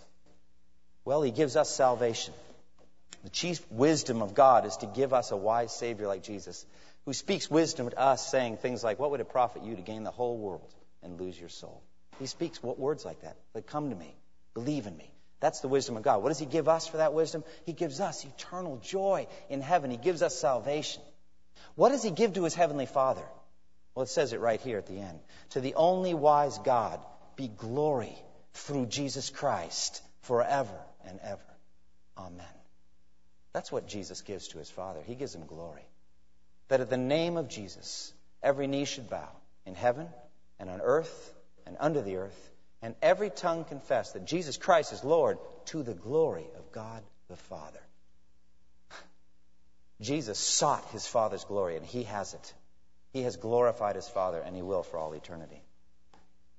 Well, 1.06 1.22
he 1.22 1.32
gives 1.32 1.56
us 1.56 1.70
salvation. 1.70 2.34
The 3.24 3.30
chief 3.30 3.62
wisdom 3.72 4.22
of 4.22 4.34
God 4.34 4.66
is 4.66 4.78
to 4.78 4.86
give 4.86 5.14
us 5.14 5.32
a 5.32 5.38
wise 5.38 5.74
Savior 5.74 6.08
like 6.08 6.24
Jesus, 6.24 6.66
who 7.06 7.14
speaks 7.14 7.50
wisdom 7.50 7.90
to 7.90 8.00
us, 8.00 8.30
saying 8.30 8.58
things 8.58 8.84
like, 8.84 9.00
What 9.00 9.12
would 9.12 9.20
it 9.20 9.30
profit 9.30 9.64
you 9.64 9.76
to 9.76 9.82
gain 9.82 10.04
the 10.04 10.12
whole 10.12 10.38
world 10.38 10.74
and 11.02 11.20
lose 11.20 11.40
your 11.40 11.50
soul? 11.50 11.84
He 12.20 12.26
speaks 12.28 12.62
words 12.62 13.06
like 13.06 13.22
that. 13.22 13.38
Like, 13.54 13.68
come 13.68 13.90
to 13.90 13.96
me, 13.96 14.16
believe 14.54 14.88
in 14.88 14.96
me. 14.96 15.10
That's 15.40 15.60
the 15.60 15.68
wisdom 15.68 15.98
of 15.98 16.04
God. 16.04 16.24
What 16.24 16.30
does 16.30 16.40
He 16.40 16.46
give 16.46 16.70
us 16.70 16.88
for 16.88 16.98
that 16.98 17.14
wisdom? 17.14 17.44
He 17.66 17.74
gives 17.74 18.00
us 18.00 18.24
eternal 18.24 18.78
joy 18.78 19.28
in 19.50 19.62
heaven. 19.62 19.92
He 19.92 19.98
gives 19.98 20.22
us 20.22 20.40
salvation. 20.40 21.02
What 21.76 21.90
does 21.90 22.04
he 22.04 22.12
give 22.12 22.34
to 22.34 22.44
his 22.44 22.54
heavenly 22.54 22.86
Father? 22.86 23.24
Well, 23.96 24.04
it 24.04 24.10
says 24.10 24.34
it 24.34 24.40
right 24.40 24.62
here 24.62 24.78
at 24.78 24.88
the 24.88 25.00
end. 25.00 25.20
To 25.52 25.62
the 25.62 25.76
only 25.76 26.14
wise 26.14 26.58
God 26.60 27.00
be 27.36 27.48
glory 27.48 28.18
through 28.54 28.88
Jesus 28.88 29.30
Christ 29.30 30.02
forever 30.22 30.80
and 31.06 31.20
ever. 31.24 31.42
Amen. 32.18 32.46
That's 33.54 33.72
what 33.72 33.88
Jesus 33.88 34.22
gives 34.22 34.50
to 34.50 34.58
his 34.58 34.70
Father. 34.70 35.02
He 35.06 35.16
gives 35.16 35.36
him 35.36 35.46
glory. 35.46 35.86
That 36.74 36.82
at 36.82 36.90
the 36.90 36.98
name 36.98 37.38
of 37.38 37.50
Jesus, 37.50 38.12
every 38.42 38.66
knee 38.66 38.86
should 38.86 39.08
bow 39.08 39.30
in 39.68 39.76
heaven 39.76 40.08
and 40.60 40.72
on 40.72 40.82
earth 40.82 41.32
and 41.68 41.78
under 41.80 42.02
the 42.02 42.16
earth, 42.16 42.50
and 42.82 42.96
every 43.00 43.30
tongue 43.30 43.64
confess 43.64 44.14
that 44.14 44.26
Jesus 44.26 44.58
Christ 44.58 44.92
is 44.92 45.04
Lord 45.04 45.38
to 45.66 45.84
the 45.84 45.94
glory 45.94 46.48
of 46.58 46.72
God 46.72 47.04
the 47.28 47.36
Father. 47.36 47.80
Jesus 50.02 50.40
sought 50.40 50.84
his 50.86 51.06
Father's 51.06 51.44
glory, 51.44 51.78
and 51.78 51.86
he 51.86 52.06
has 52.06 52.34
it. 52.34 52.54
He 53.12 53.22
has 53.22 53.36
glorified 53.36 53.96
his 53.96 54.10
Father, 54.10 54.40
and 54.40 54.56
he 54.56 54.64
will 54.64 54.82
for 54.82 54.98
all 54.98 55.14
eternity. 55.14 55.62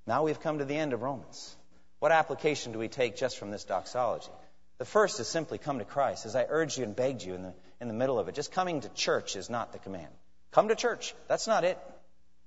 Now 0.06 0.22
we've 0.22 0.38
come 0.38 0.58
to 0.58 0.64
the 0.64 0.76
end 0.76 0.92
of 0.92 1.02
Romans. 1.02 1.56
What 1.98 2.12
application 2.12 2.70
do 2.70 2.78
we 2.78 2.86
take 2.86 3.16
just 3.16 3.36
from 3.36 3.50
this 3.50 3.64
doxology? 3.64 4.30
The 4.78 4.84
first 4.84 5.20
is 5.20 5.28
simply 5.28 5.58
come 5.58 5.78
to 5.78 5.84
Christ, 5.84 6.26
as 6.26 6.34
I 6.34 6.46
urged 6.48 6.78
you 6.78 6.84
and 6.84 6.96
begged 6.96 7.22
you 7.22 7.34
in 7.34 7.42
the, 7.42 7.54
in 7.80 7.88
the 7.88 7.94
middle 7.94 8.18
of 8.18 8.28
it. 8.28 8.34
Just 8.34 8.52
coming 8.52 8.80
to 8.80 8.88
church 8.90 9.36
is 9.36 9.48
not 9.48 9.72
the 9.72 9.78
command. 9.78 10.12
Come 10.50 10.68
to 10.68 10.74
church. 10.74 11.14
That's 11.28 11.46
not 11.46 11.64
it. 11.64 11.78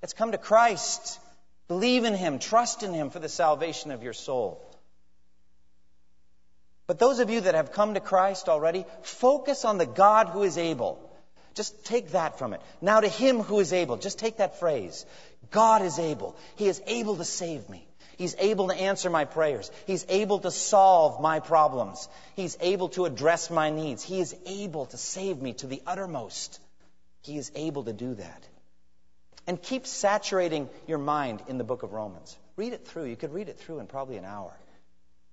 It's 0.03 0.13
come 0.13 0.32
to 0.32 0.38
Christ. 0.38 1.19
Believe 1.67 2.03
in 2.03 2.13
Him. 2.13 2.39
Trust 2.39 2.84
in 2.84 2.93
Him 2.93 3.09
for 3.09 3.19
the 3.19 3.30
salvation 3.30 3.91
of 3.91 4.03
your 4.03 4.13
soul. 4.13 4.61
But 6.86 6.99
those 6.99 7.19
of 7.19 7.30
you 7.30 7.41
that 7.41 7.55
have 7.55 7.73
come 7.73 7.93
to 7.93 7.99
Christ 7.99 8.47
already, 8.47 8.86
focus 9.01 9.65
on 9.65 9.78
the 9.78 9.86
God 9.86 10.28
who 10.30 10.43
is 10.43 10.57
able. 10.57 11.03
Just 11.53 11.86
take 11.86 12.11
that 12.11 12.38
from 12.38 12.53
it. 12.53 12.61
Now 12.82 12.99
to 12.99 13.07
Him 13.07 13.39
who 13.39 13.59
is 13.59 13.73
able. 13.73 13.97
Just 13.97 14.19
take 14.19 14.38
that 14.38 14.59
phrase. 14.59 15.05
God 15.49 15.82
is 15.82 15.97
able. 15.97 16.36
He 16.55 16.67
is 16.67 16.82
able 16.86 17.15
to 17.17 17.25
save 17.25 17.67
me. 17.69 17.86
He's 18.18 18.36
able 18.39 18.68
to 18.70 18.76
answer 18.76 19.09
my 19.11 19.26
prayers. 19.26 19.72
He's 19.86 20.05
able 20.09 20.39
to 20.39 20.49
solve 20.49 21.22
my 21.22 21.39
problems. 21.39 22.09
He's 22.36 22.57
able 22.59 22.89
to 22.89 23.05
address 23.05 23.51
my 23.51 23.70
needs. 23.70 24.03
He 24.03 24.20
is 24.20 24.36
able 24.45 24.88
to 24.88 24.97
save 24.97 25.39
me 25.39 25.53
to 25.53 25.68
the 25.68 25.82
uttermost. 25.86 26.59
He 27.22 27.38
is 27.38 27.51
able 27.55 27.84
to 27.84 27.93
do 27.93 28.15
that. 28.15 28.47
And 29.45 29.61
keep 29.61 29.86
saturating 29.86 30.68
your 30.88 30.97
mind 30.97 31.43
in 31.47 31.57
the 31.57 31.63
book 31.63 31.84
of 31.84 31.93
Romans. 31.93 32.36
Read 32.55 32.74
it 32.74 32.88
through. 32.88 33.05
You 33.05 33.15
could 33.15 33.34
read 33.34 33.49
it 33.49 33.59
through 33.59 33.80
in 33.80 33.88
probably 33.88 34.18
an 34.18 34.26
hour. 34.26 34.51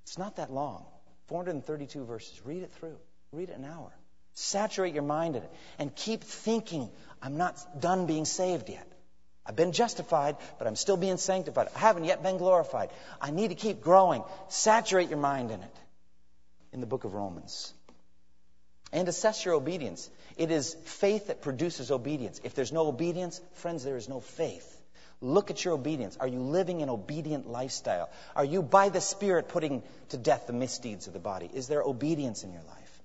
It's 0.02 0.18
not 0.18 0.36
that 0.36 0.52
long. 0.52 0.84
432 1.28 2.04
verses. 2.04 2.40
Read 2.44 2.62
it 2.62 2.72
through. 2.72 2.96
Read 3.32 3.48
it 3.48 3.56
an 3.56 3.64
hour. 3.64 3.90
Saturate 4.34 4.92
your 4.92 5.04
mind 5.04 5.36
in 5.36 5.42
it. 5.42 5.50
And 5.78 5.94
keep 5.94 6.22
thinking, 6.22 6.90
I'm 7.22 7.38
not 7.38 7.80
done 7.80 8.06
being 8.06 8.26
saved 8.26 8.68
yet. 8.68 8.86
I've 9.46 9.56
been 9.56 9.72
justified, 9.72 10.36
but 10.58 10.66
I'm 10.66 10.76
still 10.76 10.96
being 10.96 11.18
sanctified. 11.18 11.68
I 11.76 11.78
haven't 11.78 12.04
yet 12.04 12.22
been 12.22 12.38
glorified. 12.38 12.90
I 13.20 13.30
need 13.30 13.48
to 13.48 13.54
keep 13.54 13.82
growing. 13.82 14.24
Saturate 14.48 15.10
your 15.10 15.18
mind 15.18 15.50
in 15.50 15.60
it 15.60 15.76
in 16.72 16.80
the 16.80 16.86
book 16.86 17.04
of 17.04 17.14
Romans. 17.14 17.72
And 18.92 19.08
assess 19.08 19.44
your 19.44 19.54
obedience. 19.54 20.08
It 20.36 20.50
is 20.50 20.74
faith 20.84 21.26
that 21.26 21.42
produces 21.42 21.90
obedience. 21.90 22.40
If 22.42 22.54
there's 22.54 22.72
no 22.72 22.86
obedience, 22.86 23.40
friends, 23.54 23.84
there 23.84 23.96
is 23.96 24.08
no 24.08 24.20
faith. 24.20 24.70
Look 25.20 25.50
at 25.50 25.64
your 25.64 25.74
obedience. 25.74 26.16
Are 26.18 26.26
you 26.26 26.40
living 26.40 26.82
an 26.82 26.90
obedient 26.90 27.48
lifestyle? 27.48 28.10
Are 28.36 28.44
you, 28.44 28.62
by 28.62 28.88
the 28.88 29.00
Spirit, 29.00 29.48
putting 29.48 29.82
to 30.10 30.16
death 30.16 30.46
the 30.46 30.52
misdeeds 30.52 31.06
of 31.06 31.12
the 31.12 31.18
body? 31.18 31.50
Is 31.52 31.68
there 31.68 31.82
obedience 31.82 32.44
in 32.44 32.52
your 32.52 32.62
life? 32.62 33.02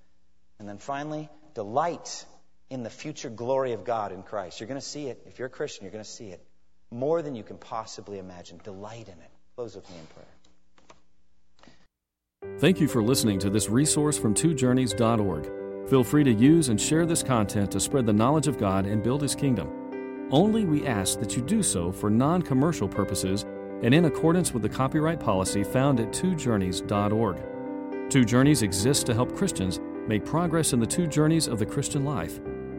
And 0.58 0.68
then 0.68 0.78
finally, 0.78 1.28
delight 1.54 2.24
in 2.70 2.84
the 2.84 2.90
future 2.90 3.28
glory 3.28 3.72
of 3.72 3.84
God 3.84 4.12
in 4.12 4.22
Christ. 4.22 4.60
You're 4.60 4.68
going 4.68 4.80
to 4.80 4.86
see 4.86 5.08
it. 5.08 5.20
If 5.26 5.38
you're 5.38 5.48
a 5.48 5.50
Christian, 5.50 5.84
you're 5.84 5.92
going 5.92 6.04
to 6.04 6.10
see 6.10 6.28
it 6.28 6.42
more 6.90 7.20
than 7.20 7.34
you 7.34 7.42
can 7.42 7.58
possibly 7.58 8.18
imagine. 8.18 8.60
Delight 8.62 9.08
in 9.08 9.14
it. 9.14 9.30
Close 9.56 9.74
with 9.74 9.90
me 9.90 9.96
in 9.98 10.06
prayer. 10.06 10.26
Thank 12.58 12.80
you 12.80 12.88
for 12.88 13.02
listening 13.02 13.38
to 13.40 13.50
this 13.50 13.68
resource 13.68 14.16
from 14.18 14.34
twojourneys.org. 14.34 15.88
Feel 15.90 16.04
free 16.04 16.24
to 16.24 16.32
use 16.32 16.68
and 16.68 16.80
share 16.80 17.04
this 17.04 17.22
content 17.22 17.70
to 17.72 17.80
spread 17.80 18.06
the 18.06 18.12
knowledge 18.12 18.46
of 18.46 18.56
God 18.56 18.86
and 18.86 19.02
build 19.02 19.20
His 19.22 19.34
kingdom. 19.34 20.28
Only 20.30 20.64
we 20.64 20.86
ask 20.86 21.18
that 21.18 21.36
you 21.36 21.42
do 21.42 21.62
so 21.62 21.90
for 21.90 22.08
non 22.08 22.40
commercial 22.40 22.88
purposes 22.88 23.44
and 23.82 23.92
in 23.92 24.04
accordance 24.04 24.52
with 24.52 24.62
the 24.62 24.68
copyright 24.68 25.18
policy 25.18 25.64
found 25.64 25.98
at 26.00 26.12
twojourneys.org. 26.12 28.10
Two 28.10 28.24
Journeys 28.24 28.62
exists 28.62 29.04
to 29.04 29.14
help 29.14 29.34
Christians 29.36 29.80
make 30.06 30.24
progress 30.24 30.72
in 30.72 30.80
the 30.80 30.86
two 30.86 31.06
journeys 31.06 31.46
of 31.46 31.58
the 31.58 31.66
Christian 31.66 32.04
life 32.04 32.40